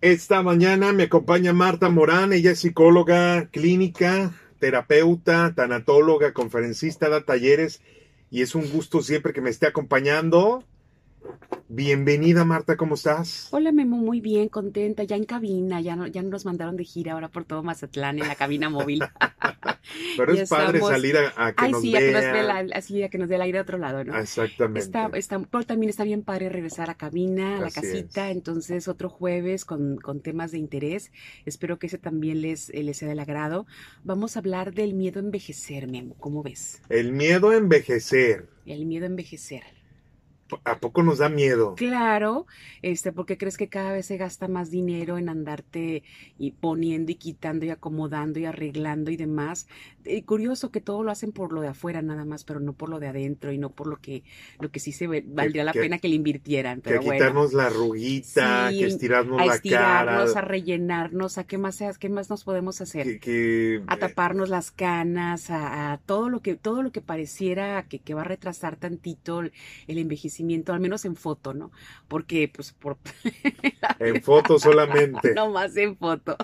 Esta 0.00 0.42
mañana 0.42 0.92
me 0.92 1.04
acompaña 1.04 1.52
Marta 1.52 1.88
Morán, 1.88 2.32
ella 2.32 2.52
es 2.52 2.60
psicóloga 2.60 3.48
clínica, 3.50 4.32
terapeuta, 4.60 5.54
tanatóloga, 5.56 6.32
conferencista, 6.32 7.08
da 7.08 7.24
talleres 7.24 7.80
y 8.30 8.42
es 8.42 8.54
un 8.54 8.70
gusto 8.70 9.02
siempre 9.02 9.32
que 9.32 9.40
me 9.40 9.50
esté 9.50 9.66
acompañando. 9.66 10.64
Bienvenida 11.70 12.46
Marta, 12.46 12.78
¿cómo 12.78 12.94
estás? 12.94 13.48
Hola 13.50 13.72
Memo, 13.72 13.98
muy 13.98 14.20
bien, 14.22 14.48
contenta, 14.48 15.02
ya 15.04 15.16
en 15.16 15.24
cabina, 15.24 15.82
ya, 15.82 15.96
no, 15.96 16.06
ya 16.06 16.22
nos 16.22 16.46
mandaron 16.46 16.76
de 16.76 16.84
gira 16.84 17.12
ahora 17.12 17.28
por 17.28 17.44
todo 17.44 17.62
Mazatlán 17.62 18.18
en 18.18 18.26
la 18.26 18.36
cabina 18.36 18.70
móvil. 18.70 19.02
Pero 20.16 20.32
es 20.34 20.48
padre 20.48 20.80
salir 20.80 21.16
a, 21.16 21.52
que 21.52 21.68
nos 21.68 21.82
sí. 21.82 21.94
A 21.94 21.98
que 21.98 22.12
nos 22.12 22.22
dé 22.22 22.74
así, 22.74 23.02
a 23.02 23.08
que 23.08 23.18
nos 23.18 23.28
dé 23.28 23.36
el 23.36 23.42
aire 23.42 23.58
a 23.58 23.62
otro 23.62 23.78
lado, 23.78 24.02
¿no? 24.04 24.18
Exactamente. 24.18 24.80
Está, 24.80 25.10
está, 25.14 25.40
pero 25.40 25.64
también 25.64 25.90
está 25.90 26.04
bien 26.04 26.22
padre 26.22 26.48
regresar 26.48 26.90
a 26.90 26.94
cabina, 26.94 27.58
a 27.58 27.60
la 27.60 27.70
casita, 27.70 28.30
entonces 28.30 28.88
otro 28.88 29.08
jueves 29.08 29.64
con, 29.64 29.98
con, 29.98 30.20
temas 30.20 30.52
de 30.52 30.58
interés. 30.58 31.12
Espero 31.44 31.78
que 31.78 31.86
ese 31.86 31.98
también 31.98 32.42
les, 32.42 32.70
les 32.70 32.96
sea 32.96 33.08
del 33.08 33.20
agrado. 33.20 33.66
Vamos 34.04 34.36
a 34.36 34.40
hablar 34.40 34.72
del 34.72 34.94
miedo 34.94 35.20
a 35.20 35.22
envejecer, 35.22 35.86
Memo, 35.86 36.16
¿cómo 36.18 36.42
ves? 36.42 36.82
El 36.88 37.12
miedo 37.12 37.50
a 37.50 37.56
envejecer. 37.56 38.48
El 38.66 38.86
miedo 38.86 39.04
a 39.04 39.08
envejecer. 39.08 39.77
¿A 40.64 40.78
poco 40.78 41.02
nos 41.02 41.18
da 41.18 41.28
miedo? 41.28 41.74
Claro, 41.76 42.46
este, 42.82 43.12
porque 43.12 43.36
crees 43.36 43.56
que 43.56 43.68
cada 43.68 43.92
vez 43.92 44.06
se 44.06 44.16
gasta 44.16 44.48
más 44.48 44.70
dinero 44.70 45.18
en 45.18 45.28
andarte 45.28 46.02
y 46.38 46.52
poniendo 46.52 47.12
y 47.12 47.16
quitando 47.16 47.66
y 47.66 47.70
acomodando 47.70 48.38
y 48.38 48.44
arreglando 48.44 49.10
y 49.10 49.16
demás. 49.16 49.66
Eh, 50.04 50.24
curioso 50.24 50.70
que 50.70 50.80
todo 50.80 51.02
lo 51.02 51.10
hacen 51.10 51.32
por 51.32 51.52
lo 51.52 51.60
de 51.60 51.68
afuera 51.68 52.00
nada 52.00 52.24
más, 52.24 52.44
pero 52.44 52.60
no 52.60 52.72
por 52.72 52.88
lo 52.88 52.98
de 52.98 53.08
adentro 53.08 53.52
y 53.52 53.58
no 53.58 53.70
por 53.70 53.86
lo 53.86 53.96
que, 53.96 54.22
lo 54.58 54.70
que 54.70 54.80
sí 54.80 54.92
se 54.92 55.06
valdría 55.06 55.64
la 55.64 55.72
pena 55.72 55.98
que 55.98 56.08
le 56.08 56.14
invirtieran. 56.14 56.80
Pero 56.80 57.00
que 57.00 57.10
a 57.10 57.12
quitarnos 57.12 57.52
la 57.52 57.68
ruguita, 57.68 58.70
que 58.70 58.86
estirarnos, 58.86 59.40
a 59.40 59.46
la 59.46 59.58
cara. 59.58 60.22
a 60.22 60.40
rellenarnos, 60.40 61.36
a 61.38 61.44
qué 61.44 61.58
más, 61.58 61.82
qué 61.98 62.08
más 62.08 62.30
nos 62.30 62.44
podemos 62.44 62.80
hacer. 62.80 63.20
Que, 63.20 63.82
a 63.86 63.96
taparnos 63.96 64.48
las 64.48 64.70
canas, 64.70 65.50
a, 65.50 66.00
todo 66.06 66.28
lo 66.28 66.40
que, 66.40 66.54
todo 66.54 66.82
lo 66.82 66.90
que 66.90 67.00
pareciera 67.00 67.82
que, 67.88 67.98
que 67.98 68.14
va 68.14 68.22
a 68.22 68.24
retrasar 68.24 68.76
tantito 68.76 69.40
el, 69.40 69.52
el 69.86 69.98
al 70.68 70.80
menos 70.80 71.04
en 71.04 71.16
foto, 71.16 71.54
¿no? 71.54 71.70
Porque, 72.08 72.50
pues, 72.54 72.72
por... 72.72 72.98
en 73.98 74.22
foto 74.22 74.58
solamente. 74.58 75.34
no 75.34 75.50
más 75.50 75.76
en 75.76 75.96
foto. 75.96 76.36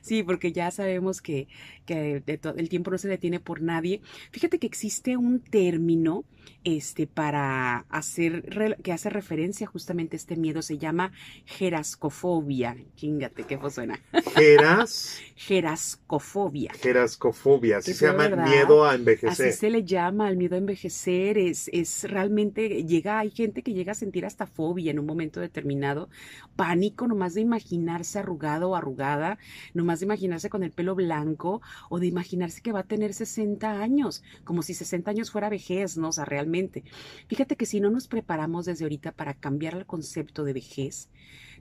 Sí, 0.00 0.22
porque 0.22 0.52
ya 0.52 0.70
sabemos 0.70 1.20
que, 1.20 1.48
que 1.84 2.22
el 2.26 2.68
tiempo 2.68 2.90
no 2.90 2.98
se 2.98 3.08
detiene 3.08 3.40
por 3.40 3.62
nadie. 3.62 4.00
Fíjate 4.30 4.58
que 4.58 4.66
existe 4.66 5.16
un 5.16 5.40
término 5.40 6.24
este, 6.64 7.06
para 7.06 7.86
hacer, 7.90 8.76
que 8.82 8.92
hace 8.92 9.10
referencia 9.10 9.66
justamente 9.66 10.16
a 10.16 10.18
este 10.18 10.36
miedo, 10.36 10.62
se 10.62 10.78
llama 10.78 11.12
gerascofobia. 11.44 12.76
Chingate, 12.96 13.44
qué 13.44 13.58
suena. 13.70 14.00
Geras. 14.34 15.20
Gerascofobia. 15.36 16.72
Gerascofobia, 16.80 17.78
así 17.78 17.92
se 17.92 18.06
llama 18.06 18.26
el 18.26 18.36
miedo 18.36 18.84
a 18.84 18.94
envejecer. 18.94 19.48
Así 19.48 19.58
se 19.58 19.70
le 19.70 19.84
llama 19.84 20.26
al 20.26 20.36
miedo 20.36 20.54
a 20.54 20.58
envejecer, 20.58 21.38
es, 21.38 21.68
es 21.72 22.04
realmente, 22.04 22.84
llega, 22.84 23.22
hay 23.26 23.32
gente 23.32 23.62
que 23.62 23.74
llega 23.74 23.92
a 23.92 23.94
sentir 23.94 24.24
hasta 24.24 24.46
fobia 24.46 24.90
en 24.90 24.98
un 24.98 25.06
momento 25.06 25.40
determinado, 25.40 26.08
pánico 26.56 27.06
nomás 27.06 27.34
de 27.34 27.42
imaginarse 27.42 28.18
arrugado 28.18 28.70
o 28.70 28.76
arrugada, 28.76 29.38
nomás 29.74 30.00
de 30.00 30.06
imaginarse 30.06 30.48
con 30.50 30.62
el 30.62 30.70
pelo 30.70 30.94
blanco 30.94 31.60
o 31.90 31.98
de 31.98 32.06
imaginarse 32.06 32.62
que 32.62 32.72
va 32.72 32.80
a 32.80 32.84
tener 32.84 33.14
60 33.14 33.80
años, 33.80 34.22
como 34.44 34.62
si 34.62 34.74
60 34.74 35.10
años 35.10 35.30
fuera 35.30 35.48
vejez, 35.48 35.96
¿no? 35.96 36.08
O 36.08 36.12
sea, 36.12 36.24
realmente. 36.24 36.84
Fíjate 37.28 37.56
que 37.56 37.66
si 37.66 37.80
no 37.80 37.90
nos 37.90 38.08
preparamos 38.08 38.66
desde 38.66 38.84
ahorita 38.84 39.12
para 39.12 39.34
cambiar 39.34 39.74
el 39.74 39.86
concepto 39.86 40.44
de 40.44 40.52
vejez, 40.52 41.08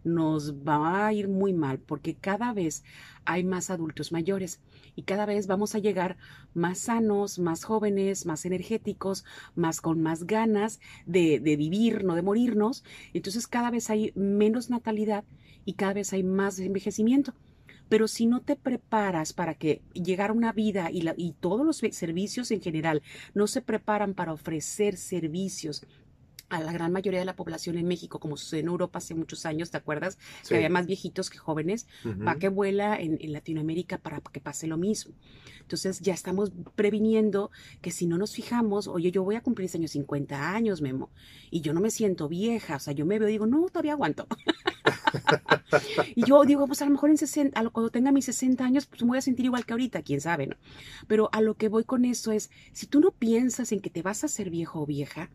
nos 0.05 0.53
va 0.53 1.07
a 1.07 1.13
ir 1.13 1.27
muy 1.27 1.51
mal 1.51 1.79
porque 1.79 2.15
cada 2.15 2.53
vez 2.53 2.83
hay 3.25 3.43
más 3.43 3.69
adultos 3.69 4.11
mayores 4.11 4.61
y 4.95 5.03
cada 5.03 5.25
vez 5.25 5.47
vamos 5.47 5.75
a 5.75 5.79
llegar 5.79 6.15
más 6.53 6.77
sanos, 6.79 7.39
más 7.39 7.63
jóvenes, 7.63 8.25
más 8.25 8.45
energéticos, 8.45 9.25
más 9.55 9.81
con 9.81 10.01
más 10.01 10.25
ganas 10.25 10.79
de, 11.05 11.39
de 11.39 11.57
vivir, 11.57 12.05
no 12.05 12.15
de 12.15 12.21
morirnos. 12.21 12.83
Entonces 13.13 13.47
cada 13.47 13.71
vez 13.71 13.89
hay 13.89 14.13
menos 14.15 14.69
natalidad 14.69 15.25
y 15.65 15.73
cada 15.73 15.93
vez 15.93 16.13
hay 16.13 16.23
más 16.23 16.59
envejecimiento. 16.59 17.33
Pero 17.89 18.07
si 18.07 18.25
no 18.25 18.41
te 18.41 18.55
preparas 18.55 19.33
para 19.33 19.55
que 19.55 19.81
llegar 19.93 20.31
a 20.31 20.33
una 20.33 20.51
vida 20.51 20.89
y, 20.91 21.01
la, 21.01 21.13
y 21.17 21.33
todos 21.33 21.65
los 21.65 21.77
servicios 21.77 22.49
en 22.51 22.61
general 22.61 23.03
no 23.33 23.47
se 23.47 23.61
preparan 23.61 24.13
para 24.13 24.33
ofrecer 24.33 24.97
servicios 24.97 25.85
a 26.49 26.61
la 26.61 26.71
gran 26.71 26.91
mayoría 26.91 27.19
de 27.19 27.25
la 27.25 27.35
población 27.35 27.77
en 27.77 27.87
México, 27.87 28.19
como 28.19 28.37
sucede 28.37 28.61
en 28.61 28.67
Europa 28.67 28.99
hace 28.99 29.15
muchos 29.15 29.45
años, 29.45 29.71
¿te 29.71 29.77
acuerdas? 29.77 30.17
Sí. 30.41 30.49
Que 30.49 30.55
había 30.55 30.69
más 30.69 30.85
viejitos 30.85 31.29
que 31.29 31.37
jóvenes, 31.37 31.87
va 32.05 32.35
que 32.35 32.49
vuela 32.49 32.99
en, 32.99 33.17
en, 33.19 33.33
Latinoamérica 33.33 33.97
para 33.97 34.21
que 34.21 34.39
pase 34.39 34.67
lo 34.67 34.77
mismo. 34.77 35.13
Entonces 35.61 35.99
ya 35.99 36.13
estamos 36.13 36.51
previniendo 36.75 37.51
que 37.81 37.91
si 37.91 38.05
no 38.05 38.17
nos 38.17 38.33
fijamos, 38.33 38.87
oye, 38.87 39.11
yo 39.11 39.23
voy 39.23 39.35
a 39.35 39.41
cumplir 39.41 39.65
ese 39.65 39.77
año 39.77 39.87
50 39.87 40.53
años, 40.53 40.81
Memo, 40.81 41.09
y 41.49 41.61
yo 41.61 41.73
no 41.73 41.81
me 41.81 41.89
siento 41.89 42.29
vieja, 42.29 42.75
o 42.75 42.79
sea, 42.79 42.93
yo 42.93 43.05
me 43.05 43.17
veo 43.17 43.27
y 43.27 43.33
digo, 43.33 43.47
no, 43.47 43.65
todavía 43.67 43.93
aguanto. 43.93 44.27
y 46.15 46.25
yo 46.25 46.43
digo, 46.45 46.67
pues 46.67 46.81
a 46.81 46.85
lo 46.85 46.91
mejor 46.91 47.09
en 47.09 47.17
60, 47.17 47.59
a 47.59 47.63
lo, 47.63 47.71
cuando 47.71 47.89
tenga 47.89 48.11
mis 48.11 48.25
60 48.25 48.63
años, 48.63 48.85
pues 48.85 49.01
me 49.01 49.09
voy 49.09 49.17
a 49.17 49.21
sentir 49.21 49.45
igual 49.45 49.65
que 49.65 49.73
ahorita, 49.73 50.03
quién 50.03 50.21
sabe, 50.21 50.47
¿no? 50.47 50.55
Pero 51.07 51.29
a 51.31 51.41
lo 51.41 51.55
que 51.55 51.69
voy 51.69 51.83
con 51.83 52.05
eso 52.05 52.31
es, 52.31 52.51
si 52.71 52.85
tú 52.87 52.99
no 52.99 53.11
piensas 53.11 53.71
en 53.71 53.79
que 53.79 53.89
te 53.89 54.01
vas 54.01 54.23
a 54.23 54.27
hacer 54.27 54.49
viejo 54.49 54.81
o 54.81 54.85
vieja, 54.85 55.29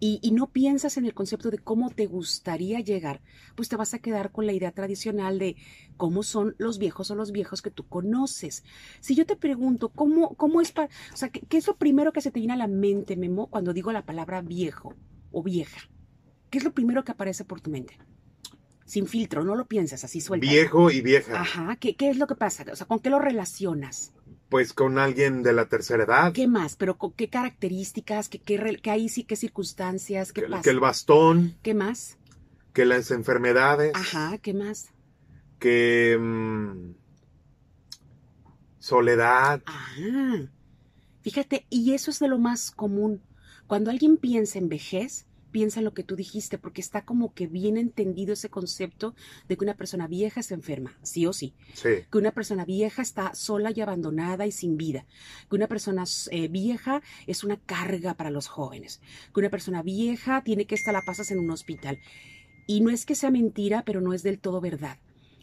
y, 0.00 0.18
y, 0.22 0.32
no 0.32 0.50
piensas 0.50 0.96
en 0.96 1.04
el 1.04 1.14
concepto 1.14 1.50
de 1.50 1.58
cómo 1.58 1.90
te 1.90 2.06
gustaría 2.06 2.80
llegar, 2.80 3.20
pues 3.54 3.68
te 3.68 3.76
vas 3.76 3.92
a 3.92 3.98
quedar 3.98 4.32
con 4.32 4.46
la 4.46 4.52
idea 4.52 4.72
tradicional 4.72 5.38
de 5.38 5.56
cómo 5.98 6.22
son 6.22 6.54
los 6.58 6.78
viejos 6.78 7.10
o 7.10 7.14
los 7.14 7.32
viejos 7.32 7.60
que 7.60 7.70
tú 7.70 7.86
conoces. 7.86 8.64
Si 9.00 9.14
yo 9.14 9.26
te 9.26 9.36
pregunto, 9.36 9.90
¿cómo, 9.90 10.34
cómo 10.36 10.62
es 10.62 10.72
para, 10.72 10.88
o 11.12 11.16
sea, 11.16 11.28
¿qué, 11.28 11.40
¿qué, 11.40 11.58
es 11.58 11.66
lo 11.66 11.76
primero 11.76 12.12
que 12.12 12.22
se 12.22 12.30
te 12.30 12.40
viene 12.40 12.54
a 12.54 12.56
la 12.56 12.66
mente, 12.66 13.16
Memo, 13.16 13.48
cuando 13.48 13.74
digo 13.74 13.92
la 13.92 14.06
palabra 14.06 14.40
viejo 14.40 14.94
o 15.30 15.42
vieja? 15.42 15.80
¿Qué 16.48 16.58
es 16.58 16.64
lo 16.64 16.72
primero 16.72 17.04
que 17.04 17.12
aparece 17.12 17.44
por 17.44 17.60
tu 17.60 17.70
mente? 17.70 17.98
Sin 18.86 19.06
filtro, 19.06 19.44
no 19.44 19.54
lo 19.54 19.66
piensas 19.66 20.02
así 20.02 20.20
suelto. 20.20 20.48
Viejo 20.48 20.90
y 20.90 21.00
vieja. 21.00 21.40
Ajá, 21.40 21.76
¿qué, 21.76 21.94
¿qué 21.94 22.10
es 22.10 22.16
lo 22.16 22.26
que 22.26 22.34
pasa? 22.34 22.64
O 22.72 22.74
sea, 22.74 22.86
¿con 22.88 22.98
qué 22.98 23.08
lo 23.08 23.20
relacionas? 23.20 24.12
Pues 24.50 24.74
con 24.74 24.98
alguien 24.98 25.42
de 25.42 25.52
la 25.52 25.66
tercera 25.66 26.04
edad. 26.04 26.32
¿Qué 26.32 26.46
más? 26.48 26.76
¿Pero 26.76 26.98
con 26.98 27.12
qué 27.12 27.30
características? 27.30 28.28
¿Qué, 28.28 28.40
qué, 28.40 28.78
qué 28.82 28.90
ahí 28.90 29.08
sí? 29.08 29.24
¿Qué 29.24 29.36
circunstancias? 29.36 30.32
¿Qué 30.32 30.42
que, 30.42 30.48
pasa? 30.48 30.62
que 30.62 30.70
el 30.70 30.80
bastón. 30.80 31.56
¿Qué 31.62 31.72
más? 31.72 32.18
Que 32.72 32.84
las 32.84 33.10
enfermedades. 33.12 33.92
Ajá, 33.94 34.38
¿qué 34.38 34.52
más? 34.52 34.90
Que... 35.58 36.18
Mmm, 36.20 36.94
soledad. 38.80 39.62
Ah, 39.66 40.48
fíjate, 41.20 41.66
y 41.70 41.92
eso 41.92 42.10
es 42.10 42.18
de 42.18 42.28
lo 42.28 42.38
más 42.38 42.72
común. 42.72 43.22
Cuando 43.68 43.90
alguien 43.90 44.16
piensa 44.16 44.58
en 44.58 44.68
vejez, 44.68 45.26
piensa 45.50 45.80
en 45.80 45.84
lo 45.84 45.94
que 45.94 46.02
tú 46.02 46.16
dijiste, 46.16 46.58
porque 46.58 46.80
está 46.80 47.04
como 47.04 47.34
que 47.34 47.46
bien 47.46 47.76
entendido 47.76 48.32
ese 48.32 48.50
concepto 48.50 49.14
de 49.48 49.56
que 49.56 49.64
una 49.64 49.76
persona 49.76 50.06
vieja 50.06 50.40
está 50.40 50.54
enferma, 50.54 50.98
sí 51.02 51.26
o 51.26 51.32
sí. 51.32 51.54
Sí. 51.74 51.88
Que 52.10 52.18
una 52.18 52.32
persona 52.32 52.64
vieja 52.64 53.02
está 53.02 53.34
sola 53.34 53.72
y 53.74 53.80
abandonada 53.80 54.46
y 54.46 54.52
sin 54.52 54.76
vida. 54.76 55.06
Que 55.48 55.56
una 55.56 55.68
persona 55.68 56.04
eh, 56.30 56.48
vieja 56.48 57.02
es 57.26 57.44
una 57.44 57.56
carga 57.58 58.14
para 58.14 58.30
los 58.30 58.48
jóvenes. 58.48 59.00
Que 59.32 59.40
una 59.40 59.50
persona 59.50 59.82
vieja 59.82 60.42
tiene 60.42 60.66
que 60.66 60.74
estar 60.74 60.94
la 60.94 61.02
pasas 61.02 61.30
en 61.30 61.38
un 61.38 61.50
hospital. 61.50 61.98
Y 62.66 62.80
no 62.80 62.90
es 62.90 63.06
que 63.06 63.14
sea 63.14 63.30
mentira, 63.30 63.84
pero 63.84 64.00
no 64.00 64.12
es 64.12 64.22
del 64.22 64.38
todo 64.38 64.60
verdad. 64.60 64.98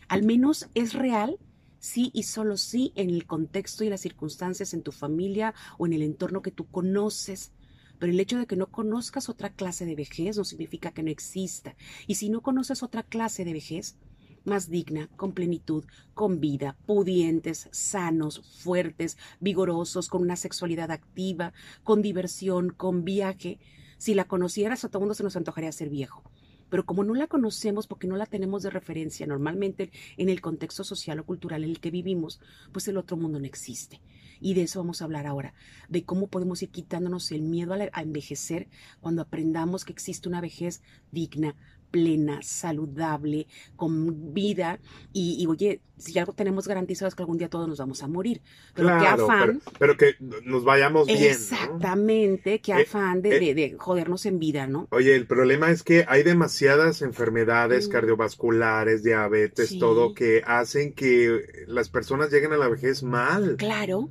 Al 0.08 0.24
menos 0.24 0.70
es 0.74 0.94
real 0.94 1.38
sí 1.80 2.12
y 2.14 2.24
solo 2.24 2.58
sí 2.58 2.92
en 2.96 3.10
el 3.10 3.26
contexto 3.26 3.84
y 3.84 3.90
las 3.90 4.02
circunstancias 4.02 4.74
en 4.74 4.82
tu 4.82 4.92
familia 4.92 5.54
o 5.78 5.86
en 5.86 5.94
el 5.94 6.02
entorno 6.02 6.42
que 6.42 6.52
tú 6.52 6.66
conoces. 6.70 7.52
Pero 8.00 8.12
el 8.12 8.20
hecho 8.20 8.38
de 8.38 8.46
que 8.46 8.56
no 8.56 8.68
conozcas 8.68 9.30
otra 9.30 9.50
clase 9.50 9.86
de 9.86 9.96
vejez 9.96 10.38
no 10.38 10.44
significa 10.44 10.92
que 10.92 11.04
no 11.04 11.10
exista. 11.10 11.76
Y 12.06 12.16
si 12.16 12.30
no 12.30 12.42
conoces 12.42 12.84
otra 12.84 13.04
clase 13.04 13.44
de 13.44 13.54
vejez, 13.54 13.98
más 14.48 14.70
digna, 14.70 15.10
con 15.18 15.34
plenitud, 15.34 15.84
con 16.14 16.40
vida, 16.40 16.78
pudientes, 16.86 17.68
sanos, 17.72 18.42
fuertes, 18.64 19.18
vigorosos, 19.40 20.08
con 20.08 20.22
una 20.22 20.38
sexualidad 20.38 20.90
activa, 20.90 21.54
con 21.84 22.02
diversión, 22.02 22.70
con 22.70 23.04
viaje, 23.04 23.60
si 23.98 24.14
la 24.14 24.26
conocieras 24.26 24.86
a 24.86 24.90
todo 24.90 25.02
mundo 25.02 25.16
se 25.16 25.24
nos 25.24 25.36
antojaría 25.36 25.72
ser 25.72 25.90
viejo. 25.90 26.24
Pero 26.70 26.86
como 26.86 27.04
no 27.04 27.14
la 27.14 27.28
conocemos 27.28 27.88
porque 27.88 28.08
no 28.08 28.18
la 28.18 28.26
tenemos 28.26 28.64
de 28.64 28.70
referencia 28.70 29.26
normalmente 29.26 29.92
en 30.18 30.30
el 30.30 30.42
contexto 30.42 30.84
social 30.84 31.20
o 31.20 31.26
cultural 31.26 31.64
en 31.64 31.70
el 31.70 31.80
que 31.80 31.92
vivimos, 31.92 32.40
pues 32.72 32.88
el 32.88 32.98
otro 32.98 33.18
mundo 33.18 33.40
no 33.40 33.46
existe. 33.46 34.02
Y 34.40 34.54
de 34.54 34.64
eso 34.64 34.80
vamos 34.80 35.02
a 35.02 35.06
hablar 35.06 35.28
ahora, 35.28 35.54
de 35.90 36.04
cómo 36.04 36.28
podemos 36.28 36.62
ir 36.64 36.70
quitándonos 36.70 37.32
el 37.32 37.42
miedo 37.42 37.74
a, 37.74 38.02
envejecer 38.02 38.68
cuando 39.00 39.22
aprendamos 39.22 39.86
que 39.86 39.94
existe 39.94 40.30
una 40.30 40.42
vejez 40.42 40.82
digna, 41.12 41.56
plena, 41.92 42.40
saludable, 42.42 43.48
con 43.76 44.34
vida. 44.34 44.80
Y, 45.14 45.46
oye, 45.48 45.82
si 45.98 46.18
algo 46.20 46.34
tenemos 46.34 46.68
garantizado 46.68 47.08
es 47.08 47.16
que 47.16 47.24
algún 47.24 47.38
día 47.38 47.50
todos 47.50 47.68
nos 47.68 47.80
vamos 47.80 48.04
a 48.04 48.08
morir. 48.08 48.42
Pero 48.76 48.90
qué 49.00 49.08
afán. 49.08 49.62
Pero, 49.80 49.98
que 49.98 50.16
nos 50.44 50.64
vayamos 50.64 51.08
bien. 51.08 51.24
Exactamente, 51.24 52.60
qué 52.60 52.74
eh, 52.74 52.82
afán 52.84 53.22
de, 53.22 53.38
eh, 53.38 53.56
de, 53.56 53.76
jodernos 53.78 54.26
en 54.26 54.40
vida, 54.40 54.68
¿no? 54.68 54.88
Oye, 54.92 55.16
el 55.16 55.28
problema 55.28 55.72
es 55.72 55.84
que 55.84 56.06
hay 56.08 56.24
demasiadas 56.24 57.02
enfermedades 57.02 57.88
mm. 57.88 57.92
cardiovasculares, 57.92 59.04
diabetes, 59.04 59.78
todo, 59.80 60.14
que 60.14 60.44
hacen 60.46 60.94
que 60.94 61.66
las 61.68 61.90
personas 61.90 62.32
lleguen 62.32 62.54
a 62.54 62.58
la 62.58 62.68
vejez 62.68 63.04
mal. 63.04 63.56
Claro. 63.58 64.10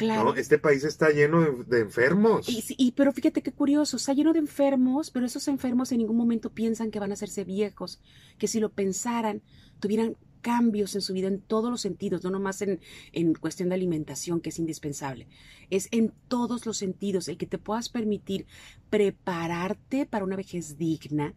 Claro. 0.00 0.34
Este 0.34 0.58
país 0.58 0.82
está 0.82 1.10
lleno 1.10 1.62
de, 1.66 1.80
enfermos. 1.80 2.46
Y, 2.48 2.92
pero 2.92 3.12
fíjate 3.12 3.42
qué 3.42 3.52
curioso, 3.52 3.98
está 3.98 4.14
lleno 4.14 4.32
de 4.32 4.38
enfermos, 4.38 5.10
pero 5.10 5.26
esos 5.26 5.46
enfermos 5.46 5.92
en 5.92 5.98
ningún 5.98 6.16
momento 6.16 6.48
piensan 6.48 6.90
que 6.90 6.98
van 6.98 7.10
a 7.10 7.14
hacerse 7.14 7.44
viejos, 7.44 8.00
que 8.38 8.48
si 8.48 8.60
lo 8.60 8.70
pensaran, 8.70 9.42
tuvieran 9.78 10.16
cambios 10.40 10.94
en 10.94 11.02
su 11.02 11.12
vida 11.12 11.28
en 11.28 11.42
todos 11.42 11.70
los 11.70 11.82
sentidos, 11.82 12.24
no 12.24 12.30
nomás 12.30 12.62
en, 12.62 12.80
en 13.12 13.34
cuestión 13.34 13.68
de 13.68 13.74
alimentación, 13.74 14.40
que 14.40 14.48
es 14.48 14.58
indispensable, 14.58 15.28
es 15.68 15.86
en 15.90 16.14
todos 16.28 16.64
los 16.64 16.78
sentidos, 16.78 17.28
el 17.28 17.36
que 17.36 17.44
te 17.44 17.58
puedas 17.58 17.90
permitir 17.90 18.46
prepararte 18.88 20.06
para 20.06 20.24
una 20.24 20.36
vejez 20.36 20.78
digna, 20.78 21.34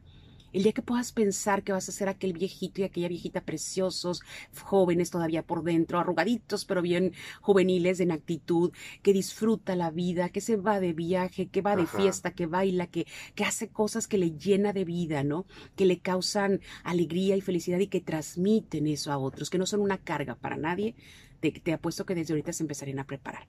el 0.53 0.63
día 0.63 0.71
que 0.71 0.81
puedas 0.81 1.11
pensar 1.11 1.63
que 1.63 1.71
vas 1.71 1.89
a 1.89 1.91
ser 1.91 2.07
aquel 2.07 2.33
viejito 2.33 2.81
y 2.81 2.83
aquella 2.83 3.07
viejita 3.07 3.41
preciosos, 3.41 4.21
jóvenes 4.61 5.09
todavía 5.09 5.43
por 5.43 5.63
dentro, 5.63 5.99
arrugaditos 5.99 6.63
pero 6.65 6.81
bien 6.81 7.13
juveniles 7.41 7.99
en 7.99 8.11
actitud, 8.11 8.71
que 9.01 9.13
disfruta 9.13 9.75
la 9.75 9.89
vida, 9.89 10.29
que 10.29 10.41
se 10.41 10.55
va 10.55 10.79
de 10.79 10.93
viaje, 10.93 11.47
que 11.47 11.61
va 11.61 11.75
de 11.75 11.87
fiesta, 11.87 12.31
que 12.31 12.45
baila, 12.45 12.87
que, 12.87 13.07
que 13.35 13.43
hace 13.43 13.69
cosas 13.69 14.07
que 14.07 14.17
le 14.17 14.31
llena 14.31 14.73
de 14.73 14.85
vida, 14.85 15.23
¿no? 15.23 15.45
Que 15.75 15.85
le 15.85 15.99
causan 15.99 16.61
alegría 16.83 17.35
y 17.35 17.41
felicidad 17.41 17.79
y 17.79 17.87
que 17.87 18.01
transmiten 18.01 18.87
eso 18.87 19.11
a 19.11 19.17
otros, 19.17 19.49
que 19.49 19.57
no 19.57 19.65
son 19.65 19.81
una 19.81 19.97
carga 19.97 20.35
para 20.35 20.57
nadie. 20.57 20.95
Te, 21.39 21.51
te 21.51 21.73
apuesto 21.73 22.05
que 22.05 22.15
desde 22.15 22.33
ahorita 22.33 22.53
se 22.53 22.63
empezarían 22.63 22.99
a 22.99 23.07
preparar. 23.07 23.47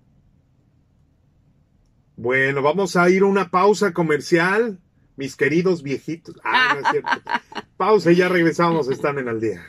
Bueno, 2.16 2.62
vamos 2.62 2.96
a 2.96 3.10
ir 3.10 3.22
a 3.22 3.26
una 3.26 3.50
pausa 3.50 3.92
comercial 3.92 4.80
mis 5.16 5.36
queridos 5.36 5.82
viejitos. 5.82 6.36
Ah, 6.44 6.74
no 6.74 6.80
es 6.80 6.90
cierto. 6.90 7.30
Pausa 7.76 8.12
y 8.12 8.16
ya 8.16 8.28
regresamos, 8.28 8.88
están 8.88 9.18
en 9.18 9.28
al 9.28 9.40
día. 9.40 9.64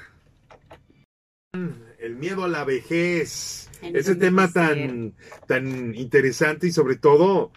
El 2.00 2.16
miedo 2.16 2.44
a 2.44 2.48
la 2.48 2.64
vejez. 2.64 3.70
Ese 3.82 4.16
tema 4.16 4.52
tan, 4.52 5.14
tan 5.48 5.94
interesante 5.96 6.68
y 6.68 6.72
sobre 6.72 6.96
todo, 6.96 7.52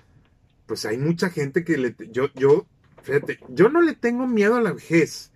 pues 0.67 0.85
hay 0.85 0.99
mucha 0.99 1.31
gente 1.31 1.65
que 1.65 1.79
le... 1.79 1.95
Yo, 2.11 2.29
yo, 2.35 2.67
fíjate, 3.03 3.39
yo 3.49 3.69
no 3.71 3.81
le 3.81 3.95
tengo 3.95 4.27
miedo 4.27 4.57
a 4.57 4.61
la 4.61 4.73
vejez, 4.73 5.33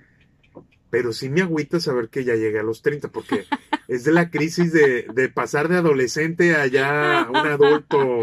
pero 0.90 1.12
sí 1.12 1.30
me 1.30 1.40
agüita 1.40 1.80
saber 1.80 2.10
que 2.10 2.24
ya 2.24 2.34
llegué 2.34 2.58
a 2.58 2.64
los 2.64 2.82
30, 2.82 3.08
porque 3.08 3.46
es 3.92 4.04
de 4.04 4.12
la 4.12 4.30
crisis 4.30 4.72
de, 4.72 5.06
de 5.14 5.28
pasar 5.28 5.68
de 5.68 5.76
adolescente 5.76 6.54
a 6.54 6.66
ya 6.66 7.26
un 7.28 7.36
adulto 7.36 8.22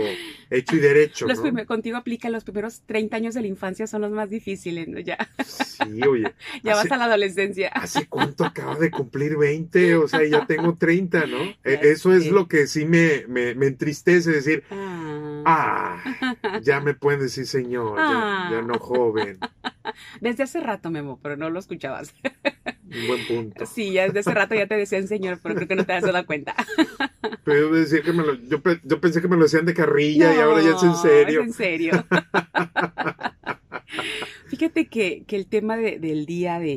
hecho 0.49 0.75
y 0.75 0.79
derecho. 0.79 1.27
Los 1.27 1.39
contigo 1.67 1.97
aplica 1.97 2.27
los 2.29 2.43
primeros 2.43 2.81
30 2.87 3.15
años 3.15 3.35
de 3.35 3.41
la 3.41 3.47
infancia 3.47 3.85
son 3.85 4.01
los 4.01 4.11
más 4.11 4.31
difíciles, 4.31 4.87
¿no? 4.87 4.99
Ya. 4.99 5.29
Sí, 5.45 6.01
oye. 6.01 6.33
ya 6.63 6.75
vas 6.75 6.91
a 6.91 6.97
la 6.97 7.05
adolescencia. 7.05 7.69
¿Hace 7.69 8.07
cuánto 8.07 8.45
acaba 8.45 8.75
de 8.75 8.89
cumplir 8.89 9.37
20? 9.37 9.95
O 9.97 10.07
sea, 10.07 10.25
ya 10.25 10.47
tengo 10.47 10.75
30, 10.75 11.25
¿no? 11.27 11.37
E, 11.63 11.79
eso 11.91 12.13
es 12.13 12.31
lo 12.31 12.47
que 12.47 12.65
sí 12.65 12.85
me, 12.85 13.25
me, 13.27 13.53
me 13.53 13.67
entristece 13.67 14.31
decir. 14.31 14.63
Ah. 14.71 16.01
ah. 16.33 16.59
ya 16.63 16.79
me 16.79 16.95
pueden 16.95 17.19
decir 17.19 17.45
señor, 17.45 17.97
ya, 17.97 18.49
ya 18.51 18.61
no 18.61 18.75
ah. 18.75 18.79
joven. 18.79 19.37
Desde 20.21 20.43
hace 20.43 20.59
rato, 20.59 20.89
Memo, 20.89 21.19
pero 21.21 21.37
no 21.37 21.49
lo 21.49 21.59
escuchabas. 21.59 22.13
Un 22.85 23.07
buen 23.07 23.27
punto. 23.27 23.65
Sí, 23.65 23.91
ya 23.91 24.05
desde 24.05 24.19
hace 24.19 24.33
rato 24.33 24.55
ya 24.55 24.67
te 24.67 24.75
decían 24.75 25.07
señor, 25.07 25.39
pero 25.41 25.55
creo 25.55 25.67
que 25.67 25.75
no 25.75 25.85
te 25.85 25.93
has 25.93 26.03
dado 26.03 26.25
cuenta. 26.25 26.55
Pero 27.43 27.71
decir 27.71 28.03
que 28.03 28.13
me 28.13 28.23
lo, 28.23 28.35
yo, 28.35 28.61
yo, 28.83 29.01
pensé 29.01 29.21
que 29.21 29.27
me 29.27 29.35
lo 29.35 29.43
decían 29.43 29.65
de 29.65 29.73
carrilla 29.73 30.35
y 30.35 30.39
ahora 30.39 30.61
ya 30.61 30.75
es 30.75 30.83
en 30.83 30.95
serio. 30.95 31.41
Es 31.41 31.47
en 31.47 31.53
serio. 31.53 32.05
Fíjate 34.49 34.87
que, 34.87 35.25
que, 35.27 35.35
el 35.35 35.45
tema 35.45 35.77
del 35.77 36.25
día 36.25 36.57
de, 36.57 36.73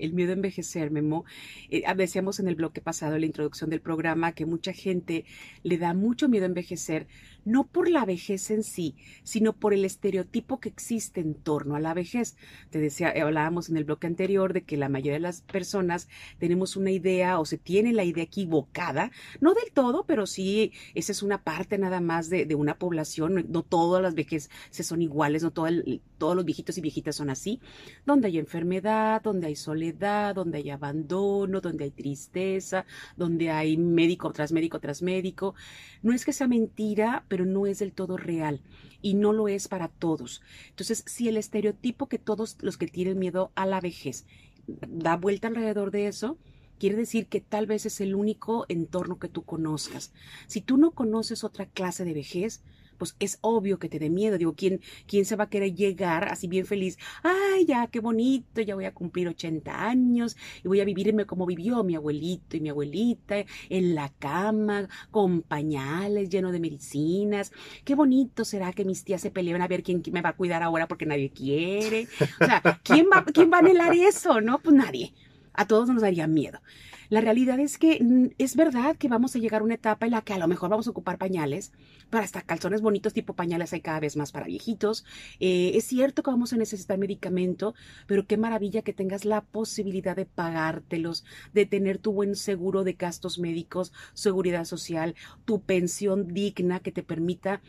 el, 0.00 0.12
miedo 0.12 0.32
a 0.32 0.34
envejecer, 0.34 0.90
Memo, 0.90 1.24
eh, 1.70 1.82
decíamos 1.96 2.40
en 2.40 2.48
el 2.48 2.56
bloque 2.56 2.82
pasado, 2.82 3.18
la 3.18 3.24
introducción 3.24 3.70
del 3.70 3.80
programa, 3.80 4.32
que 4.32 4.44
mucha 4.44 4.74
gente 4.74 5.24
le 5.62 5.78
da 5.78 5.94
mucho 5.94 6.28
miedo 6.28 6.44
a 6.44 6.48
envejecer 6.48 7.06
no 7.46 7.64
por 7.64 7.88
la 7.88 8.04
vejez 8.04 8.50
en 8.50 8.62
sí, 8.62 8.96
sino 9.22 9.54
por 9.54 9.72
el 9.72 9.84
estereotipo 9.84 10.60
que 10.60 10.68
existe 10.68 11.20
en 11.20 11.34
torno 11.34 11.76
a 11.76 11.80
la 11.80 11.94
vejez. 11.94 12.36
Te 12.70 12.80
decía, 12.80 13.14
hablábamos 13.22 13.70
en 13.70 13.78
el 13.78 13.84
bloque 13.84 14.08
anterior 14.08 14.52
de 14.52 14.64
que 14.64 14.76
la 14.76 14.88
mayoría 14.90 15.14
de 15.14 15.20
las 15.20 15.40
personas 15.40 16.08
tenemos 16.38 16.76
una 16.76 16.90
idea 16.90 17.38
o 17.38 17.46
se 17.46 17.56
tiene 17.56 17.92
la 17.92 18.04
idea 18.04 18.24
equivocada, 18.24 19.10
no 19.40 19.54
del 19.54 19.72
todo, 19.72 20.04
pero 20.06 20.26
sí, 20.26 20.72
esa 20.94 21.12
es 21.12 21.22
una 21.22 21.44
parte 21.44 21.78
nada 21.78 22.00
más 22.00 22.28
de, 22.28 22.52
una 22.56 22.78
población, 22.78 23.46
no, 23.48 23.62
todas 23.62 24.02
las 24.02 24.14
vejeces 24.14 24.50
son 24.70 25.00
iguales, 25.00 25.42
no 25.42 25.52
todos 25.52 26.36
los 26.36 26.44
viejitos 26.44 26.76
y 26.76 26.80
viejitas 26.80 27.05
son 27.12 27.30
así, 27.30 27.60
donde 28.04 28.28
hay 28.28 28.38
enfermedad, 28.38 29.22
donde 29.22 29.48
hay 29.48 29.56
soledad, 29.56 30.34
donde 30.34 30.58
hay 30.58 30.70
abandono, 30.70 31.60
donde 31.60 31.84
hay 31.84 31.90
tristeza, 31.90 32.86
donde 33.16 33.50
hay 33.50 33.76
médico 33.76 34.32
tras 34.32 34.52
médico 34.52 34.80
tras 34.80 35.02
médico. 35.02 35.54
No 36.02 36.12
es 36.12 36.24
que 36.24 36.32
sea 36.32 36.48
mentira, 36.48 37.24
pero 37.28 37.44
no 37.44 37.66
es 37.66 37.78
del 37.78 37.92
todo 37.92 38.16
real 38.16 38.60
y 39.02 39.14
no 39.14 39.32
lo 39.32 39.48
es 39.48 39.68
para 39.68 39.88
todos. 39.88 40.42
Entonces, 40.70 41.04
si 41.06 41.28
el 41.28 41.36
estereotipo 41.36 42.08
que 42.08 42.18
todos 42.18 42.56
los 42.60 42.76
que 42.76 42.86
tienen 42.86 43.18
miedo 43.18 43.52
a 43.54 43.66
la 43.66 43.80
vejez 43.80 44.26
da 44.66 45.16
vuelta 45.16 45.48
alrededor 45.48 45.90
de 45.90 46.08
eso, 46.08 46.38
quiere 46.78 46.96
decir 46.96 47.26
que 47.26 47.40
tal 47.40 47.66
vez 47.66 47.86
es 47.86 48.00
el 48.00 48.14
único 48.14 48.66
entorno 48.68 49.18
que 49.18 49.28
tú 49.28 49.42
conozcas. 49.44 50.12
Si 50.46 50.60
tú 50.60 50.76
no 50.76 50.90
conoces 50.90 51.44
otra 51.44 51.66
clase 51.66 52.04
de 52.04 52.14
vejez, 52.14 52.62
pues 52.96 53.16
es 53.20 53.38
obvio 53.40 53.78
que 53.78 53.88
te 53.88 53.98
dé 53.98 54.10
miedo. 54.10 54.38
Digo, 54.38 54.54
¿quién, 54.54 54.80
¿quién 55.06 55.24
se 55.24 55.36
va 55.36 55.44
a 55.44 55.50
querer 55.50 55.74
llegar 55.74 56.28
así 56.28 56.48
bien 56.48 56.66
feliz? 56.66 56.98
Ay, 57.22 57.66
ya, 57.66 57.86
qué 57.88 58.00
bonito, 58.00 58.60
ya 58.60 58.74
voy 58.74 58.84
a 58.84 58.94
cumplir 58.94 59.28
80 59.28 59.88
años 59.88 60.36
y 60.64 60.68
voy 60.68 60.80
a 60.80 60.84
vivirme 60.84 61.26
como 61.26 61.46
vivió 61.46 61.82
mi 61.84 61.94
abuelito 61.94 62.56
y 62.56 62.60
mi 62.60 62.68
abuelita, 62.68 63.44
en 63.68 63.94
la 63.94 64.10
cama, 64.18 64.88
con 65.10 65.42
pañales, 65.42 66.28
lleno 66.28 66.52
de 66.52 66.60
medicinas. 66.60 67.52
Qué 67.84 67.94
bonito 67.94 68.44
será 68.44 68.72
que 68.72 68.84
mis 68.84 69.04
tías 69.04 69.20
se 69.20 69.30
peleen 69.30 69.62
a 69.62 69.68
ver 69.68 69.82
quién 69.82 70.02
me 70.12 70.22
va 70.22 70.30
a 70.30 70.36
cuidar 70.36 70.62
ahora 70.62 70.88
porque 70.88 71.06
nadie 71.06 71.30
quiere. 71.30 72.08
O 72.40 72.44
sea, 72.44 72.62
¿quién 72.82 73.06
va, 73.12 73.24
quién 73.24 73.50
va 73.50 73.58
a 73.58 73.60
anhelar 73.60 73.94
eso? 73.94 74.40
No, 74.40 74.58
pues 74.58 74.74
nadie. 74.74 75.14
A 75.52 75.66
todos 75.66 75.88
nos 75.88 76.02
daría 76.02 76.26
miedo. 76.26 76.60
La 77.08 77.20
realidad 77.20 77.60
es 77.60 77.78
que 77.78 78.02
mm, 78.02 78.34
es 78.38 78.56
verdad 78.56 78.96
que 78.96 79.08
vamos 79.08 79.34
a 79.36 79.38
llegar 79.38 79.60
a 79.60 79.64
una 79.64 79.74
etapa 79.74 80.06
en 80.06 80.12
la 80.12 80.22
que 80.22 80.34
a 80.34 80.38
lo 80.38 80.48
mejor 80.48 80.70
vamos 80.70 80.86
a 80.86 80.90
ocupar 80.90 81.18
pañales, 81.18 81.72
para 82.10 82.24
hasta 82.24 82.42
calzones 82.42 82.80
bonitos 82.80 83.12
tipo 83.12 83.34
pañales 83.34 83.72
hay 83.72 83.80
cada 83.80 84.00
vez 84.00 84.16
más 84.16 84.32
para 84.32 84.46
viejitos. 84.46 85.04
Eh, 85.40 85.72
es 85.74 85.84
cierto 85.84 86.22
que 86.22 86.30
vamos 86.30 86.52
a 86.52 86.56
necesitar 86.56 86.98
medicamento, 86.98 87.74
pero 88.06 88.26
qué 88.26 88.36
maravilla 88.36 88.82
que 88.82 88.92
tengas 88.92 89.24
la 89.24 89.42
posibilidad 89.42 90.16
de 90.16 90.26
pagártelos, 90.26 91.24
de 91.52 91.66
tener 91.66 91.98
tu 91.98 92.12
buen 92.12 92.36
seguro 92.36 92.84
de 92.84 92.94
gastos 92.94 93.38
médicos, 93.38 93.92
seguridad 94.14 94.64
social, 94.64 95.14
tu 95.44 95.62
pensión 95.62 96.32
digna 96.32 96.80
que 96.80 96.92
te 96.92 97.02
permita 97.02 97.60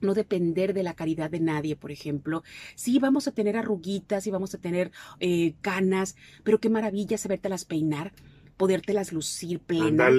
no 0.00 0.14
depender 0.14 0.72
de 0.72 0.82
la 0.82 0.94
caridad 0.94 1.30
de 1.30 1.40
nadie, 1.40 1.76
por 1.76 1.90
ejemplo. 1.90 2.42
Sí, 2.74 2.98
vamos 2.98 3.28
a 3.28 3.32
tener 3.32 3.56
arruguitas 3.56 4.26
y 4.26 4.30
vamos 4.30 4.54
a 4.54 4.58
tener 4.58 4.92
eh, 5.20 5.54
canas, 5.60 6.16
pero 6.42 6.58
qué 6.58 6.70
maravilla 6.70 7.18
sabértelas 7.18 7.64
peinar 7.64 8.12
podértelas 8.60 9.10
lucir 9.14 9.58
plena. 9.58 10.10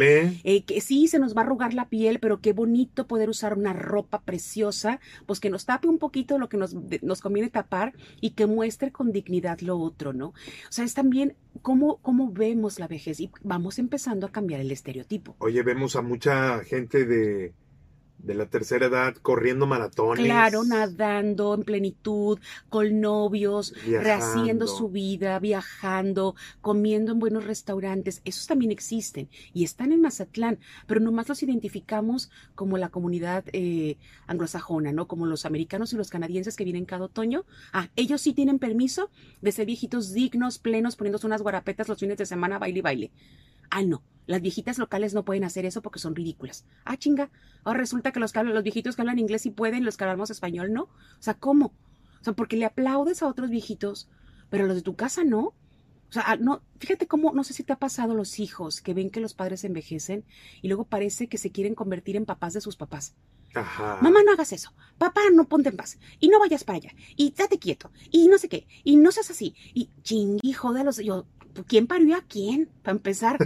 Eh, 0.43 0.63
que 0.63 0.81
sí, 0.81 1.07
se 1.07 1.19
nos 1.19 1.37
va 1.37 1.41
a 1.41 1.45
arrugar 1.45 1.75
la 1.75 1.89
piel, 1.89 2.17
pero 2.19 2.41
qué 2.41 2.53
bonito 2.53 3.05
poder 3.05 3.29
usar 3.29 3.55
una 3.55 3.71
ropa 3.71 4.21
preciosa, 4.21 4.99
pues 5.27 5.39
que 5.39 5.51
nos 5.51 5.67
tape 5.67 5.87
un 5.87 5.99
poquito 5.99 6.39
lo 6.39 6.49
que 6.49 6.57
nos, 6.57 6.73
nos 7.03 7.21
conviene 7.21 7.51
tapar 7.51 7.93
y 8.19 8.31
que 8.31 8.47
muestre 8.47 8.91
con 8.91 9.11
dignidad 9.11 9.59
lo 9.59 9.77
otro, 9.77 10.11
¿no? 10.11 10.29
O 10.29 10.71
sea, 10.71 10.85
es 10.85 10.95
también 10.95 11.35
cómo, 11.61 11.97
cómo 11.97 12.31
vemos 12.31 12.79
la 12.79 12.87
vejez 12.87 13.19
y 13.19 13.29
vamos 13.43 13.77
empezando 13.77 14.25
a 14.25 14.31
cambiar 14.31 14.59
el 14.59 14.71
estereotipo. 14.71 15.35
Oye, 15.37 15.61
vemos 15.61 15.95
a 15.95 16.01
mucha 16.01 16.63
gente 16.63 17.05
de 17.05 17.53
de 18.23 18.33
la 18.33 18.45
tercera 18.45 18.87
edad 18.87 19.15
corriendo 19.15 19.65
maratones. 19.67 20.23
Claro, 20.23 20.63
nadando 20.63 21.53
en 21.53 21.63
plenitud, 21.63 22.39
con 22.69 23.01
novios, 23.01 23.73
rehaciendo 23.85 24.67
su 24.67 24.89
vida, 24.89 25.39
viajando, 25.39 26.35
comiendo 26.61 27.11
en 27.11 27.19
buenos 27.19 27.45
restaurantes. 27.45 28.21
Esos 28.25 28.47
también 28.47 28.71
existen 28.71 29.29
y 29.53 29.63
están 29.63 29.91
en 29.91 30.01
Mazatlán, 30.01 30.59
pero 30.87 30.99
nomás 30.99 31.29
los 31.29 31.43
identificamos 31.43 32.31
como 32.55 32.77
la 32.77 32.89
comunidad 32.89 33.43
eh, 33.53 33.97
anglosajona, 34.27 34.91
¿no? 34.91 35.07
Como 35.07 35.25
los 35.25 35.45
americanos 35.45 35.93
y 35.93 35.97
los 35.97 36.09
canadienses 36.09 36.55
que 36.55 36.63
vienen 36.63 36.85
cada 36.85 37.05
otoño. 37.05 37.45
Ah, 37.73 37.89
ellos 37.95 38.21
sí 38.21 38.33
tienen 38.33 38.59
permiso 38.59 39.09
de 39.41 39.51
ser 39.51 39.65
viejitos 39.65 40.13
dignos, 40.13 40.59
plenos, 40.59 40.95
poniéndose 40.95 41.27
unas 41.27 41.41
guarapetas 41.41 41.87
los 41.87 41.99
fines 41.99 42.17
de 42.17 42.25
semana, 42.25 42.59
baile 42.59 42.79
y 42.79 42.81
baile. 42.81 43.11
Ah, 43.71 43.81
no. 43.81 44.03
Las 44.27 44.41
viejitas 44.41 44.77
locales 44.77 45.13
no 45.13 45.25
pueden 45.25 45.43
hacer 45.43 45.65
eso 45.65 45.81
porque 45.81 45.99
son 45.99 46.15
ridículas. 46.15 46.65
Ah, 46.85 46.97
chinga. 46.97 47.31
Ahora 47.63 47.79
resulta 47.79 48.11
que 48.11 48.19
los, 48.19 48.33
los 48.35 48.63
viejitos 48.63 48.95
que 48.95 49.01
hablan 49.01 49.19
inglés 49.19 49.41
sí 49.41 49.49
pueden, 49.49 49.83
los 49.83 49.97
que 49.97 50.03
hablamos 50.03 50.29
español 50.29 50.71
no. 50.71 50.83
O 50.83 50.89
sea, 51.19 51.33
¿cómo? 51.33 51.73
O 52.21 52.23
sea, 52.23 52.33
porque 52.33 52.55
le 52.55 52.65
aplaudes 52.65 53.23
a 53.23 53.27
otros 53.27 53.49
viejitos, 53.49 54.09
pero 54.49 54.67
los 54.67 54.75
de 54.75 54.83
tu 54.83 54.95
casa 54.95 55.23
no. 55.23 55.39
O 56.11 56.13
sea, 56.13 56.37
no, 56.39 56.61
fíjate 56.77 57.07
cómo, 57.07 57.31
no 57.33 57.43
sé 57.43 57.53
si 57.53 57.63
te 57.63 57.73
ha 57.73 57.79
pasado 57.79 58.13
los 58.13 58.39
hijos 58.39 58.81
que 58.81 58.93
ven 58.93 59.09
que 59.09 59.21
los 59.21 59.33
padres 59.33 59.63
envejecen 59.63 60.25
y 60.61 60.67
luego 60.67 60.83
parece 60.83 61.27
que 61.27 61.37
se 61.37 61.51
quieren 61.51 61.73
convertir 61.73 62.17
en 62.17 62.25
papás 62.25 62.53
de 62.53 62.61
sus 62.61 62.75
papás. 62.75 63.15
Ajá. 63.53 63.97
Mamá, 64.01 64.19
no 64.23 64.31
hagas 64.31 64.53
eso. 64.53 64.73
Papá, 64.97 65.21
no 65.33 65.47
ponte 65.47 65.69
en 65.69 65.77
paz. 65.77 65.97
Y 66.19 66.29
no 66.29 66.39
vayas 66.39 66.63
para 66.63 66.77
allá. 66.77 66.93
Y 67.15 67.31
date 67.31 67.59
quieto. 67.59 67.91
Y 68.09 68.27
no 68.27 68.37
sé 68.37 68.47
qué. 68.49 68.67
Y 68.83 68.95
no 68.97 69.11
seas 69.11 69.29
así. 69.29 69.55
Y 69.73 69.89
chingui, 70.03 70.53
jódalos. 70.53 70.97
Yo, 70.97 71.25
¿quién 71.67 71.87
parió 71.87 72.15
a 72.15 72.21
quién? 72.21 72.69
Para 72.81 72.95
empezar. 72.97 73.37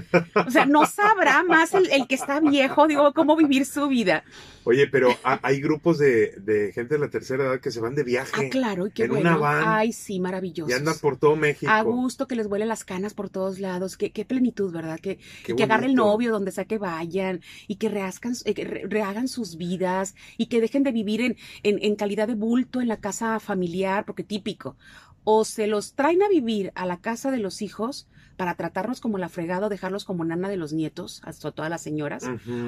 O 0.47 0.51
sea, 0.51 0.65
no 0.65 0.85
sabrá 0.85 1.43
más 1.43 1.73
el, 1.73 1.89
el, 1.91 2.07
que 2.07 2.15
está 2.15 2.39
viejo, 2.39 2.87
digo, 2.87 3.13
cómo 3.13 3.35
vivir 3.35 3.65
su 3.65 3.87
vida. 3.87 4.23
Oye, 4.63 4.87
pero 4.87 5.09
hay 5.23 5.61
grupos 5.61 5.99
de, 5.99 6.31
de, 6.39 6.71
gente 6.73 6.95
de 6.95 6.99
la 6.99 7.09
tercera 7.09 7.43
edad 7.45 7.59
que 7.59 7.69
se 7.69 7.79
van 7.79 7.93
de 7.93 8.03
viaje. 8.03 8.31
Ah, 8.33 8.49
claro, 8.49 8.87
y 8.87 8.91
qué 8.91 9.03
en 9.03 9.09
bueno. 9.09 9.29
una 9.31 9.37
van. 9.37 9.63
Ay, 9.67 9.93
sí, 9.93 10.19
maravilloso. 10.19 10.71
Y 10.71 10.73
andan 10.73 10.95
por 10.99 11.17
todo 11.17 11.35
México. 11.35 11.71
A 11.71 11.81
gusto, 11.83 12.27
que 12.27 12.35
les 12.35 12.47
vuelen 12.47 12.67
las 12.69 12.83
canas 12.83 13.13
por 13.13 13.29
todos 13.29 13.59
lados. 13.59 13.95
Qué, 13.95 14.11
qué 14.11 14.25
plenitud, 14.25 14.71
¿verdad? 14.73 14.99
Que, 14.99 15.19
que 15.43 15.63
agarre 15.63 15.85
el 15.85 15.95
novio 15.95 16.31
donde 16.31 16.51
sea 16.51 16.65
que 16.65 16.79
vayan 16.79 17.41
y 17.67 17.75
que 17.75 17.89
reazcan, 17.89 18.33
eh, 18.45 18.53
que 18.55 18.63
re- 18.63 18.83
rehagan 18.87 19.27
sus 19.27 19.57
vidas 19.57 20.15
y 20.37 20.47
que 20.47 20.61
dejen 20.61 20.81
de 20.83 20.91
vivir 20.91 21.21
en, 21.21 21.37
en, 21.61 21.77
en 21.83 21.95
calidad 21.95 22.27
de 22.27 22.35
bulto 22.35 22.81
en 22.81 22.87
la 22.87 22.97
casa 22.97 23.39
familiar, 23.39 24.03
porque 24.05 24.23
típico. 24.23 24.75
O 25.25 25.43
se 25.43 25.67
los 25.67 25.93
traen 25.93 26.23
a 26.23 26.29
vivir 26.29 26.71
a 26.75 26.85
la 26.85 27.01
casa 27.01 27.31
de 27.31 27.39
los 27.39 27.61
hijos 27.61 28.07
para 28.37 28.55
tratarnos 28.55 28.99
como 29.01 29.17
la 29.17 29.29
fregada 29.29 29.67
o 29.67 29.69
dejarlos 29.69 30.05
como 30.05 30.23
nana 30.25 30.49
de 30.49 30.57
los 30.57 30.73
nietos, 30.73 31.21
hasta 31.23 31.51
todas 31.51 31.69
las 31.69 31.81
señoras, 31.81 32.23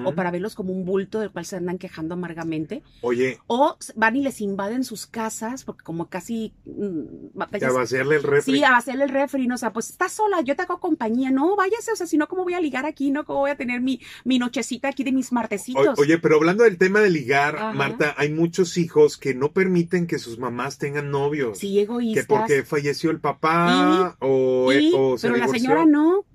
o 0.05 0.13
para 0.15 0.31
verlos 0.31 0.55
como 0.55 0.71
un 0.73 0.85
bulto 0.85 1.19
del 1.19 1.31
cual 1.31 1.45
se 1.45 1.55
andan 1.57 1.77
quejando 1.77 2.13
amargamente, 2.13 2.83
Oye, 3.01 3.39
o 3.47 3.75
van 3.95 4.15
y 4.15 4.21
les 4.23 4.41
invaden 4.41 4.83
sus 4.83 5.05
casas, 5.07 5.63
porque 5.63 5.83
como 5.83 6.09
casi 6.09 6.53
mm, 6.65 7.41
a 7.41 7.71
vaciarle 7.71 8.15
el 8.17 8.23
refri. 8.23 8.57
Sí, 8.57 8.63
a 8.63 8.77
hacerle 8.77 9.03
el 9.05 9.09
refri, 9.09 9.47
¿no? 9.47 9.55
O 9.55 9.57
sea, 9.57 9.73
pues 9.73 9.89
estás 9.89 10.13
sola, 10.13 10.41
yo 10.41 10.55
te 10.55 10.61
hago 10.63 10.79
compañía, 10.79 11.31
no, 11.31 11.55
váyase, 11.55 11.91
o 11.91 11.95
sea, 11.95 12.07
si 12.07 12.17
no, 12.17 12.27
¿cómo 12.27 12.43
voy 12.43 12.53
a 12.53 12.59
ligar 12.61 12.85
aquí, 12.85 13.11
no? 13.11 13.25
¿Cómo 13.25 13.39
voy 13.39 13.51
a 13.51 13.55
tener 13.57 13.81
mi, 13.81 13.99
mi 14.23 14.39
nochecita 14.39 14.87
aquí 14.89 15.03
de 15.03 15.11
mis 15.11 15.31
O- 15.31 15.35
martesitos? 15.35 15.97
Oye, 15.99 16.17
pero 16.17 16.35
hablando 16.37 16.63
del 16.63 16.77
tema 16.77 16.99
de 17.01 17.09
ligar, 17.09 17.55
Ajá. 17.57 17.73
Marta, 17.73 18.15
hay 18.17 18.31
muchos 18.31 18.77
hijos 18.77 19.17
que 19.17 19.33
no 19.33 19.51
permiten 19.51 20.07
que 20.07 20.19
sus 20.19 20.39
mamás 20.39 20.77
tengan 20.77 21.11
novios. 21.11 21.57
sí, 21.59 21.73
que 21.75 21.81
egoístas. 21.81 22.25
porque 22.27 22.63
falleció 22.63 23.11
el 23.11 23.19
papá 23.19 24.15
o, 24.19 24.71
Sí, 24.71 24.91
o 24.95 25.17
se 25.17 25.27
pero. 25.27 25.33
Señora 25.59 25.85
no. 25.85 26.25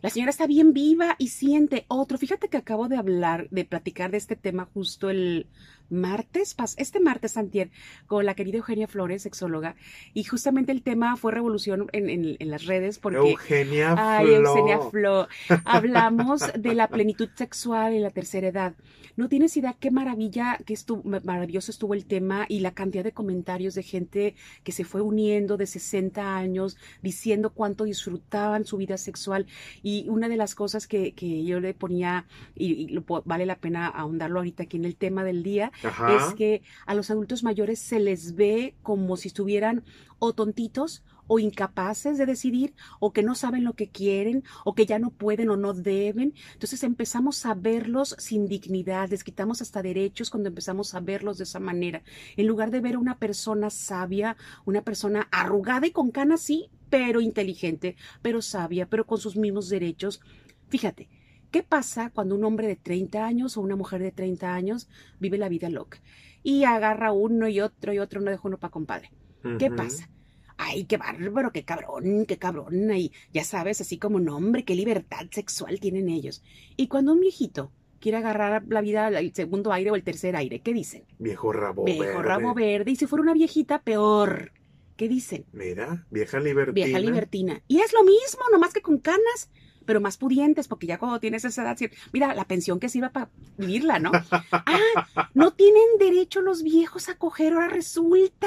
La 0.00 0.10
señora 0.10 0.30
está 0.30 0.48
bien 0.48 0.72
viva 0.72 1.14
y 1.18 1.28
siente 1.28 1.84
otro. 1.86 2.18
Fíjate 2.18 2.48
que 2.48 2.56
acabo 2.56 2.88
de 2.88 2.96
hablar, 2.96 3.48
de 3.50 3.64
platicar 3.64 4.10
de 4.10 4.16
este 4.16 4.34
tema 4.34 4.68
justo 4.74 5.10
el 5.10 5.46
martes, 5.92 6.56
este 6.78 7.00
martes 7.00 7.36
antier, 7.36 7.70
con 8.06 8.26
la 8.26 8.34
querida 8.34 8.56
Eugenia 8.58 8.88
Flores, 8.88 9.22
sexóloga, 9.22 9.76
y 10.14 10.24
justamente 10.24 10.72
el 10.72 10.82
tema 10.82 11.16
fue 11.16 11.32
revolución 11.32 11.86
en, 11.92 12.08
en- 12.10 12.36
en 12.38 12.50
las 12.50 12.66
redes 12.66 12.98
porque 12.98 13.18
Eugenia 13.18 13.94
Ay, 13.98 14.26
Flo. 14.26 14.48
Eugenia 14.48 14.78
Flo. 14.90 15.28
Hablamos 15.64 16.42
de 16.58 16.74
la 16.74 16.88
plenitud 16.88 17.28
sexual 17.34 17.92
en 17.94 18.02
la 18.02 18.10
tercera 18.10 18.48
edad. 18.48 18.74
No 19.14 19.28
tienes 19.28 19.54
idea 19.58 19.74
qué 19.78 19.90
maravilla, 19.90 20.58
qué 20.64 20.72
estuvo, 20.72 21.02
maravilloso 21.24 21.70
estuvo 21.70 21.92
el 21.92 22.06
tema 22.06 22.46
y 22.48 22.60
la 22.60 22.70
cantidad 22.72 23.04
de 23.04 23.12
comentarios 23.12 23.74
de 23.74 23.82
gente 23.82 24.34
que 24.64 24.72
se 24.72 24.84
fue 24.84 25.02
uniendo 25.02 25.58
de 25.58 25.66
60 25.66 26.34
años 26.36 26.78
diciendo 27.02 27.50
cuánto 27.50 27.84
disfrutaban 27.84 28.64
su 28.64 28.78
vida 28.78 28.96
sexual. 28.96 29.46
Y 29.82 30.06
una 30.08 30.28
de 30.30 30.38
las 30.38 30.54
cosas 30.54 30.86
que, 30.86 31.12
que 31.12 31.44
yo 31.44 31.60
le 31.60 31.74
ponía, 31.74 32.26
y, 32.54 32.72
y 32.72 32.88
lo 32.88 33.04
vale 33.26 33.44
la 33.44 33.56
pena 33.56 33.86
ahondarlo 33.88 34.38
ahorita 34.38 34.62
aquí 34.62 34.78
en 34.78 34.86
el 34.86 34.96
tema 34.96 35.24
del 35.24 35.42
día, 35.42 35.72
Ajá. 35.84 36.16
es 36.16 36.34
que 36.34 36.62
a 36.86 36.94
los 36.94 37.10
adultos 37.10 37.42
mayores 37.42 37.78
se 37.78 38.00
les 38.00 38.34
ve 38.34 38.74
como 38.82 39.16
si 39.16 39.28
estuvieran 39.28 39.84
o 40.18 40.32
tontitos 40.32 41.02
o 41.26 41.38
incapaces 41.38 42.18
de 42.18 42.26
decidir 42.26 42.74
o 43.00 43.12
que 43.12 43.22
no 43.22 43.34
saben 43.34 43.64
lo 43.64 43.74
que 43.74 43.88
quieren 43.88 44.44
o 44.64 44.74
que 44.74 44.86
ya 44.86 44.98
no 44.98 45.10
pueden 45.10 45.50
o 45.50 45.56
no 45.56 45.72
deben. 45.72 46.34
Entonces 46.52 46.82
empezamos 46.82 47.46
a 47.46 47.54
verlos 47.54 48.14
sin 48.18 48.46
dignidad, 48.48 49.08
les 49.08 49.24
quitamos 49.24 49.62
hasta 49.62 49.82
derechos 49.82 50.30
cuando 50.30 50.48
empezamos 50.48 50.94
a 50.94 51.00
verlos 51.00 51.38
de 51.38 51.44
esa 51.44 51.60
manera. 51.60 52.02
En 52.36 52.46
lugar 52.46 52.70
de 52.70 52.80
ver 52.80 52.96
a 52.96 52.98
una 52.98 53.18
persona 53.18 53.70
sabia, 53.70 54.36
una 54.64 54.82
persona 54.82 55.28
arrugada 55.30 55.86
y 55.86 55.92
con 55.92 56.10
canas, 56.10 56.42
sí, 56.42 56.68
pero 56.90 57.20
inteligente, 57.20 57.96
pero 58.20 58.42
sabia, 58.42 58.86
pero 58.86 59.06
con 59.06 59.18
sus 59.18 59.36
mismos 59.36 59.68
derechos. 59.68 60.20
Fíjate, 60.68 61.08
¿Qué 61.52 61.62
pasa 61.62 62.10
cuando 62.10 62.34
un 62.34 62.44
hombre 62.44 62.66
de 62.66 62.76
30 62.76 63.24
años 63.24 63.56
o 63.56 63.60
una 63.60 63.76
mujer 63.76 64.02
de 64.02 64.10
30 64.10 64.54
años 64.54 64.88
vive 65.20 65.36
la 65.36 65.50
vida 65.50 65.68
loca 65.68 66.00
y 66.42 66.64
agarra 66.64 67.12
uno 67.12 67.46
y 67.46 67.60
otro 67.60 67.92
y 67.92 67.98
otro, 67.98 68.20
no 68.22 68.30
deja 68.30 68.48
uno 68.48 68.58
para 68.58 68.70
compadre? 68.70 69.12
¿Qué 69.58 69.70
pasa? 69.70 70.08
Ay, 70.56 70.84
qué 70.84 70.96
bárbaro, 70.96 71.52
qué 71.52 71.64
cabrón, 71.64 72.24
qué 72.26 72.38
cabrón. 72.38 72.90
Y 72.94 73.12
ya 73.34 73.44
sabes, 73.44 73.80
así 73.82 73.98
como 73.98 74.18
nombre, 74.18 74.64
qué 74.64 74.74
libertad 74.74 75.26
sexual 75.30 75.78
tienen 75.78 76.08
ellos. 76.08 76.42
Y 76.76 76.88
cuando 76.88 77.12
un 77.12 77.20
viejito 77.20 77.70
quiere 78.00 78.18
agarrar 78.18 78.64
la 78.68 78.80
vida, 78.80 79.08
el 79.08 79.34
segundo 79.34 79.72
aire 79.72 79.90
o 79.90 79.96
el 79.96 80.04
tercer 80.04 80.36
aire, 80.36 80.60
¿qué 80.60 80.72
dicen? 80.72 81.04
Viejo 81.18 81.52
rabo 81.52 81.84
Viejo 81.84 82.00
verde. 82.00 82.22
rabo 82.22 82.54
verde. 82.54 82.92
Y 82.92 82.96
si 82.96 83.06
fuera 83.06 83.22
una 83.22 83.34
viejita, 83.34 83.82
peor. 83.82 84.52
¿Qué 84.96 85.08
dicen? 85.08 85.44
Mira, 85.52 86.06
vieja 86.10 86.40
libertina. 86.40 86.86
Vieja 86.86 86.98
libertina. 86.98 87.62
Y 87.68 87.80
es 87.80 87.92
lo 87.92 88.04
mismo, 88.04 88.42
nomás 88.52 88.72
que 88.72 88.80
con 88.82 88.98
canas, 88.98 89.50
pero 89.84 90.00
más 90.00 90.16
pudientes, 90.16 90.68
porque 90.68 90.86
ya 90.86 90.98
cuando 90.98 91.20
tienes 91.20 91.44
esa 91.44 91.62
edad, 91.62 91.76
mira, 92.12 92.34
la 92.34 92.46
pensión 92.46 92.80
que 92.80 92.88
sirva 92.88 93.10
para 93.10 93.30
vivirla, 93.56 93.98
¿no? 93.98 94.12
Ah, 94.52 95.28
no 95.34 95.52
tienen 95.52 95.98
derecho 95.98 96.40
los 96.40 96.62
viejos 96.62 97.08
a 97.08 97.16
coger, 97.16 97.52
ahora 97.52 97.68
resulta 97.68 98.46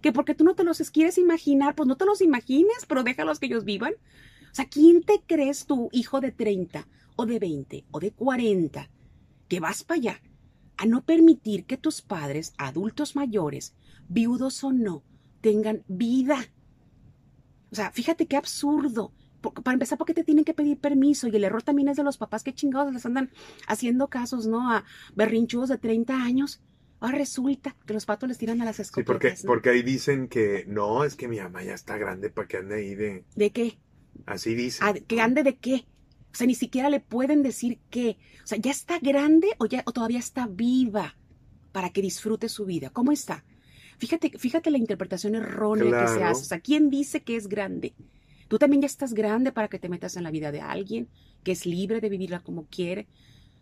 que 0.00 0.12
porque 0.12 0.34
tú 0.34 0.44
no 0.44 0.54
te 0.54 0.64
los 0.64 0.78
quieres 0.90 1.18
imaginar, 1.18 1.74
pues 1.74 1.86
no 1.86 1.96
te 1.96 2.04
los 2.04 2.20
imagines, 2.20 2.86
pero 2.88 3.02
déjalos 3.02 3.38
que 3.38 3.46
ellos 3.46 3.64
vivan. 3.64 3.92
O 4.50 4.54
sea, 4.54 4.66
¿quién 4.68 5.02
te 5.02 5.22
crees 5.26 5.66
tú, 5.66 5.88
hijo 5.92 6.20
de 6.20 6.32
30 6.32 6.86
o 7.16 7.26
de 7.26 7.38
20 7.38 7.84
o 7.90 8.00
de 8.00 8.12
40, 8.12 8.90
que 9.48 9.60
vas 9.60 9.84
para 9.84 9.98
allá 9.98 10.22
a 10.76 10.86
no 10.86 11.04
permitir 11.04 11.66
que 11.66 11.76
tus 11.76 12.00
padres, 12.00 12.54
adultos 12.56 13.14
mayores, 13.14 13.74
viudos 14.08 14.64
o 14.64 14.72
no, 14.72 15.02
tengan 15.40 15.84
vida? 15.86 16.38
O 17.70 17.74
sea, 17.74 17.90
fíjate 17.92 18.26
qué 18.26 18.36
absurdo. 18.36 19.12
Por- 19.40 19.54
Para 19.54 19.72
empezar, 19.74 19.96
¿por 19.98 20.06
qué 20.06 20.14
te 20.14 20.24
tienen 20.24 20.44
que 20.44 20.54
pedir 20.54 20.78
permiso? 20.78 21.28
Y 21.28 21.34
el 21.36 21.44
error 21.44 21.62
también 21.62 21.88
es 21.88 21.96
de 21.96 22.04
los 22.04 22.18
papás 22.18 22.42
que 22.42 22.52
chingados 22.54 22.92
les 22.92 23.04
andan 23.06 23.30
haciendo 23.66 24.08
casos, 24.08 24.46
¿no? 24.46 24.70
A 24.70 24.84
berrinchudos 25.14 25.68
de 25.68 25.78
30 25.78 26.22
años. 26.22 26.60
Ahora 27.00 27.16
resulta 27.18 27.74
que 27.86 27.94
los 27.94 28.04
patos 28.04 28.28
les 28.28 28.36
tiran 28.38 28.60
a 28.60 28.66
las 28.66 28.76
Sí, 28.76 28.82
escopetas. 28.82 29.06
porque, 29.06 29.30
¿no? 29.30 29.46
porque 29.46 29.70
ahí 29.70 29.82
dicen 29.82 30.28
que 30.28 30.64
no, 30.68 31.04
es 31.04 31.16
que 31.16 31.28
mi 31.28 31.38
mamá 31.40 31.62
ya 31.62 31.72
está 31.74 31.96
grande 31.96 32.28
para 32.28 32.46
que 32.46 32.58
ande 32.58 32.74
ahí 32.74 32.94
de. 32.94 33.24
¿De 33.34 33.50
qué? 33.52 33.78
Así 34.26 34.54
dicen. 34.54 34.86
¿A- 34.86 34.92
¿Que 34.92 35.20
ande 35.20 35.42
de 35.42 35.56
qué? 35.56 35.86
O 36.32 36.36
sea, 36.36 36.46
ni 36.46 36.54
siquiera 36.54 36.90
le 36.90 37.00
pueden 37.00 37.42
decir 37.42 37.80
qué. 37.90 38.18
O 38.44 38.46
sea, 38.46 38.58
¿ya 38.58 38.70
está 38.70 38.98
grande 39.00 39.48
o, 39.58 39.66
ya, 39.66 39.82
o 39.86 39.92
todavía 39.92 40.18
está 40.18 40.46
viva 40.46 41.16
para 41.72 41.88
que 41.90 42.02
disfrute 42.02 42.48
su 42.50 42.66
vida? 42.66 42.90
¿Cómo 42.90 43.10
está? 43.12 43.44
Fíjate, 43.98 44.38
fíjate 44.38 44.70
la 44.70 44.78
interpretación 44.78 45.34
errónea 45.34 46.02
que 46.02 46.08
se 46.08 46.22
hace. 46.22 46.42
O 46.42 46.44
sea, 46.44 46.60
¿quién 46.60 46.88
dice 46.90 47.22
que 47.22 47.36
es 47.36 47.48
grande? 47.48 47.94
Tú 48.50 48.58
también 48.58 48.82
ya 48.82 48.86
estás 48.86 49.14
grande 49.14 49.52
para 49.52 49.68
que 49.68 49.78
te 49.78 49.88
metas 49.88 50.16
en 50.16 50.24
la 50.24 50.32
vida 50.32 50.50
de 50.50 50.60
alguien 50.60 51.08
que 51.44 51.52
es 51.52 51.66
libre 51.66 52.00
de 52.00 52.08
vivirla 52.08 52.40
como 52.40 52.66
quiere. 52.66 53.06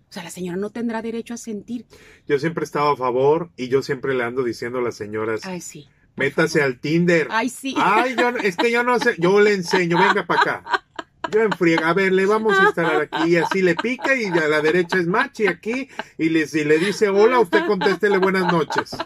O 0.08 0.12
sea, 0.14 0.24
la 0.24 0.30
señora 0.30 0.56
no 0.56 0.70
tendrá 0.70 1.02
derecho 1.02 1.34
a 1.34 1.36
sentir. 1.36 1.84
Yo 2.26 2.38
siempre 2.38 2.62
he 2.62 2.64
estado 2.64 2.88
a 2.92 2.96
favor 2.96 3.50
y 3.54 3.68
yo 3.68 3.82
siempre 3.82 4.14
le 4.14 4.24
ando 4.24 4.42
diciendo 4.42 4.78
a 4.78 4.82
las 4.82 4.94
señoras, 4.96 5.44
Ay, 5.44 5.60
sí. 5.60 5.86
métase 6.16 6.60
favor. 6.60 6.72
al 6.72 6.80
Tinder. 6.80 7.28
Ay, 7.30 7.50
sí. 7.50 7.74
Ay, 7.76 8.16
yo, 8.18 8.30
es 8.30 8.56
que 8.56 8.72
yo 8.72 8.82
no 8.82 8.98
sé, 8.98 9.14
yo 9.18 9.38
le 9.42 9.52
enseño, 9.52 9.98
venga 9.98 10.24
para 10.26 10.40
acá. 10.40 10.84
Yo 11.30 11.42
en 11.42 11.52
friega, 11.52 11.90
a 11.90 11.92
ver, 11.92 12.12
le 12.12 12.24
vamos 12.24 12.58
a 12.58 12.64
instalar 12.64 13.02
aquí, 13.02 13.32
y 13.32 13.36
así 13.36 13.60
le 13.60 13.74
pica 13.74 14.16
y 14.16 14.24
a 14.28 14.48
la 14.48 14.62
derecha 14.62 14.96
es 14.96 15.06
machi 15.06 15.46
aquí, 15.48 15.90
y 16.16 16.30
le, 16.30 16.46
si 16.46 16.64
le 16.64 16.78
dice 16.78 17.10
hola, 17.10 17.40
usted 17.40 17.66
contéstele 17.66 18.16
buenas 18.16 18.50
noches. 18.50 18.96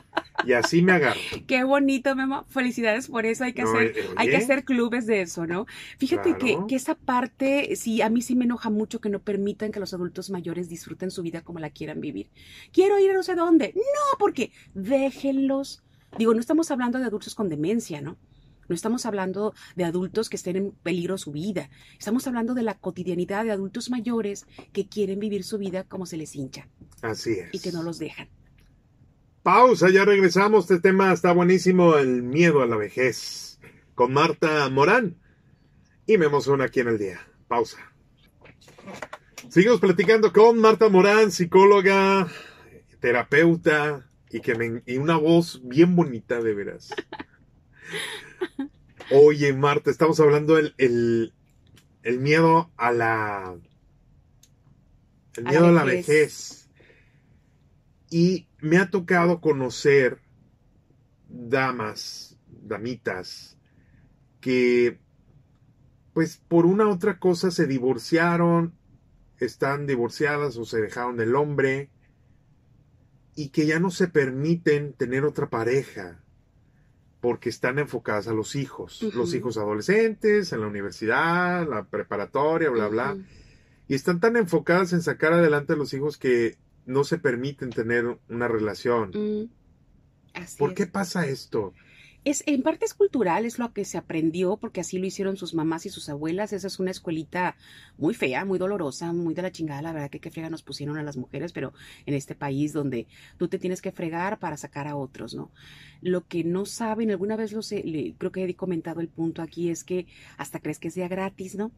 Y 0.47 0.53
así 0.53 0.83
me 0.83 0.93
agarro. 0.93 1.21
Qué 1.47 1.65
bonito, 1.65 2.15
Memo. 2.17 2.45
Felicidades 2.49 3.09
por 3.09 3.27
eso. 3.27 3.45
Hay 3.45 3.53
que, 3.53 3.63
No, 3.63 3.71
hacer, 3.71 3.87
eh, 3.97 4.05
hay 4.17 4.29
que 4.29 4.37
oye. 4.37 4.45
hacer 4.45 4.65
clubes 4.65 5.07
de 5.07 5.23
eso, 5.23 5.47
¿no? 5.47 5.67
Fíjate 5.99 6.37
que 6.39 6.75
esa 6.75 6.95
parte, 6.95 7.75
sí, 7.77 8.03
a 8.03 8.11
mí 8.11 8.23
sí 8.23 8.35
me 8.37 8.45
enoja 8.45 8.71
mucho 8.71 9.01
que 9.01 9.09
no 9.09 9.21
permitan 9.21 9.73
que 9.73 9.81
los 9.81 9.95
adultos 9.95 10.31
mayores 10.31 10.69
disfruten 10.69 11.11
su 11.11 11.23
vida 11.23 11.43
como 11.43 11.59
la 11.59 11.71
quieran 11.71 12.01
vivir. 12.01 12.31
Quiero 12.73 12.99
ir 12.99 13.11
a 13.11 13.15
no 13.15 13.23
sé 13.23 13.35
dónde. 13.35 13.73
No, 13.75 14.19
porque 14.19 14.53
déjenlos. 14.75 15.83
Digo, 16.19 16.35
no 16.35 16.41
estamos 16.41 16.71
hablando 16.71 16.99
de 16.99 17.07
adultos 17.07 17.35
con 17.35 17.49
demencia, 17.49 18.01
¿no? 18.01 18.19
No 18.69 18.75
estamos 18.75 19.07
hablando 19.07 19.55
de 19.77 19.85
adultos 19.85 20.29
que 20.31 20.37
estén 20.37 20.57
en 20.57 20.71
peligro 20.71 21.19
su 21.19 21.33
vida. 21.33 21.69
Estamos 21.99 22.27
hablando 22.27 22.55
de 22.55 22.63
la 22.63 22.75
cotidianidad 22.79 23.45
de 23.45 23.51
adultos 23.51 23.91
mayores 23.91 24.47
que 24.73 24.87
quieren 24.87 25.19
vivir 25.19 25.43
su 25.45 25.59
vida 25.59 25.85
como 25.85 26.07
se 26.07 26.17
les 26.17 26.35
hincha 26.37 26.69
Así 27.03 27.33
es. 27.33 27.53
y 27.53 27.59
que 27.59 27.73
no 27.73 27.83
los 27.83 27.99
dejan. 27.99 28.29
Pausa, 29.43 29.91
ya 29.91 30.05
regresamos. 30.05 30.71
Este 30.71 30.81
tema 30.81 31.13
está 31.13 31.33
buenísimo, 31.33 31.97
el 31.97 32.23
miedo 32.23 32.63
a 32.63 32.67
la 32.67 32.77
vejez, 32.77 33.59
con 33.95 34.13
Marta 34.13 34.69
Morán. 34.69 35.17
Y 36.07 36.19
me 36.19 36.27
emociona 36.27 36.65
aquí 36.65 36.81
en 36.81 36.89
el 36.89 36.99
día. 36.99 37.21
Pausa. 37.49 37.79
Seguimos 39.49 39.81
platicando 39.81 40.33
con 40.33 40.59
Marta 40.61 40.89
Morán, 40.89 41.31
psicóloga, 41.33 42.29
terapeuta 43.01 44.09
y, 44.31 44.41
que 44.41 44.55
me- 44.55 44.83
y 44.87 44.97
una 44.99 45.17
voz 45.17 45.61
bien 45.65 45.95
bonita, 45.97 46.41
de 46.41 46.55
veras. 46.55 46.91
Oye, 49.11 49.53
Marta, 49.53 49.91
estamos 49.91 50.19
hablando 50.21 50.55
del 50.57 50.75
el 50.79 51.35
el 52.03 52.19
miedo 52.19 52.71
a 52.77 52.91
la 52.93 53.55
el 55.37 55.47
A 55.47 55.51
la 55.51 55.51
miedo 55.51 55.67
a 55.67 55.73
la 55.73 55.85
vejez. 55.85 56.07
vejez. 56.07 56.69
Y 58.11 58.47
me 58.62 58.78
ha 58.78 58.90
tocado 58.90 59.40
conocer 59.40 60.21
damas, 61.28 62.38
damitas, 62.47 63.59
que 64.40 65.00
pues 66.14 66.40
por 66.49 66.64
una 66.64 66.87
u 66.87 66.90
otra 66.90 67.19
cosa 67.19 67.50
se 67.50 67.66
divorciaron, 67.66 68.73
están 69.38 69.87
divorciadas 69.87 70.57
o 70.57 70.64
se 70.64 70.81
dejaron 70.81 71.16
del 71.16 71.35
hombre 71.35 71.90
y 73.35 73.49
que 73.49 73.66
ya 73.66 73.81
no 73.81 73.90
se 73.90 74.07
permiten 74.07 74.92
tener 74.92 75.25
otra 75.25 75.50
pareja 75.50 76.23
porque 77.21 77.49
están 77.49 77.81
enfocadas 77.81 78.28
a 78.28 78.33
los 78.33 78.54
hijos, 78.54 79.02
los 79.14 79.35
hijos 79.35 79.57
adolescentes, 79.57 80.52
en 80.52 80.61
la 80.61 80.69
universidad, 80.69 81.69
la 81.69 81.85
preparatoria, 81.85 82.71
bla, 82.71 82.87
bla. 82.88 83.16
Y 83.88 83.95
están 83.95 84.21
tan 84.21 84.37
enfocadas 84.37 84.92
en 84.92 85.02
sacar 85.02 85.33
adelante 85.33 85.73
a 85.73 85.76
los 85.76 85.95
hijos 85.95 86.16
que 86.16 86.59
no 86.87 87.05
se 87.05 87.19
permiten 87.19 87.71
tener 87.71 88.19
una 88.29 88.49
relación. 88.49 89.17
Mm, 89.17 89.45
Así 90.35 90.57
¿Por 90.61 90.73
es. 90.73 90.77
qué 90.77 90.87
pasa 90.87 91.27
esto? 91.27 91.77
Es, 92.25 92.45
en 92.47 92.62
parte 92.62 92.85
es 92.85 92.95
cultural, 92.95 93.45
es 93.47 93.59
lo 93.59 93.73
que 93.73 93.85
se 93.85 93.99
aprendió, 93.99 94.57
porque 94.57 94.81
así 94.81 94.99
lo 94.99 95.07
hicieron 95.07 95.37
sus 95.37 95.55
mamás 95.55 95.87
y 95.87 95.91
sus 95.91 96.09
abuelas. 96.09 96.53
Esa 96.53 96.69
es 96.69 96.79
una 96.79 96.93
escuelita 96.93 97.57
muy 97.99 98.15
fea, 98.15 98.45
muy 98.45 98.61
dolorosa, 98.61 99.12
muy 99.12 99.35
de 99.35 99.43
la 99.43 99.51
chingada. 99.51 99.83
La 99.83 99.93
verdad 99.93 100.09
que 100.11 100.21
qué 100.21 100.31
frega 100.31 100.49
nos 100.49 100.62
pusieron 100.62 100.97
a 100.99 101.03
las 101.03 101.17
mujeres, 101.17 101.53
pero 101.53 101.73
en 102.07 102.15
este 102.15 102.37
país 102.37 102.73
donde 102.73 103.09
tú 103.39 103.49
te 103.49 103.59
tienes 103.59 103.83
que 103.83 103.91
fregar 103.91 104.39
para 104.39 104.57
sacar 104.57 104.87
a 104.87 104.95
otros, 104.97 105.35
¿no? 105.35 105.51
Lo 106.01 106.25
que 106.29 106.45
no 106.45 106.65
saben, 106.65 107.11
alguna 107.11 107.35
vez 107.37 107.53
lo 107.53 107.62
sé, 107.62 107.83
le- 107.85 108.15
creo 108.17 108.31
que 108.31 108.45
he 108.45 108.55
comentado 108.57 109.01
el 109.01 109.09
punto 109.09 109.43
aquí, 109.43 109.71
es 109.71 109.83
que 109.83 110.07
hasta 110.39 110.61
crees 110.61 110.79
que 110.79 110.91
día 110.91 111.09
gratis, 111.09 111.57
¿no? 111.57 111.73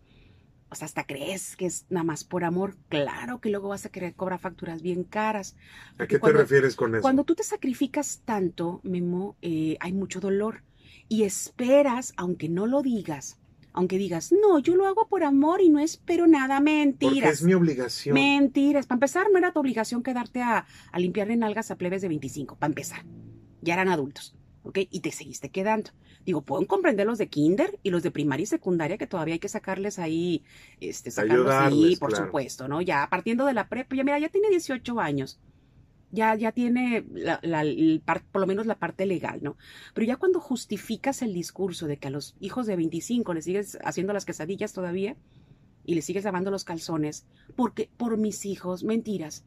Sea, 0.74 0.86
hasta 0.86 1.04
crees 1.04 1.56
que 1.56 1.66
es 1.66 1.86
nada 1.90 2.04
más 2.04 2.24
por 2.24 2.44
amor. 2.44 2.76
Claro 2.88 3.40
que 3.40 3.50
luego 3.50 3.68
vas 3.68 3.86
a 3.86 3.90
querer 3.90 4.14
cobrar 4.14 4.38
facturas 4.40 4.82
bien 4.82 5.04
caras. 5.04 5.56
¿A 5.94 5.96
Porque 5.98 6.06
qué 6.08 6.14
te 6.16 6.20
cuando- 6.20 6.40
refieres 6.40 6.74
con 6.76 6.94
eso? 6.94 7.02
Cuando 7.02 7.24
tú 7.24 7.34
te 7.34 7.42
sacrificas 7.44 8.22
tanto, 8.24 8.80
Memo, 8.82 9.36
eh, 9.42 9.76
hay 9.80 9.92
mucho 9.92 10.20
dolor 10.20 10.62
y 11.08 11.22
esperas, 11.24 12.12
aunque 12.16 12.48
no 12.48 12.66
lo 12.66 12.82
digas, 12.82 13.38
aunque 13.72 13.98
digas, 13.98 14.32
no, 14.32 14.58
yo 14.60 14.76
lo 14.76 14.86
hago 14.86 15.08
por 15.08 15.24
amor 15.24 15.60
y 15.60 15.68
no 15.68 15.80
espero 15.80 16.26
nada, 16.26 16.58
Porque 16.58 16.70
mentiras. 16.70 17.32
es 17.34 17.42
mi 17.42 17.54
obligación. 17.54 18.14
Mentiras. 18.14 18.86
Para 18.86 18.96
empezar, 18.96 19.26
no 19.32 19.38
era 19.38 19.52
tu 19.52 19.60
obligación 19.60 20.02
quedarte 20.02 20.42
a, 20.42 20.64
a 20.92 20.98
limpiarle 20.98 21.36
nalgas 21.36 21.70
a 21.70 21.76
plebes 21.76 22.00
de 22.02 22.08
25, 22.08 22.56
para 22.56 22.70
empezar. 22.70 23.04
Ya 23.62 23.74
eran 23.74 23.88
adultos, 23.88 24.36
¿ok? 24.62 24.78
Y 24.90 25.00
te 25.00 25.10
seguiste 25.10 25.50
quedando. 25.50 25.90
Digo, 26.24 26.42
pueden 26.42 26.66
comprender 26.66 27.06
los 27.06 27.18
de 27.18 27.28
kinder 27.28 27.78
y 27.82 27.90
los 27.90 28.02
de 28.02 28.10
primaria 28.10 28.44
y 28.44 28.46
secundaria 28.46 28.96
que 28.98 29.06
todavía 29.06 29.34
hay 29.34 29.38
que 29.40 29.48
sacarles 29.48 29.98
ahí, 29.98 30.42
este, 30.80 31.10
sacarlos 31.10 31.50
ahí, 31.52 31.96
por 31.96 32.10
claro. 32.10 32.26
supuesto, 32.26 32.66
¿no? 32.68 32.80
Ya 32.80 33.06
partiendo 33.10 33.44
de 33.46 33.52
la 33.54 33.68
prepa, 33.68 33.94
ya 33.96 34.04
mira, 34.04 34.18
ya 34.18 34.28
tiene 34.30 34.48
18 34.50 35.00
años. 35.00 35.38
Ya, 36.10 36.36
ya 36.36 36.52
tiene 36.52 37.04
la- 37.12 37.40
la- 37.42 37.62
el 37.62 38.00
par- 38.04 38.22
por 38.30 38.40
lo 38.40 38.46
menos 38.46 38.66
la 38.66 38.78
parte 38.78 39.04
legal, 39.04 39.40
¿no? 39.42 39.56
Pero 39.94 40.06
ya 40.06 40.16
cuando 40.16 40.38
justificas 40.40 41.22
el 41.22 41.34
discurso 41.34 41.88
de 41.88 41.96
que 41.96 42.06
a 42.08 42.10
los 42.10 42.36
hijos 42.38 42.66
de 42.66 42.76
25 42.76 43.34
les 43.34 43.44
sigues 43.44 43.78
haciendo 43.84 44.12
las 44.12 44.24
quesadillas 44.24 44.72
todavía 44.72 45.16
y 45.84 45.94
les 45.96 46.04
sigues 46.04 46.24
lavando 46.24 46.50
los 46.52 46.64
calzones, 46.64 47.26
porque 47.56 47.90
por 47.96 48.16
mis 48.16 48.46
hijos, 48.46 48.84
mentiras, 48.84 49.44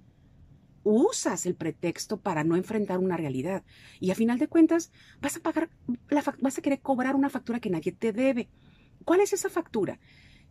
usas 0.87 1.45
el 1.45 1.55
pretexto 1.55 2.17
para 2.17 2.43
no 2.43 2.55
enfrentar 2.55 2.99
una 2.99 3.17
realidad. 3.17 3.63
Y 3.99 4.11
a 4.11 4.15
final 4.15 4.39
de 4.39 4.47
cuentas, 4.47 4.91
vas 5.21 5.35
a 5.35 5.41
pagar, 5.41 5.69
la 6.09 6.23
vas 6.41 6.57
a 6.57 6.61
querer 6.61 6.79
cobrar 6.79 7.15
una 7.15 7.29
factura 7.29 7.59
que 7.59 7.69
nadie 7.69 7.91
te 7.91 8.13
debe. 8.13 8.49
¿Cuál 9.03 9.21
es 9.21 9.33
esa 9.33 9.49
factura? 9.49 9.99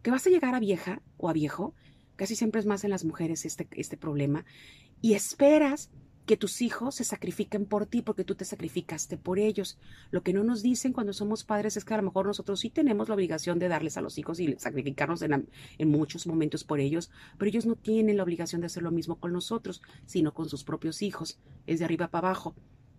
Que 0.02 0.10
vas 0.10 0.26
a 0.26 0.30
llegar 0.30 0.54
a 0.54 0.60
vieja 0.60 1.00
o 1.16 1.28
a 1.28 1.32
viejo, 1.32 1.74
casi 2.16 2.36
siempre 2.36 2.60
es 2.60 2.66
más 2.66 2.84
en 2.84 2.90
las 2.90 3.04
mujeres 3.04 3.44
este, 3.44 3.66
este 3.72 3.96
problema, 3.96 4.44
y 5.00 5.14
esperas 5.14 5.90
que 6.26 6.37
tus 6.37 6.61
hijos 6.61 6.97
se 6.97 7.04
sacrifiquen 7.04 7.66
por 7.66 7.87
ti 7.87 8.02
porque 8.02 8.25
tú 8.25 8.35
te 8.35 8.45
sacrificaste 8.45 9.16
por 9.16 9.38
ellos. 9.38 9.78
Lo 10.11 10.23
que 10.23 10.33
no 10.33 10.42
nos 10.45 10.62
dicen 10.62 10.92
cuando 10.92 11.12
somos 11.12 11.45
padres 11.45 11.76
es 11.76 11.85
que 11.85 11.95
a 11.95 11.99
lo 11.99 12.02
mejor 12.02 12.26
nosotros 12.26 12.61
sí 12.61 12.68
tenemos 12.68 13.09
la 13.09 13.14
obligación 13.14 13.59
de 13.59 13.68
darles 13.68 13.97
a 13.97 14.00
los 14.00 14.18
hijos 14.18 14.40
y 14.40 14.56
sacrificarnos 14.59 15.23
en, 15.23 15.49
en 15.78 15.88
muchos 15.88 16.26
momentos 16.26 16.64
por 16.64 16.80
ellos, 16.80 17.11
pero 17.38 17.49
ellos 17.49 17.64
no 17.64 17.76
tienen 17.76 18.17
la 18.17 18.25
obligación 18.25 18.60
de 18.60 18.67
hacer 18.67 18.82
lo 18.82 18.91
mismo 18.91 19.17
con 19.21 19.32
nosotros, 19.32 19.82
sino 20.04 20.34
con 20.34 20.49
sus 20.49 20.65
propios 20.65 21.00
hijos. 21.00 21.39
Es 21.67 21.78
de 21.78 21.84
arriba 21.84 22.08
para 22.08 22.28
abajo, 22.28 22.56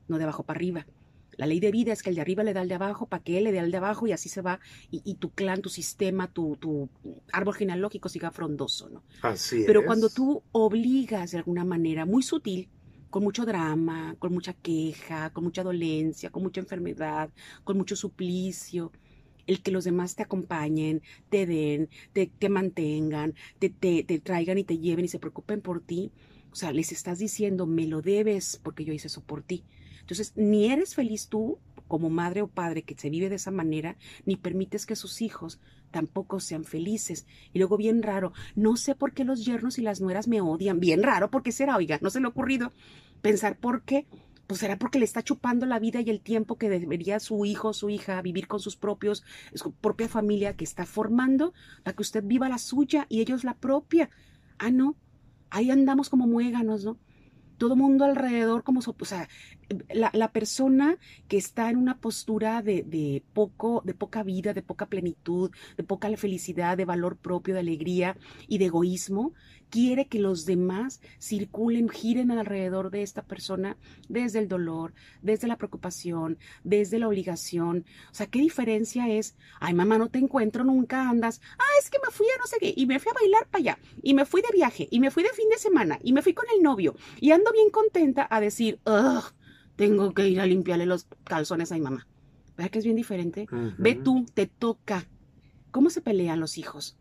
no 0.08 0.18
de 0.18 0.24
abajo 0.24 0.44
para 0.44 0.58
arriba. 0.58 0.88
La 1.36 1.46
ley 1.46 1.60
de 1.60 1.72
vida 1.72 1.94
es 1.94 2.02
que 2.02 2.10
el 2.10 2.16
de 2.16 2.22
arriba 2.22 2.44
le 2.44 2.54
da 2.54 2.62
al 2.62 2.68
de 2.68 2.76
abajo 2.76 3.06
para 3.08 3.22
que 3.24 3.38
él 3.38 3.44
le 3.44 3.52
dé 3.52 3.60
al 3.60 3.70
de 3.70 3.78
abajo 3.78 4.08
y 4.08 4.12
así 4.12 4.28
se 4.28 4.42
va 4.42 4.60
y, 4.90 5.02
y 5.06 5.16
tu 5.16 5.32
clan, 5.32 5.62
tu 5.62 5.70
sistema, 5.70 6.32
tu, 6.32 6.58
tu 6.58 6.90
árbol 7.32 7.54
genealógico 7.54 8.10
siga 8.10 8.32
frondoso, 8.32 8.90
¿no? 8.90 9.04
Así 9.22 9.63
Pero 9.68 9.82
es. 9.82 9.86
cuando 9.86 10.10
tú 10.10 10.42
obligas 10.52 11.32
de 11.32 11.38
alguna 11.38 11.63
manera 11.63 12.08
muy 12.08 12.24
sutil, 12.24 12.70
con 13.10 13.24
mucho 13.24 13.46
drama, 13.46 14.15
con 14.20 14.34
mucha 14.34 14.54
queja, 14.54 15.32
con 15.32 15.43
mucha 15.43 15.63
dolencia, 15.63 16.30
con 16.30 16.43
mucha 16.43 16.62
enfermedad, 16.62 17.30
con 17.63 17.78
mucho 17.78 17.96
suplicio, 17.96 18.91
el 19.48 19.62
que 19.62 19.72
los 19.72 19.86
demás 19.86 20.15
te 20.15 20.24
acompañen, 20.24 21.02
te 21.30 21.46
den, 21.46 21.89
te, 22.13 22.28
te 22.28 22.50
mantengan, 22.50 23.34
te, 23.60 23.70
te, 23.70 24.04
te 24.04 24.20
traigan 24.20 24.58
y 24.58 24.63
te 24.63 24.78
lleven 24.78 25.06
y 25.06 25.08
se 25.08 25.20
preocupen 25.20 25.62
por 25.62 25.82
ti, 25.82 26.12
o 26.52 26.56
sea, 26.56 26.72
les 26.74 26.91
estás 26.91 27.20
diciendo, 27.20 27.65
me 27.65 27.88
lo 27.88 28.02
debes 28.02 28.60
porque 28.62 28.84
yo 28.86 28.93
hice 28.93 29.08
eso 29.08 29.22
por 29.22 29.43
ti. 29.43 29.63
Entonces, 30.02 30.34
ni 30.36 30.72
eres 30.72 30.96
feliz 30.96 31.28
tú 31.28 31.60
como 31.88 32.10
madre 32.10 32.41
o 32.41 32.48
padre 32.48 32.84
que 32.84 32.96
se 32.98 33.10
vive 33.10 33.30
de 33.30 33.36
esa 33.36 33.52
manera, 33.52 33.98
ni 34.26 34.36
permites 34.36 34.86
que 34.86 34.96
sus 34.96 35.22
hijos 35.22 35.60
tampoco 35.91 36.39
sean 36.39 36.63
felices. 36.63 37.26
Y 37.54 37.60
luego 37.60 37.78
bien 37.78 38.04
raro, 38.04 38.34
no 38.56 38.76
sé 38.78 38.95
por 38.95 39.13
qué 39.13 39.23
los 39.23 39.45
yernos 39.45 39.78
y 39.78 39.82
las 39.82 40.02
nueras 40.02 40.28
me 40.28 40.41
odian, 40.41 40.80
bien 40.80 41.04
raro, 41.04 41.30
¿por 41.30 41.43
qué 41.43 41.52
será? 41.52 41.76
Oiga, 41.78 42.00
no 42.02 42.10
se 42.10 42.19
le 42.19 42.26
ha 42.26 42.30
ocurrido 42.30 42.71
pensar 43.21 43.58
por 43.58 43.84
qué. 43.84 44.06
Pues 44.47 44.62
será 44.62 44.78
porque 44.78 44.97
le 44.97 45.04
está 45.04 45.21
chupando 45.23 45.65
la 45.65 45.78
vida 45.78 46.00
y 46.00 46.10
el 46.10 46.21
tiempo 46.21 46.58
que 46.58 46.69
debería 46.69 47.19
su 47.19 47.43
hijo 47.43 47.73
su 47.73 47.89
hija 47.89 48.21
vivir 48.21 48.47
con 48.47 48.62
sus 48.62 48.78
propios, 48.78 49.26
su 49.54 49.73
propia 49.73 50.08
familia 50.08 50.56
que 50.56 50.63
está 50.63 50.86
formando, 50.86 51.54
para 51.84 51.93
que 51.95 52.02
usted 52.02 52.23
viva 52.23 52.47
la 52.47 52.58
suya 52.58 53.08
y 53.10 53.19
ellos 53.19 53.43
la 53.43 53.56
propia. 53.56 54.10
Ah, 54.58 54.71
no, 54.71 54.95
ahí 55.50 55.69
andamos 55.69 56.10
como 56.10 56.28
muéganos, 56.28 56.86
¿no? 56.86 56.97
Todo 57.58 57.76
mundo 57.76 58.06
alrededor 58.06 58.63
como, 58.63 58.80
o 58.80 59.06
sea, 59.06 59.28
la, 59.89 60.10
la 60.13 60.32
persona 60.32 60.98
que 61.28 61.38
está 61.38 61.70
en 61.70 61.78
una 61.78 62.00
postura 62.00 62.62
de, 62.62 62.84
de 62.84 63.24
poco, 63.34 63.82
de 63.86 63.93
poca 63.93 64.24
vida, 64.24 64.54
de 64.54 64.62
poca 64.62 64.86
plenitud, 64.86 65.52
de 65.76 65.84
poca 65.84 66.15
felicidad, 66.17 66.78
de 66.78 66.86
valor 66.86 67.17
propio, 67.17 67.54
de 67.54 67.62
alegría 67.62 68.17
y 68.48 68.58
de 68.58 68.65
egoísmo, 68.65 69.34
quiere 69.69 70.08
que 70.08 70.19
los 70.19 70.45
demás 70.45 71.01
circulen, 71.19 71.89
giren 71.89 72.32
alrededor 72.32 72.91
de 72.91 73.03
esta 73.03 73.21
persona 73.21 73.77
desde 74.10 74.39
el 74.39 74.47
dolor, 74.47 74.93
desde 75.21 75.47
la 75.47 75.58
preocupación, 75.58 76.38
desde 76.63 76.99
la 76.99 77.08
obligación. 77.08 77.86
O 78.12 78.13
sea, 78.13 78.27
¿qué 78.27 78.39
diferencia 78.39 79.10
es? 79.10 79.36
Ay, 79.60 79.73
mamá, 79.73 79.97
no 79.97 80.10
te 80.10 80.19
encuentro, 80.19 80.63
nunca 80.63 81.10
andas. 81.10 81.41
Ah, 81.58 81.63
es 81.82 81.89
que 81.89 81.99
me 82.06 82.12
fui 82.12 82.25
a 82.27 82.39
no 82.39 82.47
sé 82.47 82.58
qué, 82.60 82.73
y 82.75 82.86
me 82.86 82.99
fui 82.99 83.12
a 83.12 83.19
bailar 83.19 83.47
para 83.47 83.62
allá, 83.62 83.80
y 84.01 84.13
me 84.13 84.25
fui 84.25 84.41
de 84.41 84.53
viaje, 84.53 84.88
y 84.91 84.99
me 84.99 85.12
fui 85.12 85.23
de 85.23 85.30
fin 85.30 85.49
de 85.49 85.58
semana, 85.58 85.99
y 86.03 86.13
me 86.13 86.21
fui 86.21 86.34
con 86.34 86.45
el 86.56 86.63
novio, 86.63 86.95
y 87.19 87.32
ando 87.32 87.51
bien 87.51 87.69
contenta 87.69 88.27
a 88.30 88.39
decir, 88.39 88.80
ugh, 88.86 89.23
tengo 89.75 90.13
que 90.13 90.27
ir 90.27 90.39
a 90.39 90.45
limpiarle 90.45 90.86
los 90.86 91.08
calzones 91.23 91.71
a 91.71 91.75
mi 91.75 91.82
mamá. 91.82 92.08
¿Verdad 92.58 92.71
que 92.71 92.80
es 92.80 92.86
bien 92.86 92.97
diferente? 92.97 93.47
Ve 93.77 93.95
tú, 93.95 94.25
te 94.34 94.47
toca. 94.47 95.08
¿Cómo 95.69 95.91
se 95.91 96.01
pelean 96.01 96.39
los 96.39 96.58
hijos? 96.58 96.97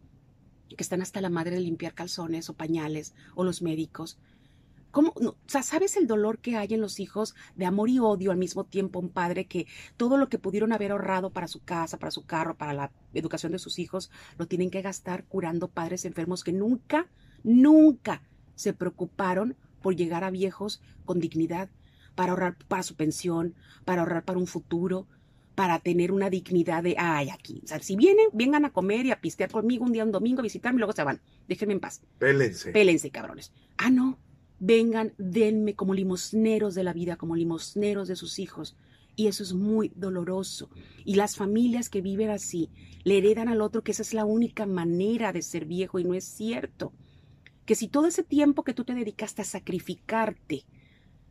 Que 0.69 0.83
están 0.83 1.03
hasta 1.03 1.21
la 1.21 1.31
madre 1.31 1.57
de 1.57 1.61
limpiar 1.61 1.95
calzones 1.95 2.51
o 2.51 2.55
pañales 2.55 3.15
o 3.35 3.45
los 3.45 3.63
médicos. 3.63 4.19
¿Cómo? 4.91 5.13
No, 5.21 5.37
¿sabes 5.47 5.97
el 5.97 6.07
dolor 6.07 6.39
que 6.39 6.57
hay 6.57 6.73
en 6.73 6.81
los 6.81 7.01
hijos 7.01 7.35
de 7.55 7.67
amor 7.67 7.91
y 7.91 7.99
odio 7.99 8.31
al 8.31 8.39
mismo 8.39 8.65
tiempo? 8.65 8.99
Un 8.99 9.11
padre 9.11 9.45
que 9.45 9.67
todo 9.99 10.17
lo 10.17 10.29
que 10.29 10.39
pudieron 10.39 10.73
haber 10.73 10.93
ahorrado 10.93 11.31
para 11.31 11.49
su 11.49 11.63
casa, 11.63 11.99
para 11.99 12.11
su 12.11 12.25
carro, 12.25 12.57
para 12.57 12.73
la 12.73 12.93
educación 13.13 13.53
de 13.53 13.59
sus 13.59 13.79
hijos, 13.79 14.11
lo 14.39 14.47
tienen 14.47 14.71
que 14.71 14.81
gastar 14.81 15.25
curando 15.25 15.69
padres 15.69 16.07
enfermos 16.07 16.43
que 16.43 16.53
nunca, 16.53 17.09
nunca 17.45 18.23
se 18.55 18.73
preocuparon 18.73 19.55
por 19.83 19.95
llegar 19.95 20.25
a 20.25 20.31
viejos 20.31 20.81
con 21.05 21.21
dignidad, 21.21 21.69
para 22.15 22.33
ahorrar 22.33 22.57
para 22.67 22.83
su 22.83 22.97
pensión, 22.97 23.55
para 23.85 24.01
ahorrar 24.01 24.25
para 24.25 24.39
un 24.39 24.47
futuro, 24.47 25.07
para 25.57 25.81
tener 25.81 26.13
una 26.13 26.29
dignidad 26.29 26.83
de, 26.83 26.95
ay, 26.99 27.31
aquí. 27.31 27.63
O 27.65 27.67
sea, 27.67 27.81
si 27.81 27.97
vienen, 27.97 28.27
vengan 28.35 28.67
a 28.67 28.73
comer 28.73 29.07
y 29.07 29.11
a 29.11 29.21
pistear 29.21 29.51
conmigo 29.51 29.87
un 29.87 29.93
día, 29.93 30.05
un 30.05 30.13
domingo, 30.13 30.41
a 30.41 30.43
visitarme 30.43 30.77
y 30.77 30.81
luego 30.81 30.93
se 30.93 31.03
van. 31.03 31.21
Déjenme 31.49 31.73
en 31.73 31.81
paz. 31.81 32.03
Pélense. 32.19 32.73
Pélense, 32.73 33.11
cabrones. 33.11 33.53
Ah, 33.79 33.91
no. 33.91 34.19
Vengan, 34.61 35.15
denme 35.17 35.75
como 35.75 35.95
limosneros 35.95 36.75
de 36.75 36.85
la 36.85 36.93
vida, 36.93 37.17
como 37.17 37.35
limosneros 37.35 38.07
de 38.07 38.17
sus 38.17 38.39
hijos. 38.39 38.77
Y 39.17 39.29
eso 39.29 39.43
es 39.43 39.55
muy 39.55 39.91
doloroso. 39.97 40.69
Y 41.07 41.15
las 41.15 41.37
familias 41.37 41.89
que 41.89 42.03
viven 42.03 42.29
así 42.29 42.69
le 43.03 43.17
heredan 43.17 43.49
al 43.49 43.63
otro 43.63 43.83
que 43.83 43.93
esa 43.93 44.03
es 44.03 44.13
la 44.13 44.27
única 44.27 44.67
manera 44.67 45.33
de 45.33 45.41
ser 45.41 45.65
viejo 45.65 45.99
y 45.99 46.05
no 46.05 46.13
es 46.13 46.25
cierto. 46.25 46.93
Que 47.65 47.75
si 47.75 47.89
todo 47.89 48.07
ese 48.09 48.23
tiempo 48.23 48.63
que 48.63 48.75
tú 48.75 48.85
te 48.85 48.95
dedicaste 48.95 49.41
a 49.41 49.47
sacrificarte 49.47 50.67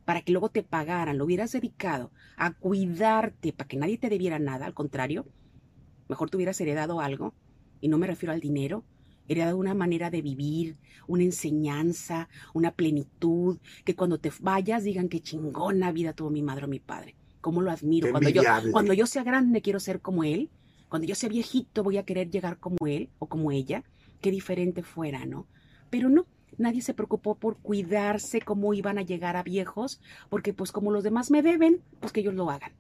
para 0.05 0.21
que 0.21 0.31
luego 0.31 0.49
te 0.49 0.63
pagaran, 0.63 1.17
lo 1.17 1.25
hubieras 1.25 1.51
dedicado 1.51 2.11
a 2.37 2.53
cuidarte 2.53 3.51
para 3.51 3.67
que 3.67 3.77
nadie 3.77 3.97
te 3.97 4.09
debiera 4.09 4.39
nada, 4.39 4.65
al 4.65 4.73
contrario, 4.73 5.25
mejor 6.07 6.29
te 6.29 6.37
hubieras 6.37 6.61
heredado 6.61 7.01
algo 7.01 7.33
y 7.81 7.87
no 7.87 7.97
me 7.97 8.07
refiero 8.07 8.31
al 8.31 8.39
dinero, 8.39 8.85
heredado 9.27 9.57
una 9.57 9.73
manera 9.73 10.09
de 10.11 10.21
vivir, 10.21 10.77
una 11.07 11.23
enseñanza, 11.23 12.29
una 12.53 12.71
plenitud, 12.71 13.57
que 13.83 13.95
cuando 13.95 14.19
te 14.19 14.31
vayas 14.39 14.83
digan 14.83 15.09
que 15.09 15.21
chingona 15.21 15.91
vida 15.91 16.13
tuvo 16.13 16.29
mi 16.29 16.43
madre 16.43 16.65
o 16.65 16.67
mi 16.67 16.79
padre. 16.79 17.15
¿Cómo 17.41 17.61
lo 17.61 17.71
admiro? 17.71 18.11
Cuando 18.11 18.29
yo, 18.29 18.43
cuando 18.71 18.93
yo 18.93 19.05
sea 19.05 19.23
grande 19.23 19.61
quiero 19.61 19.79
ser 19.79 20.01
como 20.01 20.23
él, 20.23 20.49
cuando 20.89 21.07
yo 21.07 21.15
sea 21.15 21.29
viejito 21.29 21.83
voy 21.83 21.97
a 21.97 22.03
querer 22.03 22.29
llegar 22.29 22.59
como 22.59 22.87
él 22.87 23.09
o 23.19 23.27
como 23.27 23.51
ella, 23.51 23.83
qué 24.21 24.31
diferente 24.31 24.83
fuera, 24.83 25.25
¿no? 25.25 25.47
Pero 25.89 26.09
no, 26.09 26.25
nadie 26.58 26.81
se 26.81 26.93
preocupó 26.93 27.36
por 27.36 27.58
cuidarse 27.58 28.41
cómo 28.41 28.73
iban 28.73 28.97
a 28.97 29.01
llegar 29.01 29.36
a 29.36 29.43
viejos, 29.43 30.01
porque 30.29 30.53
pues 30.53 30.71
como 30.71 30.91
los 30.91 31.03
demás 31.03 31.31
me 31.31 31.41
deben, 31.41 31.81
pues 31.99 32.13
que 32.13 32.21
ellos 32.21 32.34
lo 32.34 32.49
hagan. 32.49 32.71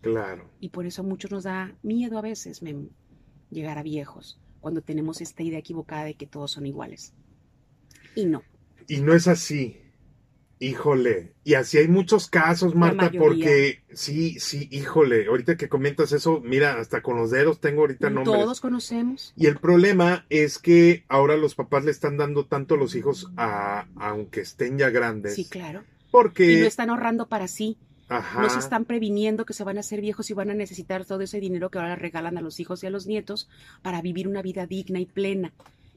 Claro. 0.00 0.48
Y 0.60 0.70
por 0.70 0.86
eso 0.86 1.02
a 1.02 1.04
muchos 1.04 1.30
nos 1.30 1.44
da 1.44 1.74
miedo 1.82 2.18
a 2.18 2.22
veces 2.22 2.62
llegar 3.50 3.78
a 3.78 3.82
viejos, 3.82 4.40
cuando 4.60 4.82
tenemos 4.82 5.20
esta 5.20 5.42
idea 5.42 5.58
equivocada 5.58 6.04
de 6.04 6.14
que 6.14 6.26
todos 6.26 6.50
son 6.50 6.66
iguales. 6.66 7.14
Y 8.14 8.24
no. 8.24 8.42
Y 8.88 9.00
no 9.00 9.14
es 9.14 9.28
así. 9.28 9.81
Híjole, 10.62 11.32
y 11.42 11.54
así 11.54 11.78
hay 11.78 11.88
muchos 11.88 12.28
casos, 12.28 12.76
Marta, 12.76 13.10
porque 13.18 13.82
sí, 13.92 14.38
sí, 14.38 14.68
híjole, 14.70 15.26
ahorita 15.26 15.56
que 15.56 15.68
comentas 15.68 16.12
eso, 16.12 16.40
mira, 16.40 16.78
hasta 16.78 17.02
con 17.02 17.16
los 17.16 17.32
dedos 17.32 17.58
tengo 17.58 17.80
ahorita 17.80 18.10
nombres. 18.10 18.38
Todos 18.38 18.60
conocemos. 18.60 19.34
Y 19.36 19.46
el 19.46 19.56
problema 19.56 20.24
es 20.30 20.60
que 20.60 21.04
ahora 21.08 21.36
los 21.36 21.56
papás 21.56 21.84
le 21.84 21.90
están 21.90 22.16
dando 22.16 22.46
tanto 22.46 22.76
a 22.76 22.78
los 22.78 22.94
hijos, 22.94 23.32
a, 23.36 23.86
aunque 23.96 24.42
estén 24.42 24.78
ya 24.78 24.90
grandes. 24.90 25.34
Sí, 25.34 25.46
claro. 25.46 25.82
Porque... 26.12 26.52
Y 26.52 26.60
no 26.60 26.66
están 26.66 26.90
ahorrando 26.90 27.26
para 27.26 27.48
sí. 27.48 27.76
Ajá. 28.08 28.40
No 28.40 28.48
se 28.48 28.60
están 28.60 28.84
previniendo 28.84 29.44
que 29.44 29.54
se 29.54 29.64
van 29.64 29.78
a 29.78 29.80
hacer 29.80 30.00
viejos 30.00 30.30
y 30.30 30.34
van 30.34 30.50
a 30.50 30.54
necesitar 30.54 31.04
todo 31.04 31.22
ese 31.22 31.40
dinero 31.40 31.70
que 31.70 31.80
ahora 31.80 31.96
regalan 31.96 32.38
a 32.38 32.40
los 32.40 32.60
hijos 32.60 32.84
y 32.84 32.86
a 32.86 32.90
los 32.90 33.08
nietos 33.08 33.48
para 33.82 34.00
vivir 34.00 34.28
una 34.28 34.42
vida 34.42 34.68
digna 34.68 35.00
y 35.00 35.06
plena. 35.06 35.52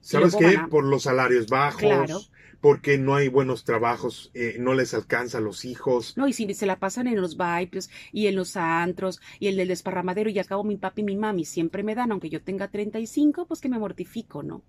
¿Sabes 0.06 0.36
qué? 0.36 0.60
Por 0.70 0.84
los 0.84 1.04
salarios 1.04 1.48
bajos, 1.48 2.32
porque 2.62 3.00
no 3.00 3.16
hay 3.16 3.28
buenos 3.28 3.64
trabajos, 3.64 4.30
eh, 4.36 4.58
no 4.60 4.76
les 4.76 4.94
alcanza 4.94 5.40
a 5.40 5.42
los 5.42 5.66
hijos. 5.66 6.16
No, 6.16 6.28
y 6.28 6.34
si 6.34 6.54
se 6.54 6.68
la 6.68 6.78
pasan 6.78 7.08
en 7.08 7.20
los 7.20 7.38
vipes 7.38 7.90
y 8.12 8.28
en 8.28 8.36
los 8.36 8.56
antros 8.56 9.20
y 9.40 9.48
el 9.48 9.56
del 9.56 9.70
desparramadero 9.70 10.30
y 10.30 10.38
al 10.38 10.46
cabo 10.46 10.64
mi 10.64 10.78
papi 10.78 11.02
y 11.02 11.06
mi 11.06 11.16
mami 11.16 11.44
siempre 11.44 11.82
me 11.82 11.96
dan, 11.96 12.12
aunque 12.12 12.30
yo 12.30 12.44
tenga 12.44 12.68
35, 12.68 13.48
pues 13.48 13.62
que 13.62 13.68
me 13.68 13.80
mortifico, 13.80 14.44
¿no? 14.44 14.64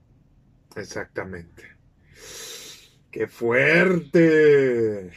Exactamente. 0.74 1.64
¡Qué 3.10 3.26
fuerte! 3.26 5.10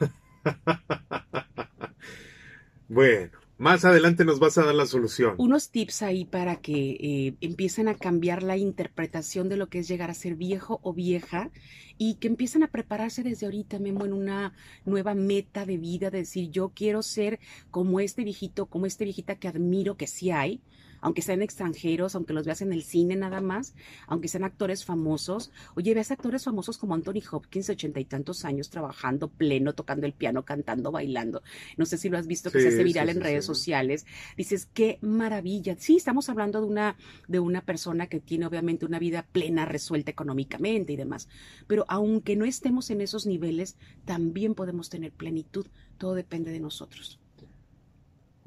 bueno, 2.88 3.35
más 3.58 3.84
adelante 3.84 4.24
nos 4.24 4.38
vas 4.38 4.58
a 4.58 4.64
dar 4.64 4.74
la 4.74 4.86
solución. 4.86 5.34
Unos 5.38 5.70
tips 5.70 6.02
ahí 6.02 6.24
para 6.24 6.56
que 6.56 6.96
eh, 7.00 7.34
empiecen 7.40 7.88
a 7.88 7.94
cambiar 7.94 8.42
la 8.42 8.56
interpretación 8.56 9.48
de 9.48 9.56
lo 9.56 9.68
que 9.68 9.78
es 9.78 9.88
llegar 9.88 10.10
a 10.10 10.14
ser 10.14 10.34
viejo 10.34 10.80
o 10.82 10.92
vieja 10.92 11.50
y 11.96 12.16
que 12.16 12.28
empiecen 12.28 12.62
a 12.62 12.68
prepararse 12.68 13.22
desde 13.22 13.46
ahorita, 13.46 13.78
Memo, 13.78 14.04
en 14.04 14.12
una 14.12 14.52
nueva 14.84 15.14
meta 15.14 15.64
de 15.64 15.78
vida, 15.78 16.10
de 16.10 16.18
decir, 16.18 16.50
yo 16.50 16.70
quiero 16.74 17.02
ser 17.02 17.40
como 17.70 18.00
este 18.00 18.24
viejito, 18.24 18.66
como 18.66 18.84
este 18.84 19.04
viejita 19.04 19.36
que 19.36 19.48
admiro 19.48 19.96
que 19.96 20.06
sí 20.06 20.30
hay, 20.30 20.60
aunque 21.00 21.22
sean 21.22 21.42
extranjeros, 21.42 22.14
aunque 22.14 22.32
los 22.32 22.46
veas 22.46 22.62
en 22.62 22.72
el 22.72 22.82
cine 22.82 23.16
nada 23.16 23.40
más, 23.40 23.74
aunque 24.06 24.28
sean 24.28 24.44
actores 24.44 24.84
famosos. 24.84 25.50
Oye, 25.74 25.94
ves 25.94 26.10
actores 26.10 26.44
famosos 26.44 26.78
como 26.78 26.94
Anthony 26.94 27.22
Hopkins, 27.30 27.70
ochenta 27.70 28.00
y 28.00 28.04
tantos 28.04 28.44
años 28.44 28.70
trabajando 28.70 29.28
pleno, 29.28 29.74
tocando 29.74 30.06
el 30.06 30.12
piano, 30.12 30.44
cantando, 30.44 30.92
bailando. 30.92 31.42
No 31.76 31.86
sé 31.86 31.98
si 31.98 32.08
lo 32.08 32.18
has 32.18 32.26
visto 32.26 32.50
que 32.50 32.60
se 32.60 32.68
hace 32.68 32.84
viral 32.84 33.08
en 33.08 33.20
redes 33.20 33.44
sociales. 33.44 34.06
Dices, 34.36 34.66
qué 34.72 34.98
maravilla. 35.00 35.76
Sí, 35.78 35.96
estamos 35.96 36.28
hablando 36.28 36.60
de 36.60 36.66
una, 36.66 36.96
de 37.28 37.40
una 37.40 37.62
persona 37.64 38.06
que 38.06 38.20
tiene 38.20 38.46
obviamente 38.46 38.86
una 38.86 38.98
vida 38.98 39.26
plena, 39.30 39.64
resuelta 39.64 40.10
económicamente 40.10 40.92
y 40.92 40.96
demás. 40.96 41.28
Pero 41.66 41.84
aunque 41.88 42.36
no 42.36 42.44
estemos 42.44 42.90
en 42.90 43.00
esos 43.00 43.26
niveles, 43.26 43.76
también 44.04 44.54
podemos 44.54 44.90
tener 44.90 45.12
plenitud. 45.12 45.66
Todo 45.98 46.14
depende 46.14 46.50
de 46.50 46.60
nosotros. 46.60 47.18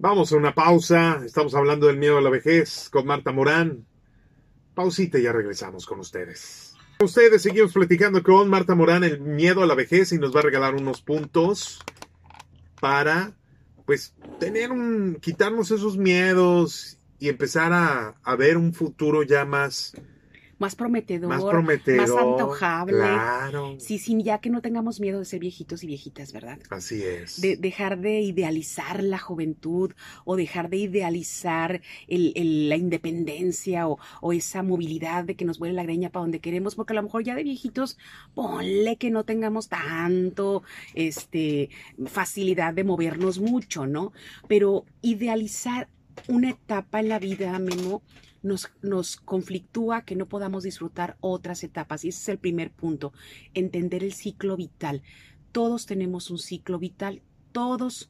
Vamos 0.02 0.32
a 0.32 0.38
una 0.38 0.56
pausa. 0.56 1.22
Estamos 1.26 1.54
hablando 1.56 1.88
del 1.88 1.98
miedo 1.98 2.18
a 2.18 2.22
la 2.22 2.30
vejez 2.30 2.90
con 2.90 3.06
Marta 3.06 3.34
Morán. 3.34 3.86
Pausita 4.74 5.20
y 5.20 5.24
ya 5.24 5.34
regresamos 5.34 5.86
con 5.86 6.00
ustedes. 6.00 6.74
Ustedes 7.04 7.42
seguimos 7.42 7.74
platicando 7.74 8.24
con 8.24 8.50
Marta 8.50 8.76
Morán 8.76 9.04
el 9.04 9.20
miedo 9.20 9.62
a 9.62 9.68
la 9.68 9.76
vejez 9.76 10.14
y 10.14 10.18
nos 10.18 10.34
va 10.34 10.40
a 10.40 10.44
regalar 10.44 10.74
unos 10.74 11.02
puntos 11.02 11.82
para 12.80 13.34
pues 13.86 14.16
tener 14.40 14.72
un 14.72 15.18
quitarnos 15.22 15.70
esos 15.72 15.98
miedos 15.98 16.98
y 17.20 17.28
empezar 17.28 17.74
a, 17.74 18.16
a 18.24 18.36
ver 18.38 18.56
un 18.56 18.74
futuro 18.74 19.24
ya 19.24 19.44
más 19.44 19.92
más 20.60 20.76
prometedor, 20.76 21.30
más, 21.30 21.44
prometedor, 21.44 22.08
más 22.08 22.18
antojable. 22.18 22.98
Claro. 22.98 23.76
Sí, 23.80 23.98
sí, 23.98 24.22
ya 24.22 24.40
que 24.40 24.50
no 24.50 24.62
tengamos 24.62 25.00
miedo 25.00 25.20
de 25.20 25.26
ser 25.26 25.40
viejitos 25.40 25.84
y 25.84 25.88
viejitas, 25.88 26.34
¿verdad? 26.34 26.60
Así 26.70 27.02
es. 27.02 27.40
De 27.40 27.56
dejar 27.56 28.00
de 28.00 28.20
idealizar 28.20 29.02
la 29.02 29.18
juventud 29.18 29.94
o 30.26 30.36
dejar 30.36 30.70
de 30.70 30.78
idealizar 30.78 31.82
el, 32.08 32.70
la 32.70 32.76
independencia 32.76 33.88
o, 33.88 33.98
o, 34.22 34.34
esa 34.34 34.62
movilidad 34.62 35.24
de 35.24 35.36
que 35.36 35.46
nos 35.46 35.60
vuele 35.60 35.74
la 35.74 35.84
greña 35.84 36.10
para 36.10 36.24
donde 36.24 36.40
queremos, 36.40 36.76
porque 36.76 36.94
a 36.94 36.98
lo 36.98 37.04
mejor 37.04 37.24
ya 37.24 37.36
de 37.36 37.44
viejitos, 37.44 37.98
ponle 38.36 38.98
que 38.98 39.10
no 39.12 39.24
tengamos 39.24 39.70
tanto 39.70 40.64
este, 40.94 41.70
facilidad 42.06 42.74
de 42.74 42.84
movernos 42.84 43.40
mucho, 43.40 43.88
¿no? 43.88 44.12
Pero 44.48 44.86
idealizar 45.02 45.88
una 46.28 46.50
etapa 46.50 47.00
en 47.00 47.10
la 47.10 47.20
vida, 47.20 47.58
Memo, 47.60 48.02
nos, 48.42 48.72
nos 48.82 49.18
conflictúa 49.18 50.04
que 50.04 50.16
no 50.16 50.28
podamos 50.28 50.64
disfrutar 50.64 51.18
otras 51.22 51.64
etapas. 51.64 52.06
Y 52.06 52.10
ese 52.10 52.22
es 52.22 52.30
el 52.30 52.38
primer 52.38 52.72
punto, 52.72 53.14
entender 53.54 54.04
el 54.04 54.14
ciclo 54.14 54.56
vital. 54.58 55.02
Todos 55.52 55.86
tenemos 55.86 56.30
un 56.30 56.40
ciclo 56.40 56.80
vital, 56.80 57.22
todos. 57.52 58.10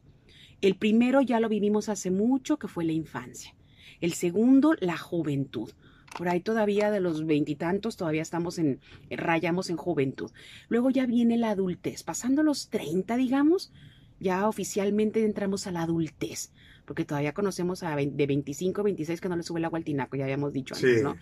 El 0.61 0.75
primero 0.75 1.21
ya 1.21 1.39
lo 1.39 1.49
vivimos 1.49 1.87
hace 1.87 2.11
mucho, 2.11 2.57
que 2.57 2.67
fue 2.67 2.83
la 2.85 2.91
infancia. 2.91 3.55
El 4.01 4.13
segundo, 4.13 4.75
la 4.79 4.97
juventud. 4.97 5.69
Por 6.17 6.27
ahí 6.27 6.41
todavía 6.41 6.89
de 6.89 6.99
los 6.99 7.25
veintitantos 7.25 7.95
todavía 7.95 8.23
estamos 8.23 8.57
en, 8.57 8.79
rayamos 9.09 9.69
en 9.69 9.77
juventud. 9.77 10.31
Luego 10.67 10.89
ya 10.89 11.05
viene 11.05 11.37
la 11.37 11.51
adultez. 11.51 12.03
Pasando 12.03 12.41
los 12.43 12.69
treinta, 12.69 13.15
digamos, 13.15 13.71
ya 14.19 14.47
oficialmente 14.47 15.23
entramos 15.23 15.67
a 15.67 15.71
la 15.71 15.83
adultez 15.83 16.51
porque 16.89 17.05
todavía 17.05 17.35
conocemos 17.35 17.83
a 17.83 17.95
de 17.95 18.25
25, 18.25 18.81
26 18.81 19.21
que 19.21 19.29
no 19.29 19.35
le 19.35 19.43
sube 19.43 19.59
el 19.59 19.65
agua 19.65 19.77
al 19.77 19.85
tinaco, 19.85 20.17
ya 20.17 20.23
habíamos 20.23 20.53
dicho 20.53 20.73
antes, 20.73 21.03
¿no? 21.03 21.17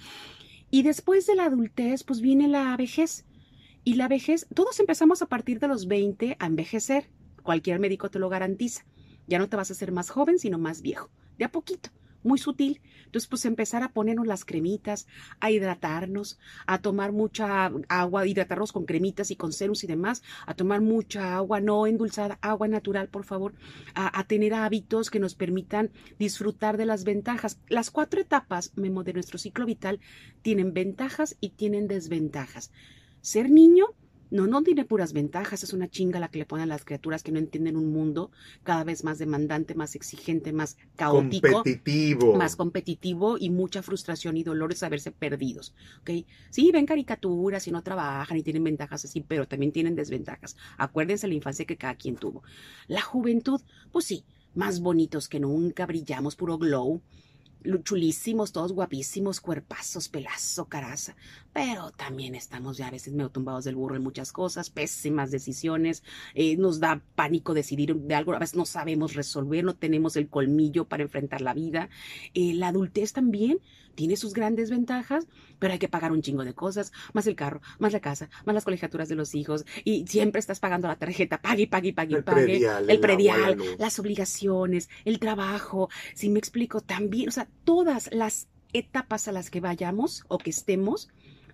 Y 0.72 0.84
después 0.84 1.28
de 1.28 1.36
la 1.36 1.44
adultez, 1.44 2.06
pues 2.06 2.22
viene 2.22 2.48
la 2.48 2.78
vejez. 2.78 3.26
Y 3.84 3.96
la 3.96 4.08
vejez, 4.08 4.48
todos 4.56 4.80
empezamos 4.80 5.22
a 5.22 5.26
partir 5.26 5.60
de 5.60 5.68
los 5.68 5.90
20 5.90 6.38
a 6.40 6.46
envejecer. 6.46 7.10
Cualquier 7.44 7.82
médico 7.82 8.10
te 8.10 8.18
lo 8.18 8.30
garantiza. 8.30 8.86
Ya 9.28 9.40
no 9.40 9.50
te 9.50 9.58
vas 9.58 9.70
a 9.70 9.74
hacer 9.74 9.92
más 9.92 10.10
joven, 10.10 10.40
sino 10.40 10.58
más 10.58 10.82
viejo. 10.82 11.10
De 11.38 11.44
a 11.44 11.52
poquito 11.52 11.90
muy 12.28 12.38
sutil. 12.38 12.82
Entonces, 13.06 13.28
pues 13.28 13.46
empezar 13.46 13.84
a 13.84 13.90
ponernos 13.90 14.28
las 14.28 14.46
cremitas, 14.46 15.08
a 15.40 15.50
hidratarnos, 15.50 16.38
a 16.66 16.82
tomar 16.82 17.12
mucha 17.12 17.72
agua, 17.88 18.28
hidratarnos 18.28 18.72
con 18.72 18.86
cremitas 18.86 19.32
y 19.32 19.36
con 19.36 19.54
serums 19.54 19.84
y 19.84 19.88
demás, 19.88 20.24
a 20.46 20.54
tomar 20.54 20.82
mucha 20.82 21.36
agua 21.36 21.62
no 21.62 21.88
endulzada, 21.88 22.38
agua 22.42 22.68
natural, 22.68 23.08
por 23.08 23.24
favor, 23.24 23.54
a, 23.96 24.24
tener 24.26 24.54
hábitos 24.54 25.10
que 25.10 25.20
nos 25.20 25.36
permitan 25.36 25.92
disfrutar 26.20 26.78
de 26.78 26.86
las 26.86 27.04
ventajas. 27.04 27.60
Las 27.70 27.92
cuatro 27.92 28.20
etapas, 28.20 28.74
Memo, 28.76 29.04
de 29.04 29.14
nuestro 29.14 29.38
ciclo 29.38 29.66
vital 29.66 30.00
tienen 30.42 30.74
ventajas 30.74 31.38
y 31.40 31.50
tienen 31.50 31.88
desventajas. 31.88 32.72
Ser 33.22 33.50
niño 33.50 33.88
no, 34.30 34.48
no 34.48 34.64
tiene 34.64 34.86
puras 34.86 35.14
ventajas, 35.14 35.64
es 35.64 35.74
una 35.74 35.88
chinga 35.88 36.20
la 36.20 36.30
que 36.30 36.40
le 36.40 36.46
ponen 36.46 36.64
a 36.64 36.68
las 36.68 36.84
criaturas 36.86 37.24
que 37.24 37.32
no 37.32 37.40
entienden 37.40 37.78
un 37.78 37.92
mundo 37.92 38.32
cada 38.64 38.84
vez 38.84 39.04
más 39.04 39.18
demandante, 39.18 39.76
más 39.76 39.96
exigente, 39.96 40.54
más 40.54 40.78
caótico. 40.96 41.52
Competitivo. 41.52 42.36
Más 42.36 42.56
competitivo 42.56 43.38
y 43.38 43.50
mucha 43.50 43.82
frustración 43.82 44.38
y 44.38 44.44
dolor 44.44 44.70
de 44.70 44.76
saberse 44.76 45.12
perdidos. 45.12 45.74
¿ok? 46.02 46.26
Sí, 46.50 46.72
ven 46.72 46.86
caricaturas 46.86 47.68
y 47.68 47.72
no 47.72 47.84
trabajan 47.84 48.38
y 48.38 48.44
tienen 48.44 48.64
ventajas 48.64 49.06
así, 49.06 49.22
pero 49.22 49.48
también 49.48 49.72
tienen 49.72 49.96
desventajas. 49.96 50.58
Acuérdense 50.78 51.28
la 51.28 51.34
infancia 51.34 51.66
que 51.66 51.78
cada 51.78 51.96
quien 51.96 52.16
tuvo. 52.16 52.44
La 52.88 53.02
juventud, 53.02 53.62
pues 53.92 54.06
sí, 54.06 54.26
más 54.56 54.80
bonitos 54.80 55.30
que 55.30 55.40
nunca, 55.40 55.86
brillamos, 55.86 56.36
puro 56.36 56.58
glow 56.58 57.02
chulísimos, 57.84 58.52
todos 58.52 58.72
guapísimos, 58.72 59.42
cuerpazos, 59.42 60.10
pelazo, 60.10 60.66
caraza, 60.66 61.16
pero 61.58 61.90
también 61.90 62.36
estamos 62.36 62.78
ya 62.78 62.86
a 62.86 62.92
veces 62.92 63.16
medio 63.16 63.32
tumbados 63.32 63.64
del 63.64 63.74
burro 63.74 63.96
en 63.96 64.04
muchas 64.04 64.32
cosas, 64.32 64.70
pésimas 64.70 65.32
decisiones, 65.32 66.04
eh, 66.36 66.56
nos 66.56 66.80
da 66.80 67.02
pánico 67.16 67.56
decidir 67.56 67.96
de 67.96 68.14
algo, 68.14 68.36
a 68.36 68.38
veces 68.38 68.56
no 68.56 68.68
sabemos 68.68 69.16
resolver, 69.16 69.64
no 69.64 69.76
tenemos 69.76 70.18
el 70.18 70.30
colmillo 70.30 70.86
para 70.86 71.02
enfrentar 71.02 71.42
la 71.42 71.56
vida. 71.56 71.90
Eh, 72.36 72.54
la 72.54 72.68
adultez 72.68 73.12
también 73.12 73.60
tiene 73.96 74.18
sus 74.18 74.36
grandes 74.36 74.70
ventajas, 74.70 75.26
pero 75.58 75.74
hay 75.74 75.80
que 75.80 75.88
pagar 75.88 76.12
un 76.12 76.22
chingo 76.22 76.46
de 76.46 76.54
cosas, 76.54 76.92
más 77.14 77.26
el 77.26 77.36
carro, 77.36 77.60
más 77.80 77.92
la 77.92 78.02
casa, 78.02 78.30
más 78.46 78.54
las 78.54 78.64
colegiaturas 78.64 79.10
de 79.10 79.16
los 79.16 79.34
hijos, 79.34 79.66
y 79.84 80.06
siempre 80.06 80.38
estás 80.38 80.60
pagando 80.60 80.88
la 80.88 80.98
tarjeta, 80.98 81.42
pague, 81.42 81.66
pague, 81.66 81.92
pague, 81.92 82.22
pague, 82.22 82.68
el 82.88 83.00
predial, 83.00 83.58
las 83.80 83.98
obligaciones, 83.98 84.90
el 85.06 85.18
trabajo, 85.18 85.90
si 86.14 86.30
me 86.30 86.38
explico, 86.38 86.82
también, 86.82 87.30
o 87.30 87.32
sea, 87.32 87.48
todas 87.64 88.14
las 88.14 88.48
etapas 88.74 89.28
a 89.28 89.32
las 89.32 89.50
que 89.50 89.60
vayamos 89.60 90.24
o 90.28 90.38
que 90.38 90.50
estemos, 90.50 91.10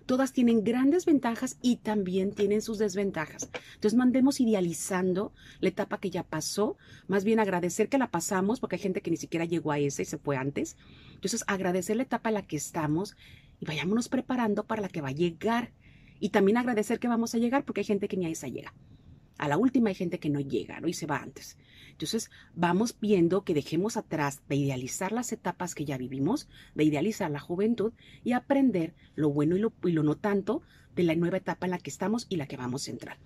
todas 0.06 0.32
tienen 0.32 0.64
grandes 0.64 1.06
ventajas 1.06 1.56
y 1.62 1.76
también 1.76 2.32
tienen 2.32 2.62
sus 2.62 2.78
desventajas. 2.78 3.48
Entonces, 3.74 3.96
mandemos 3.96 4.40
idealizando 4.40 5.32
la 5.60 5.68
etapa 5.68 5.98
que 5.98 6.10
ya 6.10 6.22
pasó, 6.22 6.76
más 7.08 7.24
bien 7.24 7.40
agradecer 7.40 7.88
que 7.88 7.98
la 7.98 8.10
pasamos, 8.10 8.60
porque 8.60 8.76
hay 8.76 8.82
gente 8.82 9.00
que 9.00 9.10
ni 9.10 9.16
siquiera 9.16 9.44
llegó 9.44 9.72
a 9.72 9.78
esa 9.78 10.02
y 10.02 10.04
se 10.04 10.18
fue 10.18 10.36
antes. 10.36 10.76
Entonces, 11.14 11.44
agradecer 11.46 11.96
la 11.96 12.02
etapa 12.02 12.30
en 12.30 12.34
la 12.34 12.46
que 12.46 12.56
estamos 12.56 13.16
y 13.60 13.66
vayámonos 13.66 14.08
preparando 14.08 14.64
para 14.64 14.82
la 14.82 14.88
que 14.88 15.00
va 15.00 15.08
a 15.08 15.12
llegar. 15.12 15.72
Y 16.20 16.30
también 16.30 16.56
agradecer 16.56 16.98
que 16.98 17.08
vamos 17.08 17.34
a 17.34 17.38
llegar, 17.38 17.64
porque 17.64 17.80
hay 17.80 17.86
gente 17.86 18.08
que 18.08 18.16
ni 18.16 18.26
a 18.26 18.30
esa 18.30 18.48
llega. 18.48 18.72
A 19.38 19.48
la 19.48 19.56
última 19.56 19.88
hay 19.88 19.94
gente 19.94 20.18
que 20.18 20.30
no 20.30 20.40
llega, 20.40 20.80
¿no? 20.80 20.88
Y 20.88 20.94
se 20.94 21.06
va 21.06 21.18
antes. 21.18 21.56
Entonces, 21.90 22.30
vamos 22.54 22.96
viendo 23.00 23.42
que 23.42 23.54
dejemos 23.54 23.96
atrás 23.96 24.42
de 24.48 24.56
idealizar 24.56 25.12
las 25.12 25.32
etapas 25.32 25.74
que 25.74 25.84
ya 25.84 25.96
vivimos, 25.96 26.48
de 26.74 26.84
idealizar 26.84 27.30
la 27.30 27.40
juventud 27.40 27.92
y 28.24 28.32
aprender 28.32 28.94
lo 29.14 29.30
bueno 29.30 29.56
y 29.56 29.60
lo, 29.60 29.72
y 29.84 29.92
lo 29.92 30.02
no 30.02 30.16
tanto 30.16 30.62
de 30.96 31.04
la 31.04 31.14
nueva 31.14 31.38
etapa 31.38 31.66
en 31.66 31.70
la 31.70 31.78
que 31.78 31.90
estamos 31.90 32.26
y 32.28 32.36
la 32.36 32.46
que 32.46 32.56
vamos 32.56 32.88
a 32.88 32.90
entrar. 32.90 33.16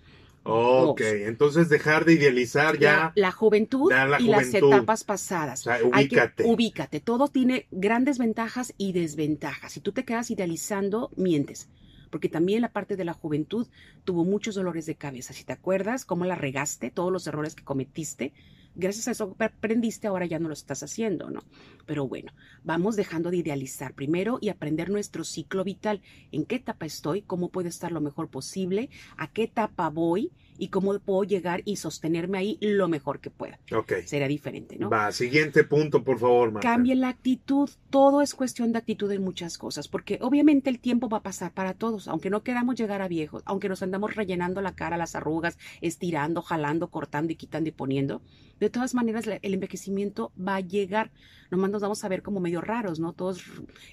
Ok, 0.43 1.01
entonces 1.01 1.69
dejar 1.69 2.05
de 2.05 2.13
idealizar 2.13 2.79
ya. 2.79 3.11
La, 3.15 3.31
juventud 3.31 3.91
y 4.19 4.27
las 4.27 4.53
etapas 4.53 5.03
pasadas. 5.03 5.61
O 5.61 5.63
sea, 5.63 5.83
ubícate. 5.83 6.45
ubícate. 6.45 6.99
Todo 7.01 7.27
tiene 7.27 7.67
grandes 7.71 8.17
ventajas 8.17 8.73
y 8.77 8.93
desventajas. 8.93 9.73
Si 9.73 9.79
tú 9.79 9.91
te 9.91 10.05
quedas 10.05 10.31
idealizando, 10.31 11.11
mientes 11.15 11.69
porque 12.09 12.29
también 12.29 12.61
la 12.61 12.71
parte 12.71 12.95
de 12.95 13.05
la 13.05 13.13
juventud 13.13 13.67
tuvo 14.03 14.25
muchos 14.25 14.55
dolores 14.55 14.85
de 14.85 14.95
cabeza. 14.95 15.33
Si 15.33 15.43
te 15.43 15.53
acuerdas 15.53 16.05
cómo 16.05 16.25
la 16.25 16.35
regaste, 16.35 16.91
todos 16.91 17.11
los 17.11 17.27
errores 17.27 17.55
que 17.55 17.63
cometiste, 17.63 18.33
gracias 18.75 19.07
a 19.07 19.11
eso 19.11 19.35
aprendiste, 19.39 20.07
ahora 20.07 20.25
ya 20.25 20.39
no 20.39 20.47
lo 20.47 20.53
estás 20.53 20.83
haciendo, 20.83 21.29
¿no? 21.29 21.41
Pero 21.85 22.07
bueno, 22.07 22.31
vamos 22.63 22.95
dejando 22.95 23.31
de 23.31 23.37
idealizar 23.37 23.93
primero 23.93 24.39
y 24.41 24.49
aprender 24.49 24.89
nuestro 24.89 25.23
ciclo 25.23 25.63
vital. 25.63 26.01
¿En 26.31 26.45
qué 26.45 26.55
etapa 26.55 26.85
estoy? 26.85 27.21
¿Cómo 27.21 27.49
puedo 27.49 27.67
estar 27.67 27.91
lo 27.91 28.01
mejor 28.01 28.29
posible? 28.29 28.89
¿A 29.17 29.31
qué 29.31 29.43
etapa 29.43 29.89
voy? 29.89 30.31
Y 30.59 30.67
cómo 30.67 30.99
puedo 30.99 31.23
llegar 31.23 31.61
y 31.65 31.77
sostenerme 31.77 32.37
ahí 32.37 32.57
lo 32.61 32.87
mejor 32.87 33.19
que 33.19 33.29
pueda. 33.29 33.59
Ok. 33.75 33.93
Sería 34.05 34.27
diferente, 34.27 34.77
¿no? 34.77 34.89
Va, 34.89 35.11
siguiente 35.11 35.63
punto, 35.63 36.03
por 36.03 36.19
favor, 36.19 36.51
Marta. 36.51 36.67
Cambie 36.67 36.95
la 36.95 37.09
actitud. 37.09 37.69
Todo 37.89 38.21
es 38.21 38.35
cuestión 38.35 38.71
de 38.71 38.79
actitud 38.79 39.11
en 39.11 39.23
muchas 39.23 39.57
cosas, 39.57 39.87
porque 39.87 40.19
obviamente 40.21 40.69
el 40.69 40.79
tiempo 40.79 41.09
va 41.09 41.19
a 41.19 41.23
pasar 41.23 41.53
para 41.53 41.73
todos, 41.73 42.07
aunque 42.07 42.29
no 42.29 42.43
queramos 42.43 42.75
llegar 42.75 43.01
a 43.01 43.07
viejos, 43.07 43.41
aunque 43.45 43.69
nos 43.69 43.81
andamos 43.81 44.15
rellenando 44.15 44.61
la 44.61 44.75
cara, 44.75 44.97
las 44.97 45.15
arrugas, 45.15 45.57
estirando, 45.81 46.41
jalando, 46.41 46.89
cortando 46.89 47.31
y 47.31 47.35
quitando 47.35 47.69
y 47.69 47.71
poniendo. 47.71 48.21
De 48.59 48.69
todas 48.69 48.93
maneras, 48.93 49.25
el 49.25 49.53
envejecimiento 49.53 50.33
va 50.37 50.57
a 50.57 50.59
llegar. 50.59 51.11
Nomás 51.49 51.71
nos 51.71 51.81
vamos 51.81 52.03
a 52.03 52.09
ver 52.09 52.21
como 52.21 52.41
medio 52.41 52.59
raros, 52.61 52.99
¿no? 52.99 53.13
Todos 53.13 53.41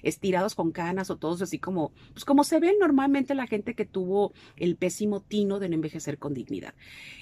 estirados 0.03 0.55
con 0.55 0.71
canas 0.71 1.09
o 1.09 1.15
todos 1.15 1.41
así 1.41 1.57
como, 1.57 1.91
pues 2.11 2.25
como 2.25 2.43
se 2.43 2.59
ve 2.59 2.75
normalmente 2.79 3.33
la 3.33 3.47
gente 3.47 3.75
que 3.75 3.85
tuvo 3.85 4.33
el 4.57 4.75
pésimo 4.75 5.21
tino 5.21 5.59
de 5.59 5.69
no 5.69 5.75
envejecer 5.75 6.17
con 6.19 6.33
dignidad. 6.33 6.56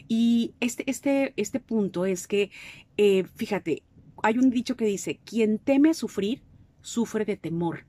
Y 0.07 0.53
este, 0.59 0.89
este, 0.89 1.33
este 1.35 1.59
punto 1.59 2.05
es 2.05 2.27
que, 2.27 2.51
eh, 2.97 3.25
fíjate, 3.35 3.83
hay 4.23 4.37
un 4.37 4.49
dicho 4.49 4.75
que 4.75 4.85
dice, 4.85 5.19
quien 5.25 5.59
teme 5.59 5.89
a 5.89 5.93
sufrir, 5.93 6.41
sufre 6.81 7.25
de 7.25 7.37
temor. 7.37 7.85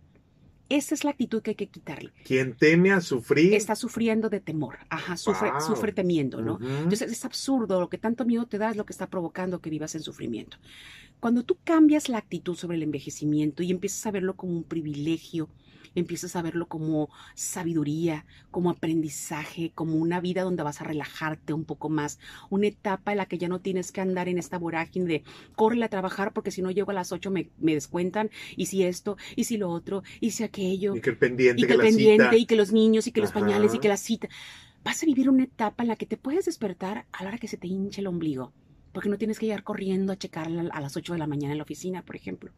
Esa 0.68 0.94
es 0.94 1.04
la 1.04 1.10
actitud 1.10 1.42
que 1.42 1.52
hay 1.52 1.54
que 1.54 1.68
quitarle. 1.68 2.12
Quien 2.24 2.56
teme 2.56 2.90
a 2.90 3.00
sufrir. 3.00 3.54
Está 3.54 3.76
sufriendo 3.76 4.28
de 4.28 4.40
temor. 4.40 4.78
Ajá, 4.88 5.16
sufre, 5.16 5.50
sufre 5.64 5.92
temiendo, 5.92 6.42
¿no? 6.42 6.58
Entonces 6.60 7.12
es 7.12 7.24
absurdo. 7.24 7.80
Lo 7.80 7.88
que 7.88 7.98
tanto 7.98 8.24
miedo 8.24 8.46
te 8.46 8.58
da 8.58 8.70
es 8.70 8.76
lo 8.76 8.84
que 8.84 8.92
está 8.92 9.08
provocando 9.08 9.60
que 9.60 9.70
vivas 9.70 9.94
en 9.94 10.02
sufrimiento. 10.02 10.56
Cuando 11.20 11.42
tú 11.42 11.56
cambias 11.64 12.08
la 12.08 12.18
actitud 12.18 12.56
sobre 12.56 12.76
el 12.76 12.82
envejecimiento 12.82 13.62
y 13.62 13.70
empiezas 13.70 14.06
a 14.06 14.10
verlo 14.10 14.36
como 14.36 14.52
un 14.52 14.64
privilegio, 14.64 15.48
empiezas 15.94 16.36
a 16.36 16.42
verlo 16.42 16.66
como 16.66 17.08
sabiduría, 17.34 18.26
como 18.50 18.70
aprendizaje, 18.70 19.72
como 19.74 19.96
una 19.96 20.20
vida 20.20 20.42
donde 20.42 20.62
vas 20.62 20.80
a 20.80 20.84
relajarte 20.84 21.52
un 21.52 21.64
poco 21.64 21.88
más, 21.88 22.18
una 22.50 22.68
etapa 22.68 23.12
en 23.12 23.18
la 23.18 23.26
que 23.26 23.38
ya 23.38 23.48
no 23.48 23.60
tienes 23.60 23.92
que 23.92 24.00
andar 24.00 24.28
en 24.28 24.38
esta 24.38 24.58
vorágine 24.58 25.06
de 25.06 25.24
corre 25.54 25.82
a 25.82 25.88
trabajar 25.88 26.32
porque 26.32 26.50
si 26.50 26.62
no 26.62 26.70
llego 26.70 26.90
a 26.90 26.94
las 26.94 27.12
8 27.12 27.30
me, 27.30 27.50
descuentan, 27.58 28.30
y 28.56 28.66
si 28.66 28.84
esto, 28.84 29.16
y 29.34 29.44
si 29.44 29.56
lo 29.56 29.70
otro, 29.70 30.02
y 30.20 30.30
si 30.32 30.44
aquello. 30.44 30.94
Y 30.94 31.00
que 31.00 31.10
el 31.10 31.18
pendiente, 31.18 31.62
y 31.62 31.66
que, 31.66 31.72
el 31.72 31.80
pendiente, 31.80 32.38
y 32.38 32.46
que 32.46 32.56
los 32.56 32.72
niños, 32.72 33.06
y 33.06 33.12
que 33.12 33.20
los 33.20 33.32
pañales, 33.32 33.74
y 33.74 33.78
que 33.78 33.88
la 33.88 33.96
cita. 33.96 34.28
Vas 34.84 35.02
a 35.02 35.06
vivir 35.06 35.28
una 35.28 35.44
etapa 35.44 35.82
en 35.82 35.88
la 35.88 35.96
que 35.96 36.06
te 36.06 36.16
puedes 36.16 36.44
despertar 36.44 37.06
a 37.10 37.22
la 37.22 37.30
hora 37.30 37.38
que 37.38 37.48
se 37.48 37.56
te 37.56 37.66
hinche 37.66 38.00
el 38.00 38.06
ombligo 38.06 38.52
porque 38.96 39.10
no 39.10 39.18
tienes 39.18 39.38
que 39.38 39.44
llegar 39.44 39.62
corriendo 39.62 40.10
a 40.10 40.16
checar 40.16 40.46
a 40.46 40.80
las 40.80 40.96
8 40.96 41.12
de 41.12 41.18
la 41.18 41.26
mañana 41.26 41.52
en 41.52 41.58
la 41.58 41.64
oficina, 41.64 42.02
por 42.02 42.16
ejemplo. 42.16 42.50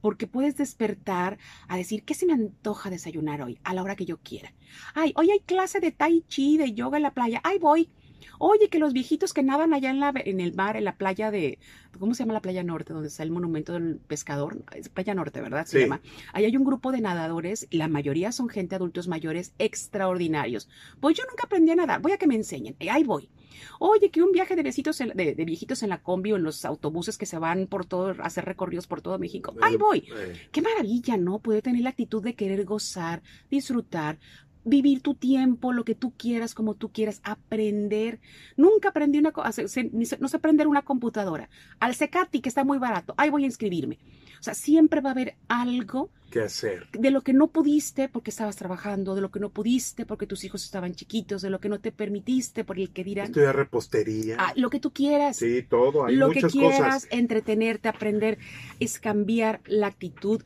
Porque 0.00 0.26
puedes 0.26 0.56
despertar 0.56 1.36
a 1.68 1.76
decir, 1.76 2.04
¿qué 2.04 2.14
se 2.14 2.24
me 2.24 2.32
antoja 2.32 2.88
desayunar 2.88 3.42
hoy? 3.42 3.58
A 3.64 3.74
la 3.74 3.82
hora 3.82 3.94
que 3.94 4.06
yo 4.06 4.16
quiera. 4.16 4.54
Ay, 4.94 5.12
hoy 5.14 5.30
hay 5.30 5.40
clase 5.40 5.80
de 5.80 5.92
tai 5.92 6.24
chi, 6.26 6.56
de 6.56 6.72
yoga 6.72 6.96
en 6.96 7.02
la 7.02 7.12
playa. 7.12 7.42
Ay, 7.44 7.58
voy. 7.58 7.90
Oye, 8.38 8.68
que 8.68 8.78
los 8.78 8.92
viejitos 8.92 9.32
que 9.32 9.42
nadan 9.42 9.74
allá 9.74 9.90
en, 9.90 10.00
la, 10.00 10.12
en 10.14 10.40
el 10.40 10.54
mar, 10.54 10.76
en 10.76 10.84
la 10.84 10.96
playa 10.96 11.30
de, 11.30 11.58
¿cómo 11.98 12.14
se 12.14 12.22
llama 12.22 12.34
la 12.34 12.42
playa 12.42 12.62
norte? 12.62 12.92
Donde 12.92 13.08
está 13.08 13.22
el 13.22 13.30
monumento 13.30 13.72
del 13.72 13.96
pescador. 13.96 14.62
Es 14.74 14.88
playa 14.88 15.14
norte, 15.14 15.40
¿verdad? 15.40 15.66
Se 15.66 15.80
llama. 15.80 16.00
Ahí 16.32 16.44
hay 16.44 16.56
un 16.56 16.64
grupo 16.64 16.92
de 16.92 17.00
nadadores, 17.00 17.66
la 17.70 17.88
mayoría 17.88 18.32
son 18.32 18.48
gente 18.48 18.74
adultos 18.76 19.08
mayores 19.08 19.52
extraordinarios. 19.58 20.68
Pues 21.00 21.16
yo 21.16 21.24
nunca 21.28 21.44
aprendí 21.44 21.72
a 21.72 21.76
nadar, 21.76 22.00
voy 22.00 22.12
a 22.12 22.18
que 22.18 22.26
me 22.26 22.34
enseñen. 22.34 22.76
Ahí 22.88 23.04
voy. 23.04 23.30
Oye, 23.78 24.10
que 24.10 24.22
un 24.22 24.32
viaje 24.32 24.56
de, 24.56 24.62
besitos 24.62 24.98
de, 24.98 25.34
viejitos 25.46 25.82
en 25.82 25.90
la 25.90 26.02
combi 26.02 26.32
o 26.32 26.36
en 26.36 26.42
los 26.42 26.64
autobuses 26.64 27.18
que 27.18 27.26
se 27.26 27.38
van 27.38 27.66
por 27.66 27.86
todo, 27.86 28.10
a 28.10 28.26
hacer 28.26 28.44
recorridos 28.44 28.86
por 28.86 29.02
todo 29.02 29.18
México. 29.18 29.54
Ahí 29.60 29.76
voy. 29.76 30.04
Qué 30.52 30.62
maravilla, 30.62 31.16
¿no? 31.16 31.38
Puede 31.38 31.62
tener 31.62 31.82
la 31.82 31.90
actitud 31.90 32.22
de 32.22 32.34
querer 32.34 32.64
gozar, 32.64 33.22
disfrutar, 33.50 34.18
vivir 34.64 35.00
tu 35.02 35.14
tiempo, 35.14 35.72
lo 35.72 35.84
que 35.84 35.94
tú 35.94 36.12
quieras, 36.16 36.54
como 36.54 36.74
tú 36.74 36.90
quieras, 36.90 37.20
aprender. 37.22 38.20
Nunca 38.56 38.88
aprendí 38.90 39.18
una 39.18 39.32
cosa, 39.32 39.62
no 39.62 40.28
sé 40.28 40.36
aprender 40.36 40.66
una 40.66 40.82
computadora. 40.82 41.48
Al 41.80 41.94
Secati, 41.94 42.40
que 42.40 42.48
está 42.48 42.64
muy 42.64 42.78
barato, 42.78 43.14
ahí 43.16 43.30
voy 43.30 43.44
a 43.44 43.46
inscribirme. 43.46 43.98
O 44.40 44.42
sea, 44.44 44.54
siempre 44.54 45.00
va 45.00 45.10
a 45.10 45.12
haber 45.12 45.36
algo 45.48 46.10
que 46.30 46.40
hacer. 46.40 46.88
De 46.92 47.10
lo 47.10 47.22
que 47.22 47.32
no 47.32 47.46
pudiste 47.46 48.08
porque 48.08 48.30
estabas 48.30 48.56
trabajando, 48.56 49.14
de 49.14 49.22
lo 49.22 49.30
que 49.30 49.40
no 49.40 49.50
pudiste 49.50 50.04
porque 50.04 50.26
tus 50.26 50.44
hijos 50.44 50.64
estaban 50.64 50.94
chiquitos, 50.94 51.40
de 51.40 51.48
lo 51.48 51.60
que 51.60 51.68
no 51.68 51.80
te 51.80 51.92
permitiste 51.92 52.64
por 52.64 52.78
el 52.78 52.90
que 52.90 53.04
dirán. 53.04 53.26
Estudiar 53.26 53.56
repostería. 53.56 54.36
Ah, 54.38 54.52
lo 54.56 54.68
que 54.68 54.80
tú 54.80 54.92
quieras. 54.92 55.36
Sí, 55.36 55.62
todo. 55.62 56.04
Hay 56.04 56.16
lo 56.16 56.28
muchas 56.28 56.52
que 56.52 56.58
quieras, 56.58 57.08
entretenerte, 57.10 57.88
aprender, 57.88 58.38
es 58.80 58.98
cambiar 58.98 59.60
la 59.64 59.86
actitud 59.86 60.42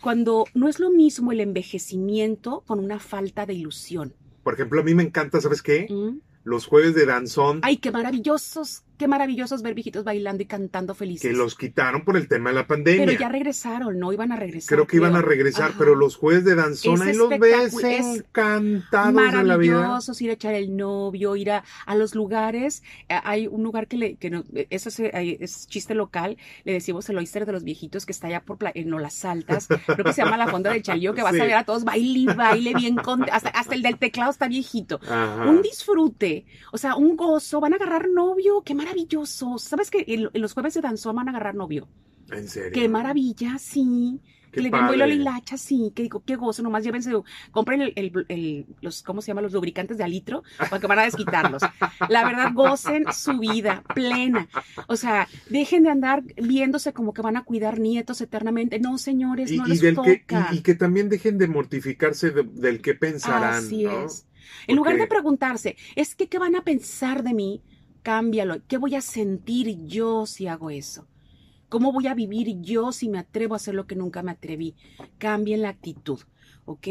cuando 0.00 0.46
no 0.54 0.68
es 0.68 0.80
lo 0.80 0.90
mismo 0.90 1.32
el 1.32 1.40
envejecimiento 1.40 2.62
con 2.66 2.78
una 2.78 2.98
falta 2.98 3.46
de 3.46 3.54
ilusión. 3.54 4.14
Por 4.42 4.54
ejemplo, 4.54 4.80
a 4.80 4.84
mí 4.84 4.94
me 4.94 5.02
encanta, 5.02 5.40
¿sabes 5.40 5.62
qué? 5.62 5.86
Mm. 5.90 6.20
Los 6.44 6.66
jueves 6.66 6.94
de 6.94 7.06
danzón. 7.06 7.60
Ay, 7.62 7.76
qué 7.76 7.90
maravillosos 7.90 8.84
qué 9.00 9.08
maravillosos 9.08 9.62
ver 9.62 9.72
viejitos 9.72 10.04
bailando 10.04 10.42
y 10.42 10.46
cantando 10.46 10.94
felices. 10.94 11.30
Que 11.30 11.34
los 11.34 11.54
quitaron 11.54 12.04
por 12.04 12.18
el 12.18 12.28
tema 12.28 12.50
de 12.50 12.56
la 12.56 12.66
pandemia. 12.66 13.06
Pero 13.06 13.18
ya 13.18 13.30
regresaron, 13.30 13.98
no 13.98 14.12
iban 14.12 14.30
a 14.30 14.36
regresar. 14.36 14.76
Creo 14.76 14.86
que 14.86 14.98
iban 14.98 15.16
a 15.16 15.22
regresar, 15.22 15.72
pero 15.78 15.94
los 15.94 16.16
jueces 16.16 16.44
de 16.44 16.54
danzón 16.54 17.00
ahí 17.00 17.14
los 17.14 17.30
ves 17.38 17.74
encantados 17.82 19.14
de 19.14 19.42
la 19.42 19.56
vida. 19.56 19.76
Maravillosos, 19.76 20.20
ir 20.20 20.28
a 20.28 20.34
echar 20.34 20.52
el 20.52 20.76
novio, 20.76 21.34
ir 21.34 21.50
a, 21.50 21.64
los 21.94 22.14
lugares. 22.14 22.82
Eh, 23.08 23.18
hay 23.24 23.46
un 23.46 23.62
lugar 23.62 23.86
que 23.86 23.96
le, 23.96 24.16
que 24.16 24.28
no, 24.28 24.44
eso 24.68 24.90
es, 24.90 25.66
chiste 25.66 25.94
local, 25.94 26.36
le 26.64 26.74
decimos 26.74 27.08
el 27.08 27.16
oyster 27.16 27.46
de 27.46 27.52
los 27.52 27.64
viejitos 27.64 28.04
que 28.04 28.12
está 28.12 28.26
allá 28.26 28.42
por 28.44 28.58
en 28.74 28.90
las 28.90 29.24
altas, 29.24 29.66
creo 29.86 30.04
que 30.04 30.12
se 30.12 30.22
llama 30.22 30.36
la 30.36 30.48
fonda 30.48 30.70
de 30.70 30.82
Chayó, 30.82 31.14
que 31.14 31.22
vas 31.22 31.40
a 31.40 31.44
ver 31.44 31.54
a 31.54 31.64
todos 31.64 31.84
baile 31.84 32.18
y 32.18 32.26
baile 32.26 32.74
bien 32.74 32.96
con, 32.96 33.24
hasta, 33.32 33.48
hasta 33.48 33.74
el 33.74 33.80
del 33.80 33.96
teclado 33.96 34.30
está 34.30 34.46
viejito. 34.46 35.00
Un 35.48 35.62
disfrute, 35.62 36.44
o 36.70 36.76
sea, 36.76 36.96
un 36.96 37.16
gozo, 37.16 37.60
van 37.60 37.72
a 37.72 37.76
agarrar 37.76 38.10
novio, 38.10 38.60
qué 38.62 38.74
maravilla 38.74 38.89
maravilloso. 38.90 39.58
¿Sabes 39.58 39.90
que 39.90 40.04
en, 40.06 40.30
los 40.34 40.52
jueves 40.52 40.74
de 40.74 40.80
danzón 40.80 41.16
van 41.16 41.28
a 41.28 41.30
agarrar 41.30 41.54
novio? 41.54 41.88
¿En 42.30 42.48
serio? 42.48 42.72
Qué 42.72 42.88
maravilla, 42.88 43.58
sí. 43.58 44.20
que 44.52 44.60
le 44.60 44.70
den 44.70 44.86
vuelo 44.86 45.04
a 45.04 45.06
la 45.06 45.14
hilacha, 45.14 45.56
sí, 45.56 45.92
que 45.94 46.02
digo, 46.02 46.22
qué 46.24 46.36
gozo, 46.36 46.62
nomás 46.62 46.84
llévense, 46.84 47.12
compren 47.50 47.92
el, 47.94 48.66
los, 48.80 49.02
¿cómo 49.02 49.22
se 49.22 49.28
llama? 49.28 49.42
Los 49.42 49.52
lubricantes 49.52 49.98
de 49.98 50.04
alitro, 50.04 50.42
para 50.58 50.80
que 50.80 50.86
van 50.86 50.98
a 51.00 51.04
desquitarlos. 51.04 51.62
La 52.08 52.24
verdad, 52.24 52.52
gocen 52.52 53.04
su 53.12 53.38
vida 53.38 53.82
plena. 53.94 54.48
O 54.86 54.96
sea, 54.96 55.28
dejen 55.48 55.84
de 55.84 55.90
andar 55.90 56.22
viéndose 56.36 56.92
como 56.92 57.14
que 57.14 57.22
van 57.22 57.36
a 57.36 57.44
cuidar 57.44 57.78
nietos 57.78 58.20
eternamente. 58.20 58.78
No, 58.78 58.98
señores, 58.98 59.50
no 59.52 59.66
les 59.66 59.94
toca. 59.94 60.50
y, 60.52 60.60
que 60.60 60.74
también 60.74 61.08
dejen 61.08 61.38
de 61.38 61.48
mortificarse 61.48 62.30
del 62.30 62.80
que 62.80 62.94
pensarán. 62.94 63.54
Así 63.54 63.86
es. 63.86 64.26
En 64.66 64.76
lugar 64.76 64.96
de 64.96 65.06
preguntarse, 65.06 65.76
es 65.96 66.14
que, 66.14 66.28
¿qué 66.28 66.38
van 66.38 66.56
a 66.56 66.62
pensar 66.62 67.22
de 67.22 67.34
mí? 67.34 67.62
Cámbialo. 68.02 68.62
¿Qué 68.66 68.78
voy 68.78 68.94
a 68.94 69.00
sentir 69.00 69.86
yo 69.86 70.26
si 70.26 70.46
hago 70.46 70.70
eso? 70.70 71.06
¿Cómo 71.68 71.92
voy 71.92 72.08
a 72.08 72.14
vivir 72.14 72.60
yo 72.60 72.92
si 72.92 73.08
me 73.08 73.18
atrevo 73.18 73.54
a 73.54 73.56
hacer 73.56 73.74
lo 73.74 73.86
que 73.86 73.94
nunca 73.94 74.22
me 74.22 74.32
atreví? 74.32 74.74
Cambien 75.18 75.62
la 75.62 75.68
actitud. 75.68 76.20
¿ok? 76.64 76.86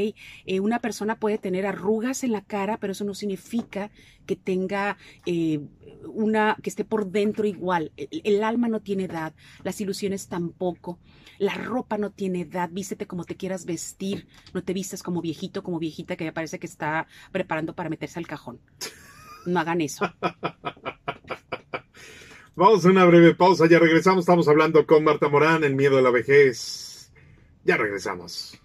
Eh, 0.46 0.60
una 0.60 0.80
persona 0.80 1.20
puede 1.20 1.38
tener 1.38 1.66
arrugas 1.66 2.24
en 2.24 2.32
la 2.32 2.42
cara, 2.42 2.78
pero 2.78 2.92
eso 2.92 3.04
no 3.06 3.14
significa 3.14 3.92
que 4.26 4.36
tenga 4.36 4.98
eh, 5.26 5.62
una, 6.06 6.58
que 6.62 6.70
esté 6.70 6.86
por 6.86 7.12
dentro 7.12 7.48
igual. 7.48 7.92
El, 7.98 8.22
el, 8.24 8.44
alma 8.44 8.68
no 8.68 8.82
tiene 8.82 9.06
edad, 9.06 9.34
las 9.64 9.80
ilusiones 9.82 10.28
tampoco, 10.28 11.00
la 11.38 11.54
ropa 11.56 11.98
no 11.98 12.12
tiene 12.12 12.42
edad, 12.42 12.70
vístete 12.72 13.08
como 13.08 13.24
te 13.24 13.36
quieras 13.36 13.66
vestir, 13.66 14.28
no 14.54 14.64
te 14.64 14.74
vistas 14.74 15.04
como 15.04 15.22
viejito, 15.22 15.64
como 15.64 15.80
viejita 15.80 16.16
que 16.16 16.26
me 16.26 16.34
parece 16.34 16.60
que 16.60 16.68
está 16.68 17.08
preparando 17.32 17.74
para 17.74 17.90
meterse 17.90 18.20
al 18.20 18.28
cajón. 18.28 18.60
No 19.46 19.60
hagan 19.60 19.82
eso. 19.82 20.12
Vamos 22.56 22.86
a 22.86 22.90
una 22.90 23.06
breve 23.06 23.36
pausa, 23.36 23.68
ya 23.68 23.80
regresamos, 23.80 24.24
estamos 24.24 24.48
hablando 24.50 24.86
con 24.86 25.04
Marta 25.04 25.30
Morán, 25.30 25.64
el 25.64 25.76
miedo 25.76 25.98
a 25.98 26.02
la 26.02 26.12
vejez. 26.12 27.12
Ya 27.64 27.78
regresamos. 27.78 28.60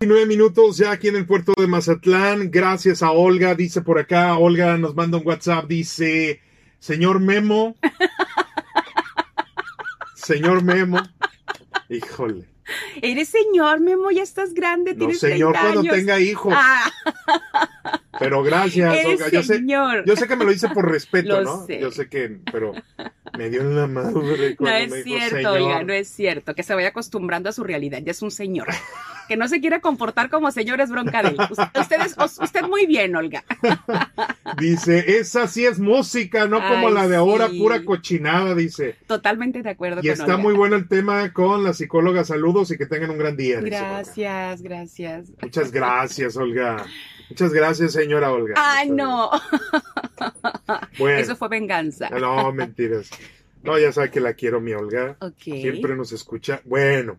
Nueve 0.00 0.26
minutos 0.26 0.76
ya 0.76 0.90
aquí 0.90 1.08
en 1.08 1.16
el 1.16 1.26
puerto 1.26 1.54
de 1.56 1.68
Mazatlán. 1.68 2.50
Gracias 2.50 3.02
a 3.02 3.12
Olga, 3.12 3.54
dice 3.54 3.82
por 3.82 3.98
acá. 3.98 4.36
Olga 4.38 4.76
nos 4.76 4.96
manda 4.96 5.18
un 5.18 5.26
WhatsApp, 5.26 5.66
dice, 5.66 6.40
señor 6.80 7.20
Memo. 7.20 7.76
señor 10.14 10.64
Memo. 10.64 11.00
Híjole. 11.88 12.48
Eres 13.00 13.28
señor, 13.28 13.80
Memo, 13.80 14.10
ya 14.10 14.22
estás 14.22 14.52
grande, 14.52 14.92
No, 14.92 14.98
tienes 14.98 15.20
señor, 15.20 15.52
30 15.52 15.72
cuando 15.72 15.92
tenga 15.92 16.20
hijos. 16.20 16.52
Ah, 16.56 16.90
Pero 18.18 18.42
gracias, 18.42 19.04
Olga. 19.06 19.28
Yo 19.30 19.42
sé, 19.42 19.62
yo 20.06 20.16
sé 20.16 20.26
que 20.28 20.36
me 20.36 20.44
lo 20.44 20.50
dice 20.50 20.68
por 20.70 20.90
respeto, 20.90 21.40
¿no? 21.42 21.66
sé. 21.66 21.78
Yo 21.80 21.90
sé 21.90 22.08
que, 22.08 22.38
pero 22.50 22.72
me 23.36 23.48
dio 23.50 23.60
en 23.60 23.76
la 23.76 23.86
madre 23.86 24.56
no 24.58 24.66
me 24.66 24.82
es 24.84 25.04
dijo, 25.04 25.18
cierto. 25.28 25.52
Olga, 25.52 25.84
no 25.84 25.92
es 25.92 26.08
cierto. 26.08 26.54
Que 26.54 26.62
se 26.62 26.74
vaya 26.74 26.88
acostumbrando 26.88 27.48
a 27.48 27.52
su 27.52 27.62
realidad, 27.64 28.00
ya 28.04 28.10
es 28.10 28.22
un 28.22 28.30
señor. 28.30 28.66
Que 29.28 29.36
no 29.36 29.46
se 29.46 29.60
quiera 29.60 29.80
comportar 29.80 30.30
como 30.30 30.50
señor 30.50 30.80
es 30.80 30.90
bronca 30.90 31.22
de 31.22 31.28
él. 31.28 31.36
Usted, 31.78 31.96
es- 32.00 32.16
usted 32.40 32.62
muy 32.62 32.86
bien, 32.86 33.14
Olga. 33.14 33.44
Dice, 34.58 35.18
esa 35.18 35.46
sí 35.46 35.66
es 35.66 35.78
música, 35.78 36.46
no 36.48 36.56
como 36.66 36.88
Ay, 36.88 36.94
la 36.94 37.08
de 37.08 37.16
ahora, 37.16 37.48
sí. 37.48 37.58
pura 37.58 37.84
cochinada, 37.84 38.54
dice. 38.54 38.96
Totalmente 39.06 39.62
de 39.62 39.68
acuerdo 39.70 40.00
Y 40.00 40.04
con 40.04 40.12
está 40.12 40.24
Olga. 40.24 40.36
muy 40.38 40.54
bueno 40.54 40.76
el 40.76 40.88
tema 40.88 41.30
con 41.32 41.62
la 41.62 41.74
psicóloga. 41.74 42.24
Saludos 42.24 42.70
y 42.70 42.78
que 42.78 42.86
tengan 42.86 43.10
un 43.10 43.18
gran 43.18 43.36
día. 43.36 43.56
dice. 43.60 43.68
Gracias, 43.68 44.62
gracias. 44.62 45.30
Muchas 45.42 45.70
gracias, 45.70 46.36
Olga. 46.36 46.86
Muchas 47.30 47.52
gracias, 47.52 47.92
señora 47.92 48.32
Olga. 48.32 48.54
Ay, 48.56 48.90
no. 48.90 49.30
Bueno, 50.98 51.18
Eso 51.18 51.36
fue 51.36 51.48
venganza. 51.48 52.08
no, 52.10 52.52
mentiras. 52.52 53.10
No, 53.62 53.78
ya 53.78 53.92
sabe 53.92 54.10
que 54.10 54.20
la 54.20 54.34
quiero, 54.34 54.60
mi 54.60 54.72
Olga. 54.72 55.16
Ok. 55.20 55.42
Siempre 55.42 55.94
nos 55.96 56.12
escucha. 56.12 56.60
Bueno, 56.64 57.18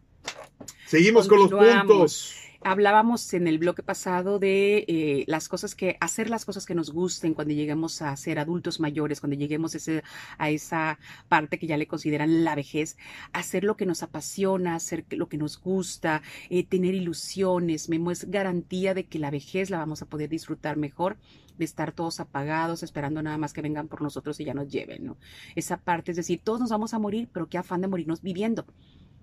seguimos 0.85 1.27
con 1.27 1.39
los 1.39 1.49
puntos. 1.49 2.35
Hablábamos 2.61 3.33
en 3.33 3.47
el 3.47 3.57
bloque 3.57 3.83
pasado 3.83 4.37
de 4.37 4.83
eh, 4.89 5.23
las 5.27 5.47
cosas 5.47 5.75
que, 5.75 5.95
hacer 6.01 6.29
las 6.29 6.43
cosas 6.43 6.65
que 6.65 6.75
nos 6.75 6.91
gusten 6.91 7.33
cuando 7.33 7.53
lleguemos 7.53 8.01
a 8.01 8.13
ser 8.17 8.37
adultos 8.37 8.81
mayores, 8.81 9.21
cuando 9.21 9.37
lleguemos 9.37 9.75
ese, 9.75 10.03
a 10.37 10.49
esa 10.49 10.99
parte 11.29 11.57
que 11.57 11.67
ya 11.67 11.77
le 11.77 11.87
consideran 11.87 12.43
la 12.43 12.55
vejez, 12.55 12.97
hacer 13.31 13.63
lo 13.63 13.77
que 13.77 13.85
nos 13.85 14.03
apasiona, 14.03 14.75
hacer 14.75 15.05
lo 15.11 15.29
que 15.29 15.37
nos 15.37 15.57
gusta, 15.59 16.21
eh, 16.49 16.65
tener 16.65 16.95
ilusiones. 16.95 17.87
Memo 17.87 18.11
es 18.11 18.29
garantía 18.29 18.93
de 18.93 19.05
que 19.05 19.19
la 19.19 19.31
vejez 19.31 19.69
la 19.69 19.77
vamos 19.77 20.01
a 20.01 20.05
poder 20.05 20.29
disfrutar 20.29 20.75
mejor 20.75 21.17
de 21.57 21.65
estar 21.65 21.91
todos 21.93 22.19
apagados, 22.19 22.83
esperando 22.83 23.21
nada 23.21 23.37
más 23.37 23.53
que 23.53 23.61
vengan 23.61 23.87
por 23.87 24.01
nosotros 24.01 24.39
y 24.39 24.45
ya 24.45 24.53
nos 24.53 24.69
lleven, 24.69 25.05
¿no? 25.05 25.17
Esa 25.55 25.77
parte, 25.77 26.11
es 26.11 26.17
decir, 26.17 26.41
todos 26.43 26.59
nos 26.59 26.69
vamos 26.69 26.93
a 26.93 26.99
morir, 26.99 27.29
pero 27.31 27.47
qué 27.47 27.57
afán 27.57 27.81
de 27.81 27.87
morirnos 27.87 28.21
viviendo. 28.21 28.65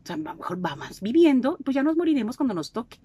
Sea, 0.07 0.15
a 0.15 0.19
lo 0.19 0.35
mejor 0.35 0.59
vamos 0.61 1.01
viviendo, 1.01 1.59
pues 1.65 1.75
ya 1.75 1.83
nos 1.83 1.97
moriremos 1.97 2.37
cuando 2.37 2.55
nos 2.55 2.73
toque. 2.73 2.99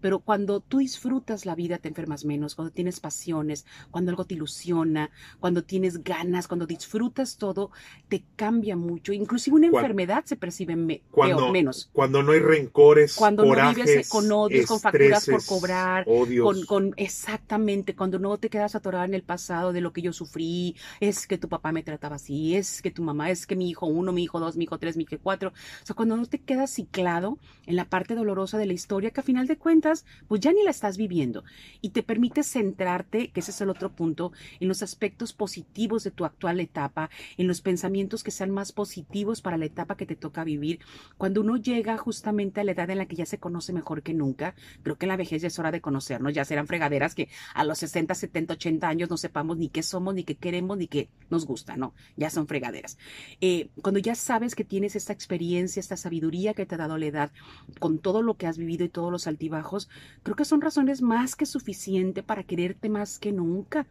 Pero 0.00 0.20
cuando 0.20 0.60
tú 0.60 0.78
disfrutas 0.78 1.46
la 1.46 1.54
vida 1.54 1.78
te 1.78 1.88
enfermas 1.88 2.24
menos, 2.24 2.54
cuando 2.54 2.72
tienes 2.72 3.00
pasiones, 3.00 3.66
cuando 3.90 4.10
algo 4.10 4.24
te 4.24 4.34
ilusiona, 4.34 5.10
cuando 5.38 5.62
tienes 5.64 6.02
ganas, 6.02 6.48
cuando 6.48 6.66
disfrutas 6.66 7.36
todo, 7.36 7.70
te 8.08 8.24
cambia 8.36 8.76
mucho. 8.76 9.12
Inclusive 9.12 9.56
una 9.56 9.66
enfermedad 9.68 10.24
se 10.24 10.36
percibe 10.36 10.76
me- 10.76 11.02
Cuando, 11.10 11.36
peor, 11.36 11.52
menos. 11.52 11.90
cuando 11.92 12.22
no 12.22 12.32
hay 12.32 12.40
rencores, 12.40 13.14
Cuando 13.14 13.44
no 13.44 13.74
vives 13.74 14.08
con 14.08 14.30
odios, 14.32 14.66
con 14.66 14.80
facturas 14.80 15.26
por 15.26 15.44
cobrar, 15.44 16.04
odios. 16.08 16.44
Con, 16.44 16.66
con 16.66 16.94
exactamente, 16.96 17.94
cuando 17.94 18.18
no 18.18 18.38
te 18.38 18.48
quedas 18.48 18.74
atorada 18.74 19.04
en 19.04 19.14
el 19.14 19.22
pasado 19.22 19.72
de 19.72 19.80
lo 19.80 19.92
que 19.92 20.02
yo 20.02 20.12
sufrí, 20.12 20.76
es 21.00 21.26
que 21.26 21.38
tu 21.38 21.48
papá 21.48 21.72
me 21.72 21.82
trataba 21.82 22.16
así, 22.16 22.54
es 22.54 22.82
que 22.82 22.90
tu 22.90 23.02
mamá, 23.02 23.30
es 23.30 23.46
que 23.46 23.56
mi 23.56 23.68
hijo 23.68 23.86
uno, 23.86 24.12
mi 24.12 24.22
hijo 24.24 24.40
dos, 24.40 24.56
mi 24.56 24.64
hijo 24.64 24.78
tres, 24.78 24.96
mi 24.96 25.04
hijo 25.04 25.16
cuatro. 25.22 25.50
O 25.50 25.86
sea, 25.86 25.96
cuando 25.96 26.16
no 26.16 26.26
te 26.26 26.38
quedas 26.40 26.70
ciclado 26.70 27.38
en 27.66 27.76
la 27.76 27.84
parte 27.84 28.14
dolorosa 28.14 28.58
de 28.58 28.66
la 28.66 28.72
historia, 28.72 29.10
que 29.10 29.20
a 29.20 29.22
final 29.24 29.46
de 29.46 29.58
cuentas, 29.58 29.89
pues 30.28 30.40
ya 30.40 30.52
ni 30.52 30.62
la 30.62 30.70
estás 30.70 30.96
viviendo. 30.96 31.44
Y 31.80 31.90
te 31.90 32.02
permite 32.02 32.42
centrarte, 32.42 33.30
que 33.30 33.40
ese 33.40 33.50
es 33.50 33.60
el 33.60 33.70
otro 33.70 33.90
punto, 33.90 34.32
en 34.60 34.68
los 34.68 34.82
aspectos 34.82 35.32
positivos 35.32 36.04
de 36.04 36.10
tu 36.10 36.24
actual 36.24 36.60
etapa, 36.60 37.10
en 37.36 37.46
los 37.46 37.60
pensamientos 37.60 38.22
que 38.22 38.30
sean 38.30 38.50
más 38.50 38.72
positivos 38.72 39.40
para 39.40 39.56
la 39.56 39.66
etapa 39.66 39.96
que 39.96 40.06
te 40.06 40.16
toca 40.16 40.44
vivir. 40.44 40.80
Cuando 41.18 41.40
uno 41.40 41.56
llega 41.56 41.96
justamente 41.98 42.60
a 42.60 42.64
la 42.64 42.72
edad 42.72 42.90
en 42.90 42.98
la 42.98 43.06
que 43.06 43.16
ya 43.16 43.26
se 43.26 43.38
conoce 43.38 43.72
mejor 43.72 44.02
que 44.02 44.14
nunca, 44.14 44.54
creo 44.82 44.96
que 44.96 45.06
en 45.06 45.10
la 45.10 45.16
vejez 45.16 45.42
ya 45.42 45.48
es 45.48 45.58
hora 45.58 45.70
de 45.70 45.80
conocernos, 45.80 46.32
ya 46.32 46.44
serán 46.44 46.66
fregaderas 46.66 47.14
que 47.14 47.28
a 47.54 47.64
los 47.64 47.78
60, 47.78 48.14
70, 48.14 48.54
80 48.54 48.88
años 48.88 49.10
no 49.10 49.16
sepamos 49.16 49.56
ni 49.56 49.68
qué 49.68 49.82
somos, 49.82 50.14
ni 50.14 50.24
qué 50.24 50.36
queremos, 50.36 50.78
ni 50.78 50.86
qué 50.86 51.08
nos 51.30 51.46
gusta, 51.46 51.76
¿no? 51.76 51.94
Ya 52.16 52.30
son 52.30 52.46
fregaderas. 52.46 52.98
Eh, 53.40 53.70
cuando 53.82 54.00
ya 54.00 54.14
sabes 54.14 54.54
que 54.54 54.64
tienes 54.64 54.96
esta 54.96 55.12
experiencia, 55.12 55.80
esta 55.80 55.96
sabiduría 55.96 56.54
que 56.54 56.66
te 56.66 56.74
ha 56.74 56.78
dado 56.78 56.98
la 56.98 57.06
edad, 57.06 57.32
con 57.78 57.98
todo 57.98 58.22
lo 58.22 58.34
que 58.36 58.46
has 58.46 58.58
vivido 58.58 58.84
y 58.84 58.88
todos 58.88 59.10
los 59.10 59.26
altibajos, 59.26 59.79
creo 60.22 60.36
que 60.36 60.44
son 60.44 60.60
razones 60.60 61.02
más 61.02 61.36
que 61.36 61.46
suficiente 61.46 62.22
para 62.22 62.42
quererte 62.42 62.88
más 62.88 63.18
que 63.18 63.32
nunca, 63.32 63.86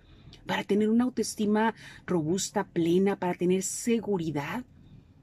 para 0.45 0.63
tener 0.63 0.89
una 0.89 1.05
autoestima 1.05 1.73
robusta, 2.05 2.65
plena, 2.65 3.15
para 3.15 3.33
tener 3.33 3.63
seguridad. 3.63 4.63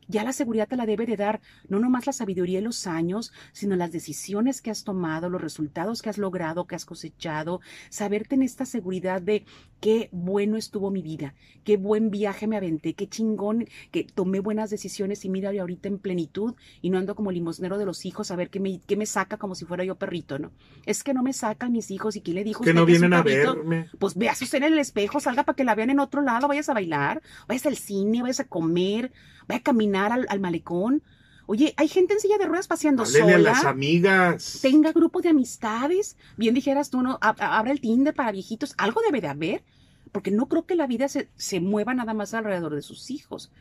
Ya 0.09 0.25
la 0.25 0.33
seguridad 0.33 0.69
te 0.69 0.77
la 0.77 0.87
debe 0.87 1.07
de 1.07 1.17
dar 1.17 1.41
no 1.69 1.79
nomás 1.79 2.07
la 2.07 2.13
sabiduría 2.13 2.61
y 2.61 2.63
los 2.63 2.87
años, 2.87 3.33
sino 3.53 3.77
las 3.77 3.93
decisiones 3.93 4.63
que 4.63 4.71
has 4.71 4.85
tomado, 4.85 5.29
los 5.29 5.41
resultados 5.41 6.03
que 6.03 6.11
has 6.11 6.19
logrado, 6.19 6.67
que 6.67 6.75
has 6.75 6.85
cosechado, 6.85 7.61
saberte 7.89 8.35
en 8.35 8.43
esta 8.43 8.67
seguridad 8.67 9.23
de 9.23 9.45
qué 9.81 10.09
bueno 10.13 10.57
estuvo 10.57 10.91
mi 10.91 11.03
vida, 11.03 11.35
qué 11.65 11.77
buen 11.77 12.11
viaje 12.11 12.47
me 12.47 12.57
aventé, 12.57 12.95
qué 12.95 13.09
chingón 13.09 13.67
que 13.91 14.05
tomé 14.05 14.41
buenas 14.41 14.71
decisiones 14.71 15.25
y 15.25 15.29
mira 15.29 15.51
ahorita 15.51 15.89
en 15.89 15.99
plenitud 15.99 16.55
y 16.83 16.91
no 16.91 16.99
ando 16.99 17.15
como 17.15 17.31
limosnero 17.31 17.79
de 17.79 17.87
los 17.87 18.05
hijos 18.05 18.31
a 18.31 18.37
ver 18.37 18.51
qué 18.51 18.61
me, 18.61 18.81
qué 18.81 18.97
me 18.97 19.07
saca 19.07 19.37
como 19.37 19.55
si 19.55 19.65
fuera 19.65 19.85
yo 19.85 19.97
perrito, 19.97 20.39
¿no? 20.39 20.51
Es 20.87 21.05
que 21.05 21.15
no 21.15 21.23
me 21.23 21.33
sacan 21.33 21.73
mis 21.73 21.91
hijos 21.91 22.17
y 22.17 22.21
quién 22.21 22.37
le 22.37 22.45
dijo 22.45 22.65
que 22.65 22.75
no 22.75 22.85
que 22.85 22.93
vienen 22.93 23.13
a 23.13 23.23
verme. 23.23 23.89
Pues 23.99 24.15
veas 24.17 24.41
usted 24.43 24.59
en 24.59 24.73
el 24.73 24.79
espejo, 24.79 25.21
salga 25.21 25.45
para 25.45 25.57
que 25.57 25.65
la 25.65 25.75
vean 25.75 25.91
en 25.91 26.01
otro 26.01 26.23
lado, 26.23 26.49
vayas 26.49 26.69
a 26.69 26.75
bailar, 26.75 27.23
vayas 27.47 27.67
al 27.67 27.77
cine, 27.77 28.23
vayas 28.23 28.41
a 28.41 28.45
comer, 28.45 29.13
vaya 29.49 29.59
a 29.61 29.63
caminar 29.63 30.13
al, 30.13 30.27
al 30.29 30.41
malecón. 30.41 31.03
Oye, 31.47 31.75
hay 31.77 31.87
gente 31.89 32.15
en 32.15 32.21
silla 32.21 32.39
de 32.39 32.47
ruedas 32.47 32.67
paseando 32.67 33.05
Háblele 33.05 33.21
a 33.35 33.37
sola. 33.39 33.51
las 33.51 33.65
amigas. 33.65 34.59
Tenga 34.63 34.93
grupo 34.93 35.21
de 35.21 35.29
amistades. 35.29 36.17
Bien 36.37 36.55
dijeras 36.55 36.91
tú, 36.91 37.03
¿no? 37.03 37.19
Ab- 37.21 37.37
Abra 37.41 37.71
el 37.71 37.81
Tinder 37.81 38.15
para 38.15 38.33
viejitos. 38.33 38.75
Algo 38.79 39.01
debe 39.07 39.21
de 39.21 39.29
haber. 39.29 39.65
Porque 40.13 40.31
no 40.31 40.47
creo 40.49 40.67
que 40.67 40.75
la 40.75 40.87
vida 40.87 41.09
se, 41.09 41.29
se 41.37 41.61
mueva 41.61 41.95
nada 41.95 42.15
más 42.15 42.33
alrededor 42.35 42.75
de 42.75 42.83
sus 42.83 43.11
hijos. 43.11 43.53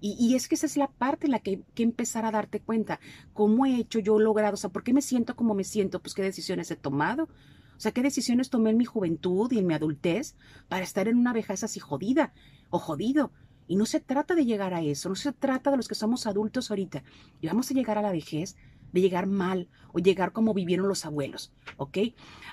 Y, 0.00 0.16
y 0.18 0.34
es 0.34 0.46
que 0.48 0.56
esa 0.56 0.66
es 0.66 0.76
la 0.76 0.88
parte 0.88 1.26
en 1.26 1.32
la 1.32 1.38
que 1.38 1.50
hay 1.50 1.64
que 1.74 1.82
empezar 1.82 2.24
a 2.26 2.30
darte 2.30 2.60
cuenta. 2.60 3.00
¿Cómo 3.34 3.66
he 3.66 3.76
hecho 3.76 3.98
yo 3.98 4.18
logrado? 4.18 4.54
O 4.54 4.56
sea, 4.56 4.70
¿por 4.70 4.82
qué 4.84 4.92
me 4.92 5.02
siento 5.02 5.34
como 5.36 5.54
me 5.54 5.64
siento? 5.64 6.00
Pues 6.00 6.14
qué 6.14 6.22
decisiones 6.22 6.70
he 6.70 6.76
tomado. 6.76 7.24
O 7.24 7.80
sea, 7.82 7.92
qué 7.92 8.02
decisiones 8.02 8.50
tomé 8.50 8.70
en 8.70 8.76
mi 8.78 8.84
juventud 8.84 9.50
y 9.50 9.58
en 9.58 9.66
mi 9.66 9.74
adultez 9.74 10.36
para 10.68 10.84
estar 10.84 11.08
en 11.08 11.16
una 11.18 11.32
vejez 11.32 11.64
así 11.64 11.80
jodida 11.80 12.32
o 12.70 12.78
jodido. 12.78 13.32
Y 13.72 13.76
no 13.76 13.86
se 13.86 14.00
trata 14.00 14.34
de 14.34 14.44
llegar 14.44 14.74
a 14.74 14.82
eso, 14.82 15.08
no 15.08 15.14
se 15.14 15.32
trata 15.32 15.70
de 15.70 15.78
los 15.78 15.88
que 15.88 15.94
somos 15.94 16.26
adultos 16.26 16.70
ahorita. 16.70 17.04
Y 17.40 17.46
vamos 17.46 17.70
a 17.70 17.74
llegar 17.74 17.96
a 17.96 18.02
la 18.02 18.12
vejez 18.12 18.54
de 18.92 19.00
llegar 19.00 19.26
mal 19.26 19.70
o 19.94 19.98
llegar 19.98 20.32
como 20.32 20.52
vivieron 20.52 20.88
los 20.88 21.06
abuelos, 21.06 21.54
¿ok? 21.78 21.96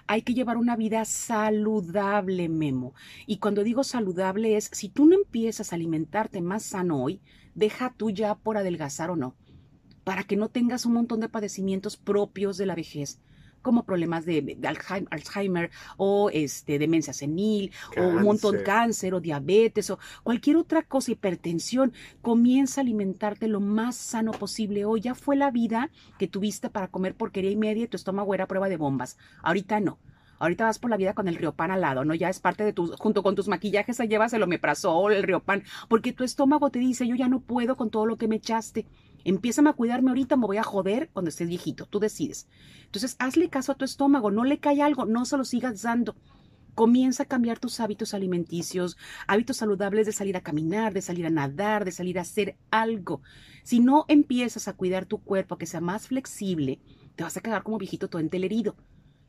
Hay 0.07 0.21
que 0.21 0.33
llevar 0.33 0.55
una 0.55 0.77
vida 0.77 1.03
saludable, 1.03 2.47
Memo. 2.47 2.93
Y 3.27 3.39
cuando 3.39 3.65
digo 3.65 3.83
saludable 3.83 4.55
es, 4.55 4.69
si 4.71 4.87
tú 4.87 5.07
no 5.07 5.15
empiezas 5.15 5.73
a 5.73 5.75
alimentarte 5.75 6.39
más 6.39 6.63
sano 6.63 7.03
hoy, 7.03 7.19
deja 7.53 7.93
tú 7.97 8.11
ya 8.11 8.35
por 8.35 8.55
adelgazar 8.55 9.11
o 9.11 9.17
no, 9.17 9.35
para 10.05 10.23
que 10.23 10.37
no 10.37 10.47
tengas 10.47 10.85
un 10.85 10.93
montón 10.93 11.19
de 11.19 11.27
padecimientos 11.27 11.97
propios 11.97 12.55
de 12.55 12.65
la 12.65 12.75
vejez 12.75 13.19
como 13.61 13.83
problemas 13.83 14.25
de, 14.25 14.41
de 14.41 14.67
Alzheimer, 14.67 15.71
o 15.97 16.29
este, 16.31 16.79
demencia 16.79 17.13
senil 17.13 17.71
o 17.97 18.03
un 18.03 18.23
montón 18.23 18.57
de 18.57 18.63
Cáncer. 18.63 18.79
cáncer 18.79 19.13
o 19.13 19.19
diabetes 19.19 19.89
o 19.89 19.99
cualquier 20.23 20.57
otra 20.57 20.83
cosa, 20.83 21.11
hipertensión, 21.11 21.93
comienza 22.21 22.81
a 22.81 22.83
alimentarte 22.83 23.47
lo 23.47 23.59
más 23.59 23.95
sano 23.95 24.31
posible. 24.31 24.85
Hoy 24.85 25.01
ya 25.01 25.15
fue 25.15 25.35
la 25.35 25.51
vida 25.51 25.89
que 26.17 26.27
tuviste 26.27 26.69
para 26.69 26.87
comer 26.87 27.15
porquería 27.15 27.51
y 27.51 27.55
media 27.55 27.83
y 27.83 27.87
tu 27.87 27.97
estómago 27.97 28.33
era 28.33 28.47
prueba 28.47 28.69
de 28.69 28.77
bombas. 28.77 29.17
Ahorita 29.43 29.79
no. 29.79 29.97
Ahorita 30.39 30.65
vas 30.65 30.79
por 30.79 30.89
la 30.89 30.97
vida 30.97 31.13
con 31.13 31.27
el 31.27 31.35
riopan 31.35 31.69
al 31.69 31.81
lado, 31.81 32.05
¿no? 32.05 32.15
Ya 32.15 32.29
es 32.29 32.39
parte 32.39 32.63
de 32.63 32.71
tus, 32.71 32.95
junto 32.95 33.23
con 33.23 33.35
tus 33.35 33.49
maquillajes, 33.49 33.99
ahí 33.99 34.07
llevas 34.07 34.31
el 34.33 34.41
omeprazol, 34.41 35.11
el 35.11 35.23
riopan, 35.23 35.63
porque 35.89 36.13
tu 36.13 36.23
estómago 36.23 36.69
te 36.69 36.79
dice, 36.79 37.05
yo 37.05 37.15
ya 37.15 37.27
no 37.27 37.41
puedo 37.41 37.75
con 37.75 37.89
todo 37.89 38.05
lo 38.05 38.17
que 38.17 38.29
me 38.29 38.37
echaste. 38.37 38.85
Empiezan 39.23 39.67
a 39.67 39.73
cuidarme 39.73 40.11
ahorita, 40.11 40.35
me 40.35 40.47
voy 40.47 40.57
a 40.57 40.63
joder 40.63 41.09
cuando 41.11 41.29
estés 41.29 41.49
viejito, 41.49 41.85
tú 41.85 41.99
decides. 41.99 42.47
Entonces, 42.85 43.15
hazle 43.19 43.49
caso 43.49 43.71
a 43.71 43.75
tu 43.75 43.85
estómago, 43.85 44.31
no 44.31 44.43
le 44.43 44.59
cae 44.59 44.81
algo, 44.81 45.05
no 45.05 45.25
se 45.25 45.37
lo 45.37 45.43
sigas 45.43 45.81
dando. 45.81 46.15
Comienza 46.75 47.23
a 47.23 47.25
cambiar 47.25 47.59
tus 47.59 47.79
hábitos 47.79 48.13
alimenticios, 48.13 48.97
hábitos 49.27 49.57
saludables 49.57 50.05
de 50.05 50.13
salir 50.13 50.37
a 50.37 50.41
caminar, 50.41 50.93
de 50.93 51.01
salir 51.01 51.25
a 51.25 51.29
nadar, 51.29 51.83
de 51.83 51.91
salir 51.91 52.17
a 52.17 52.21
hacer 52.21 52.57
algo. 52.71 53.21
Si 53.63 53.79
no 53.79 54.05
empiezas 54.07 54.67
a 54.67 54.73
cuidar 54.73 55.05
tu 55.05 55.17
cuerpo, 55.17 55.55
a 55.55 55.57
que 55.57 55.65
sea 55.65 55.81
más 55.81 56.07
flexible, 56.07 56.79
te 57.15 57.23
vas 57.23 57.35
a 57.35 57.41
quedar 57.41 57.63
como 57.63 57.77
viejito 57.77 58.07
todo 58.07 58.21
entelerido. 58.21 58.77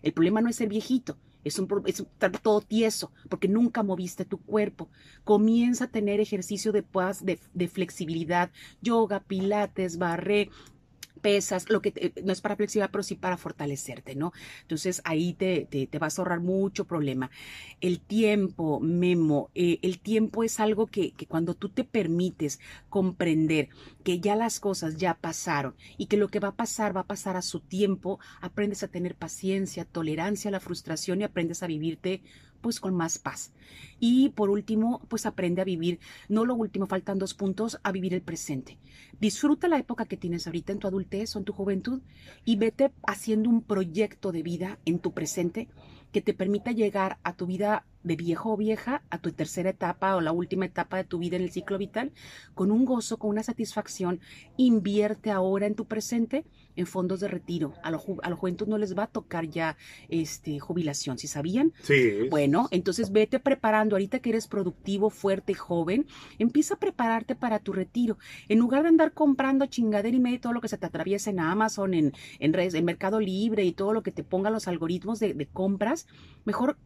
El 0.03 0.13
problema 0.13 0.41
no 0.41 0.49
es 0.49 0.57
ser 0.57 0.69
viejito, 0.69 1.19
es 1.45 1.59
un, 1.59 1.69
es 1.87 2.05
todo 2.43 2.61
tieso, 2.61 3.13
porque 3.29 3.49
nunca 3.49 3.83
moviste 3.83 4.25
tu 4.25 4.39
cuerpo. 4.39 4.89
Comienza 5.25 5.85
a 5.85 5.91
tener 5.91 6.21
ejercicio 6.21 6.73
de 6.73 6.83
paz, 6.83 7.25
de, 7.25 7.39
de 7.55 7.69
flexibilidad, 7.69 8.51
yoga, 8.83 9.21
pilates, 9.21 9.99
barré, 9.99 10.51
pesas, 11.21 11.69
lo 11.71 11.81
que 11.81 12.13
no 12.25 12.33
es 12.33 12.41
para 12.41 12.57
flexibilidad, 12.57 12.91
pero 12.91 13.03
sí 13.03 13.15
para 13.15 13.37
fortalecerte, 13.37 14.15
¿no? 14.15 14.33
Entonces 14.63 15.01
ahí 15.05 15.35
te, 15.35 15.67
te, 15.67 15.99
vas 15.99 16.19
a 16.19 16.23
ahorrar 16.23 16.41
mucho 16.41 16.87
problema. 16.87 17.31
El 17.81 18.01
tiempo, 18.01 18.81
Memo, 18.81 19.51
eh, 19.55 19.79
el 19.83 20.01
tiempo 20.01 20.45
es 20.45 20.61
algo 20.61 20.87
que, 20.87 21.13
que 21.13 21.27
cuando 21.27 21.55
tú 21.55 21.69
te 21.69 21.85
permites 21.85 22.61
comprender 22.89 23.69
que 24.03 24.21
ya 24.21 24.37
las 24.37 24.61
cosas 24.61 24.97
ya 24.97 25.15
pasaron 25.15 25.75
y 25.99 26.07
que 26.07 26.17
lo 26.17 26.29
que 26.29 26.41
va 26.41 26.49
a 26.49 26.57
pasar 26.57 26.97
va 26.97 27.03
a 27.03 27.07
pasar 27.07 27.37
a 27.37 27.43
su 27.43 27.61
tiempo, 27.61 28.19
aprendes 28.41 28.83
a 28.83 28.89
tener 28.89 29.15
paciencia, 29.15 29.85
tolerancia 29.85 30.49
a 30.49 30.53
la 30.53 30.61
frustración 30.61 31.21
y 31.21 31.25
aprendes 31.25 31.63
a 31.63 31.67
vivirte 31.67 32.23
pues 32.61 32.81
con 32.81 32.95
más 32.95 33.19
paz. 33.19 33.53
Y 33.99 34.31
por 34.31 34.51
último, 34.51 35.03
pues 35.09 35.27
aprende 35.27 35.63
a 35.63 35.65
vivir, 35.65 36.01
no 36.29 36.45
lo 36.45 36.55
último, 36.55 36.87
faltan 36.87 37.19
dos 37.19 37.35
puntos, 37.35 37.79
a 37.83 37.93
vivir 37.93 38.15
el 38.15 38.23
presente. 38.23 38.79
Disfruta 39.21 39.69
la 39.69 39.79
época 39.79 40.07
que 40.07 40.17
tienes 40.17 40.47
ahorita 40.47 40.73
en 40.73 40.79
tu 40.79 40.87
adultez 40.87 41.35
o 41.37 41.39
en 41.39 41.45
tu 41.45 41.53
juventud 41.53 42.01
y 42.45 42.57
vete 42.57 42.91
haciendo 43.07 43.51
un 43.51 43.63
proyecto 43.63 44.33
de 44.33 44.43
vida 44.43 44.79
en 44.85 44.99
tu 44.99 45.13
presente 45.13 45.69
que 46.13 46.21
te 46.21 46.35
permita 46.35 46.73
llegar 46.73 47.19
a 47.23 47.37
tu 47.37 47.47
vida 47.47 47.85
de 48.03 48.17
viejo 48.17 48.53
o 48.53 48.57
vieja, 48.57 49.03
a 49.11 49.19
tu 49.19 49.33
tercera 49.33 49.71
etapa 49.71 50.17
o 50.17 50.21
la 50.21 50.33
última 50.33 50.65
etapa 50.65 50.97
de 50.97 51.05
tu 51.05 51.19
vida 51.19 51.37
en 51.37 51.43
el 51.43 51.51
ciclo 51.51 51.79
vital, 51.79 52.13
con 52.55 52.71
un 52.71 52.85
gozo, 52.85 53.19
con 53.19 53.31
una 53.31 53.43
satisfacción. 53.43 54.21
Invierte 54.57 55.31
ahora 55.31 55.67
en 55.67 55.75
tu 55.75 55.87
presente 55.87 56.45
en 56.77 56.87
fondos 56.87 57.21
de 57.21 57.29
retiro. 57.29 57.75
A, 57.83 57.91
los 57.91 58.03
a 58.23 58.31
los 58.31 58.39
juventud 58.39 58.67
no 58.67 58.79
les 58.79 58.97
va 58.97 59.05
a 59.05 59.07
tocar 59.07 59.47
ya 59.49 59.77
este, 60.09 60.59
jubilación, 60.59 61.19
¿sí 61.19 61.27
sabían? 61.27 61.73
Sí. 61.83 62.29
Bueno, 62.31 62.69
entonces 62.71 63.13
vete 63.13 63.39
preparando. 63.39 63.97
Ahorita 63.97 64.21
que 64.21 64.31
eres 64.31 64.47
productivo, 64.47 65.11
fuerte, 65.11 65.55
joven, 65.55 66.07
empieza 66.39 66.75
a 66.75 66.79
prepararte 66.79 67.35
para 67.35 67.59
tu 67.59 67.73
retiro. 67.73 68.19
En 68.49 68.59
lugar 68.59 68.83
de 68.83 68.89
andar 68.89 69.13
comprando 69.13 69.67
chingadera 69.67 70.17
y 70.17 70.21
medio 70.21 70.41
todo 70.41 70.53
lo 70.53 70.61
que 70.61 70.69
se 70.69 70.79
te 70.79 70.87
atraviesa 70.87 71.31
en 71.31 71.41
Amazon, 71.41 71.95
en, 71.95 72.13
en, 72.39 72.53
redes, 72.53 72.75
en 72.75 72.85
Mercado 72.85 73.21
Libre 73.21 73.65
y 73.65 73.73
todo 73.73 73.93
lo 73.93 74.03
que 74.03 74.13
te 74.13 74.25
pongan 74.25 74.53
los 74.53 74.69
algoritmos 74.69 75.21
de, 75.21 75.35
de 75.35 75.47
compras, 75.47 76.07
mejor 76.45 76.77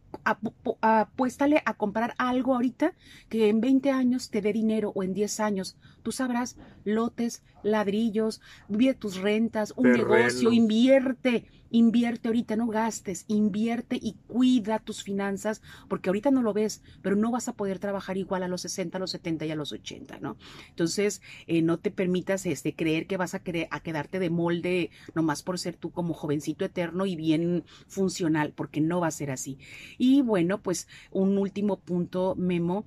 apuéstale 1.05 1.61
a 1.65 1.73
comprar 1.73 2.13
algo 2.17 2.53
ahorita 2.53 2.93
que 3.29 3.49
en 3.49 3.61
20 3.61 3.91
años 3.91 4.29
te 4.29 4.41
dé 4.41 4.51
dinero 4.53 4.91
o 4.95 5.03
en 5.03 5.13
10 5.13 5.39
años. 5.39 5.77
Tú 6.03 6.11
sabrás, 6.11 6.57
lotes, 6.83 7.43
ladrillos, 7.63 8.41
vive 8.67 8.93
tus 8.93 9.17
rentas, 9.17 9.73
un 9.75 9.91
negocio, 9.91 10.51
invierte, 10.51 11.45
invierte 11.75 12.29
ahorita, 12.29 12.55
no 12.55 12.67
gastes, 12.67 13.25
invierte 13.27 13.99
y 14.01 14.13
cuida 14.27 14.79
tus 14.79 15.03
finanzas, 15.03 15.61
porque 15.89 16.09
ahorita 16.09 16.31
no 16.31 16.41
lo 16.41 16.53
ves, 16.53 16.81
pero 17.01 17.17
no 17.17 17.31
vas 17.31 17.49
a 17.49 17.53
poder 17.53 17.79
trabajar 17.79 18.17
igual 18.17 18.43
a 18.43 18.47
los 18.47 18.61
60, 18.61 18.97
a 18.97 18.99
los 19.01 19.11
70 19.11 19.45
y 19.45 19.51
a 19.51 19.55
los 19.55 19.73
80, 19.73 20.19
¿no? 20.19 20.37
Entonces, 20.69 21.21
eh, 21.47 21.61
no 21.61 21.77
te 21.77 21.91
permitas 21.91 22.45
este, 22.45 22.75
creer 22.75 23.07
que 23.07 23.17
vas 23.17 23.35
a, 23.35 23.41
a 23.69 23.79
quedarte 23.81 24.19
de 24.19 24.29
molde 24.29 24.89
nomás 25.15 25.43
por 25.43 25.59
ser 25.59 25.75
tú 25.75 25.91
como 25.91 26.13
jovencito 26.13 26.63
eterno 26.63 27.05
y 27.05 27.17
bien 27.17 27.65
funcional, 27.87 28.53
porque 28.53 28.79
no 28.79 29.01
va 29.01 29.07
a 29.07 29.11
ser 29.11 29.29
así. 29.31 29.57
Y 29.97 30.21
bueno, 30.21 30.61
pues 30.61 30.87
un 31.11 31.37
último 31.37 31.81
punto, 31.81 32.35
Memo, 32.37 32.85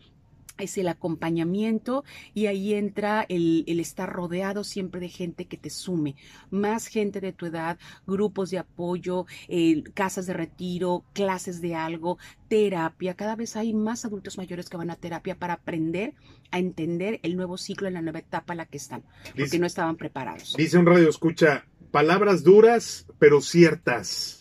es 0.58 0.76
el 0.78 0.88
acompañamiento 0.88 2.04
y 2.34 2.46
ahí 2.46 2.74
entra 2.74 3.24
el, 3.28 3.64
estar 3.80 4.12
rodeado 4.12 4.64
siempre 4.64 5.00
de 5.00 5.08
gente 5.08 5.46
que 5.46 5.56
te 5.56 5.70
sume, 5.70 6.16
más 6.50 6.86
gente 6.86 7.20
de 7.20 7.32
tu 7.32 7.46
edad, 7.46 7.78
grupos 8.06 8.50
de 8.50 8.58
apoyo, 8.58 9.26
casas 9.94 10.26
de 10.26 10.34
retiro, 10.34 11.04
clases 11.12 11.60
de 11.60 11.74
algo, 11.74 12.18
terapia. 12.48 13.14
Cada 13.14 13.36
vez 13.36 13.56
hay 13.56 13.72
más 13.72 14.04
adultos 14.04 14.36
mayores 14.36 14.68
que 14.68 14.76
van 14.76 14.90
a 14.90 14.96
terapia 14.96 15.38
para 15.38 15.54
aprender 15.54 16.14
a 16.50 16.58
entender 16.58 17.20
el 17.22 17.36
nuevo 17.36 17.58
ciclo 17.58 17.88
en 17.88 17.94
la 17.94 18.02
nueva 18.02 18.18
etapa 18.20 18.52
en 18.52 18.58
la 18.58 18.66
que 18.66 18.78
están, 18.78 19.04
porque 19.36 19.58
no 19.58 19.66
estaban 19.66 19.96
preparados. 19.96 20.54
Dice 20.56 20.78
un 20.78 20.86
radio 20.86 21.08
escucha, 21.08 21.66
palabras 21.90 22.42
duras 22.42 23.06
pero 23.18 23.40
ciertas. 23.40 24.34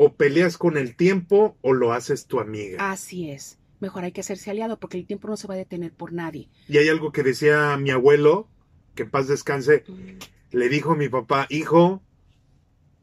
O 0.00 0.14
peleas 0.14 0.56
con 0.58 0.76
el 0.76 0.94
tiempo 0.94 1.56
o 1.60 1.72
lo 1.72 1.92
haces 1.92 2.26
tu 2.26 2.38
amiga. 2.38 2.92
Así 2.92 3.32
es 3.32 3.58
mejor 3.80 4.04
hay 4.04 4.12
que 4.12 4.20
hacerse 4.20 4.50
aliado 4.50 4.78
porque 4.78 4.98
el 4.98 5.06
tiempo 5.06 5.28
no 5.28 5.36
se 5.36 5.46
va 5.46 5.54
a 5.54 5.58
detener 5.58 5.92
por 5.92 6.12
nadie. 6.12 6.48
Y 6.68 6.78
hay 6.78 6.88
algo 6.88 7.12
que 7.12 7.22
decía 7.22 7.76
mi 7.76 7.90
abuelo, 7.90 8.48
que 8.94 9.04
en 9.04 9.10
paz 9.10 9.28
descanse, 9.28 9.84
mm. 9.86 10.56
le 10.56 10.68
dijo 10.68 10.92
a 10.92 10.96
mi 10.96 11.08
papá, 11.08 11.46
hijo, 11.48 12.02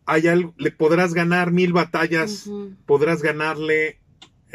hay 0.05 0.28
algo, 0.28 0.53
le 0.57 0.71
podrás 0.71 1.13
ganar 1.13 1.51
mil 1.51 1.73
batallas, 1.73 2.49
podrás 2.86 3.21
ganarle 3.21 3.99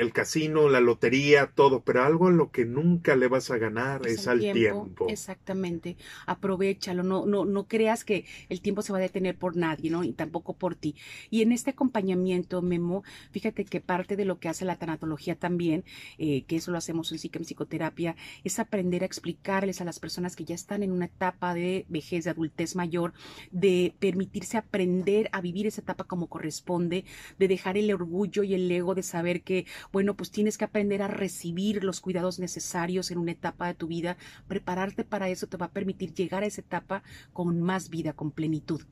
el 0.00 0.12
casino, 0.12 0.68
la 0.68 0.80
lotería, 0.80 1.50
todo, 1.54 1.82
pero 1.82 2.02
algo 2.02 2.28
en 2.28 2.36
lo 2.36 2.50
que 2.50 2.64
nunca 2.64 3.16
le 3.16 3.28
vas 3.28 3.50
a 3.50 3.58
ganar 3.58 4.06
es, 4.06 4.26
al 4.26 4.40
tiempo, 4.40 5.06
Exactamente. 5.08 5.96
Aprovechalo, 6.26 7.02
no, 7.02 7.26
no, 7.26 7.44
no 7.44 7.66
creas 7.66 8.04
que 8.04 8.24
el 8.48 8.60
tiempo 8.60 8.82
se 8.82 8.92
va 8.92 8.98
a 8.98 9.02
detener 9.02 9.36
por 9.36 9.56
nadie, 9.56 9.90
¿no? 9.90 10.04
Y 10.04 10.12
tampoco 10.12 10.54
por 10.54 10.74
ti. 10.74 10.94
Y 11.30 11.42
en 11.42 11.52
este 11.52 11.70
acompañamiento, 11.70 12.62
Memo, 12.62 13.04
fíjate 13.30 13.64
que 13.64 13.80
parte 13.80 14.16
de 14.16 14.24
lo 14.24 14.38
que 14.38 14.48
hace 14.48 14.64
la 14.64 14.76
tanatología 14.76 15.36
también, 15.36 15.84
eh, 16.18 16.44
que 16.44 16.56
eso 16.56 16.70
lo 16.70 16.78
hacemos 16.78 17.12
en 17.12 17.18
psique 17.18 17.40
psicoterapia, 17.40 18.16
es 18.44 18.58
aprender 18.58 19.02
a 19.02 19.06
explicarles 19.06 19.80
a 19.80 19.84
las 19.84 19.98
personas 19.98 20.36
que 20.36 20.44
ya 20.44 20.54
están 20.54 20.82
en 20.82 20.92
una 20.92 21.06
etapa 21.06 21.54
de 21.54 21.86
vejez, 21.88 22.24
de 22.24 22.30
adultez 22.30 22.76
mayor, 22.76 23.12
de 23.50 23.94
permitirse 23.98 24.56
aprender 24.56 25.28
a 25.32 25.40
vivir 25.40 25.66
esa 25.66 25.80
etapa 25.80 26.04
como 26.04 26.28
corresponde, 26.28 27.04
de 27.38 27.48
dejar 27.48 27.76
el 27.76 27.92
orgullo 27.92 28.42
y 28.42 28.54
el 28.54 28.70
ego 28.70 28.94
de 28.94 29.02
saber 29.02 29.42
que 29.42 29.66
bueno, 29.92 30.14
pues 30.14 30.30
tienes 30.30 30.56
que 30.56 30.64
aprender 30.64 31.02
a 31.02 31.08
recibir 31.08 31.82
los 31.84 32.00
cuidados 32.00 32.38
necesarios 32.38 33.10
en 33.10 33.18
una 33.18 33.32
etapa 33.32 33.66
de 33.66 33.74
tu 33.74 33.86
vida. 33.86 34.16
Prepararte 34.48 35.04
para 35.04 35.28
eso 35.28 35.46
te 35.46 35.56
va 35.56 35.66
a 35.66 35.72
permitir 35.72 36.14
llegar 36.14 36.42
a 36.42 36.46
esa 36.46 36.60
etapa 36.60 37.02
con 37.32 37.60
más 37.60 37.90
vida, 37.90 38.12
con 38.12 38.30
plenitud. 38.30 38.82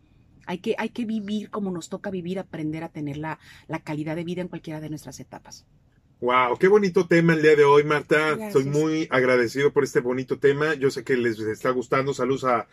Hay 0.46 0.58
que, 0.58 0.74
hay 0.78 0.88
que 0.88 1.04
vivir 1.04 1.50
como 1.50 1.70
nos 1.70 1.88
toca 1.88 2.10
vivir, 2.10 2.38
aprender 2.38 2.82
a 2.82 2.88
tener 2.88 3.18
la, 3.18 3.38
la 3.66 3.80
calidad 3.80 4.16
de 4.16 4.24
vida 4.24 4.40
en 4.40 4.48
cualquiera 4.48 4.80
de 4.80 4.88
nuestras 4.88 5.20
etapas. 5.20 5.66
Wow, 6.20 6.58
qué 6.58 6.66
bonito 6.66 7.06
tema 7.06 7.34
el 7.34 7.42
día 7.42 7.54
de 7.54 7.64
hoy, 7.64 7.84
Marta. 7.84 8.32
Estoy 8.32 8.64
muy 8.64 9.06
agradecido 9.10 9.72
por 9.72 9.84
este 9.84 10.00
bonito 10.00 10.38
tema. 10.38 10.74
Yo 10.74 10.90
sé 10.90 11.04
que 11.04 11.16
les 11.16 11.38
está 11.38 11.70
gustando. 11.70 12.12
Saludos 12.12 12.44
a, 12.44 12.66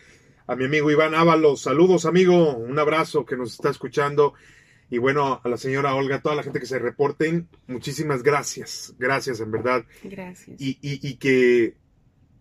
a 0.48 0.56
mi 0.56 0.66
amigo 0.66 0.90
Iván 0.90 1.14
Ábalos. 1.14 1.62
Saludos, 1.62 2.08
amigo. 2.08 2.56
Un 2.56 2.80
abrazo 2.80 3.24
que 3.24 3.38
nos 3.38 3.54
está 3.54 3.70
escuchando. 3.70 4.34
Y 4.90 5.00
bueno, 5.00 5.42
a 5.44 5.50
la 5.50 5.58
señora 5.58 5.96
Olga, 5.96 6.22
toda 6.22 6.36
la 6.36 6.44
gente 6.44 6.60
que 6.60 6.66
se 6.66 6.80
reporten, 6.80 7.48
muchísimas 7.68 8.22
gracias. 8.24 8.94
Gracias, 9.00 9.40
en 9.40 9.52
verdad. 9.52 9.86
Gracias. 10.04 10.60
Y, 10.62 10.78
y, 10.82 11.08
y 11.08 11.16
que 11.16 11.76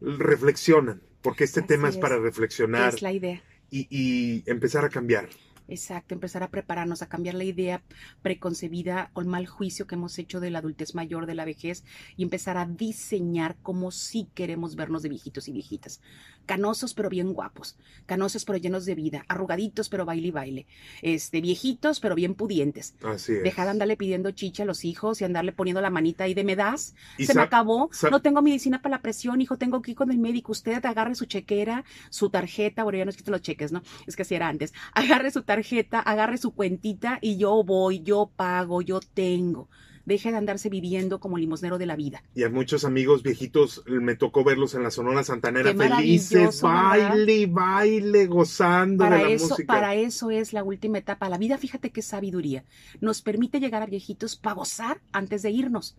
reflexionan, 0.01 1.03
porque 1.23 1.45
este 1.45 1.63
tema 1.63 1.89
es, 1.89 1.97
para 1.97 2.19
reflexionar. 2.19 2.95
Es 2.95 3.03
la 3.03 3.13
idea. 3.13 3.43
Y, 3.71 3.87
y 3.91 4.43
empezar 4.47 4.85
a 4.85 4.91
cambiar. 4.91 5.29
Exacto, 5.67 6.13
empezar 6.15 6.43
a 6.43 6.51
prepararnos, 6.51 7.01
a 7.01 7.09
cambiar 7.09 7.35
la 7.37 7.45
idea 7.45 7.83
preconcebida 8.21 9.11
o 9.15 9.23
el 9.23 9.27
mal 9.27 9.47
juicio 9.47 9.87
que 9.87 9.95
hemos 9.95 10.19
hecho 10.19 10.39
de 10.39 10.51
la 10.51 10.59
adultez 10.59 10.95
mayor, 10.95 11.25
de 11.25 11.35
la 11.35 11.47
vejez, 11.47 11.85
y 12.19 12.23
empezar 12.23 12.59
a 12.59 12.67
diseñar 12.67 13.57
como 13.63 13.91
sí 13.91 14.29
queremos 14.35 14.77
vernos 14.77 15.03
de 15.03 15.09
viejitos 15.09 15.49
y 15.49 15.53
viejitas 15.53 16.03
canosos 16.47 16.95
pero 16.95 17.09
bien 17.09 17.33
guapos, 17.33 17.77
canosos 18.07 18.45
pero 18.45 18.59
llenos 18.59 18.85
de 18.85 18.95
vida, 18.95 19.25
arrugaditos 19.29 19.89
pero 19.89 20.05
baile 20.05 20.29
y 20.29 20.31
baile, 20.31 20.67
este, 21.03 21.41
viejitos 21.41 22.01
pero 22.01 22.15
bien 22.15 22.35
pudientes. 22.35 22.95
Así 23.03 23.33
es. 23.33 23.43
Deja 23.43 23.65
de 23.65 23.71
andarle 23.71 23.97
pidiendo 23.97 24.31
chicha 24.31 24.63
a 24.63 24.67
los 24.67 24.85
hijos 24.85 25.21
y 25.21 25.25
andarle 25.25 25.53
poniendo 25.53 25.81
la 25.81 25.91
manita 25.91 26.25
ahí 26.25 26.35
de 26.35 26.45
me 26.45 26.57
das, 26.57 26.95
se 27.19 27.35
me 27.35 27.43
acabó, 27.43 27.91
no 28.11 28.23
tengo 28.23 28.43
medicina 28.43 28.83
para 28.83 28.97
la 28.97 29.03
presión, 29.03 29.41
hijo, 29.41 29.57
tengo 29.59 29.83
que 29.83 29.93
ir 29.93 29.97
con 29.97 30.11
el 30.11 30.19
médico, 30.19 30.53
usted 30.53 30.85
agarre 30.85 31.15
su 31.15 31.27
chequera, 31.27 31.85
su 32.11 32.31
tarjeta, 32.31 32.85
bueno, 32.85 32.99
ya 32.99 33.05
no 33.05 33.11
es 33.11 33.17
que 33.17 33.31
los 33.31 33.43
cheques, 33.43 33.73
¿no? 33.73 33.83
Es 34.07 34.17
que 34.17 34.23
así 34.23 34.35
era 34.35 34.49
antes, 34.49 34.73
agarre 34.93 35.31
su 35.31 35.43
tarjeta, 35.43 36.01
agarre 36.01 36.39
su 36.39 36.53
cuentita 36.53 37.19
y 37.21 37.37
yo 37.37 37.63
voy, 37.65 38.03
yo 38.03 38.31
pago, 38.37 38.83
yo 38.83 39.01
tengo 39.01 39.69
deje 40.05 40.31
de 40.31 40.37
andarse 40.37 40.69
viviendo 40.69 41.21
como 41.21 41.39
limosnero 41.39 41.79
de 41.79 41.87
la 41.87 41.97
vida. 41.97 42.23
Y 42.35 42.43
a 42.43 42.51
muchos 42.51 42.85
amigos 42.85 43.23
viejitos 43.23 43.83
me 43.87 44.17
tocó 44.17 44.45
verlos 44.45 44.75
en 44.75 44.83
la 44.83 44.91
Sonora 44.91 45.25
Santanera 45.25 45.75
felices, 45.75 46.61
baile, 46.61 47.47
baile, 47.47 48.27
gozando 48.27 49.05
para 49.05 49.17
de 49.17 49.25
la 49.25 49.31
eso, 49.31 49.49
música. 49.49 49.73
Para 49.73 49.95
eso 49.95 50.31
es 50.31 50.53
la 50.53 50.63
última 50.63 50.99
etapa. 50.99 51.29
La 51.29 51.39
vida, 51.39 51.59
fíjate 51.59 51.91
qué 51.91 52.03
sabiduría. 52.03 52.65
Nos 53.01 53.23
permite 53.23 53.61
llegar 53.61 53.83
a 53.83 53.87
viejitos 53.87 54.37
para 54.37 54.55
gozar 54.55 55.01
antes 55.13 55.43
de 55.43 55.51
irnos. 55.51 55.97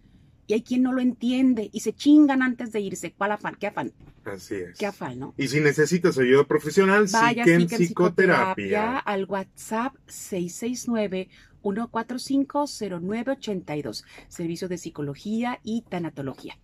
Y 0.48 0.54
hay 0.54 0.62
quien 0.62 0.84
no 0.84 0.94
lo 0.94 1.02
entiende 1.02 1.70
y 1.74 1.80
se 1.80 1.94
chingan 1.94 2.44
antes 2.44 2.72
de 2.72 2.80
irse. 2.80 3.14
¿Cuál 3.18 3.32
afán? 3.32 3.56
¿Qué 3.60 3.66
afán? 3.66 3.94
Así 4.26 4.56
es. 4.56 4.78
¿Qué 4.78 4.86
afán, 4.86 5.20
no? 5.20 5.34
Y 5.38 5.48
si 5.48 5.60
necesitas 5.60 6.18
ayuda 6.20 6.44
profesional, 6.44 7.08
Vaya 7.12 7.44
Psiquen 7.44 7.68
Psicoterapia. 7.68 9.00
al 9.00 9.26
WhatsApp 9.26 9.96
669-145-0982. 11.66 14.04
Servicio 14.28 14.68
de 14.68 14.78
psicología 14.78 15.60
y 15.64 15.84
tanatología. 15.90 16.58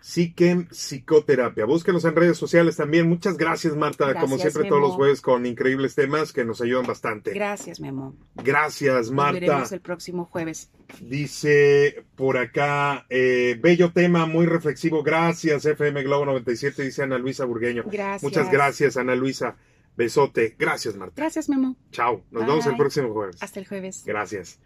Psiquen 0.00 0.68
Psicoterapia. 0.70 1.64
Búsquenos 1.66 2.04
en 2.04 2.14
redes 2.14 2.38
sociales 2.38 2.76
también. 2.76 3.08
Muchas 3.08 3.36
gracias, 3.36 3.74
Marta. 3.76 4.04
Gracias, 4.06 4.24
Como 4.24 4.38
siempre, 4.38 4.62
Memo. 4.62 4.76
todos 4.76 4.88
los 4.88 4.94
jueves 4.96 5.20
con 5.20 5.44
increíbles 5.44 5.96
temas 5.96 6.32
que 6.32 6.44
nos 6.44 6.60
ayudan 6.60 6.86
bastante. 6.86 7.32
Gracias, 7.34 7.80
Memo. 7.80 8.14
Gracias, 8.36 8.94
Nos 8.94 9.10
Marta. 9.10 9.40
veremos 9.40 9.72
el 9.72 9.80
próximo 9.80 10.24
jueves. 10.24 10.70
Dice 11.00 12.04
por 12.14 12.38
acá, 12.38 13.06
eh, 13.10 13.58
bello 13.60 13.90
tema, 13.92 14.24
muy 14.26 14.46
reflexivo. 14.46 15.02
Gracias, 15.02 15.66
FM 15.66 16.04
Globo 16.04 16.24
97, 16.26 16.84
dice 16.84 17.02
Ana 17.02 17.18
Luisa 17.18 17.44
Burgueño. 17.44 17.82
Gracias. 17.84 18.22
Muchas 18.22 18.50
gracias, 18.50 18.96
Ana 18.96 19.16
Luisa. 19.16 19.56
Besote. 19.98 20.54
Gracias, 20.56 20.94
Marta. 20.94 21.14
Gracias, 21.16 21.48
Memo. 21.48 21.76
Chao. 21.90 22.22
Nos 22.30 22.46
vemos 22.46 22.64
el 22.66 22.76
próximo 22.76 23.12
jueves. 23.12 23.36
Hasta 23.40 23.58
el 23.58 23.66
jueves. 23.66 24.04
Gracias. 24.06 24.60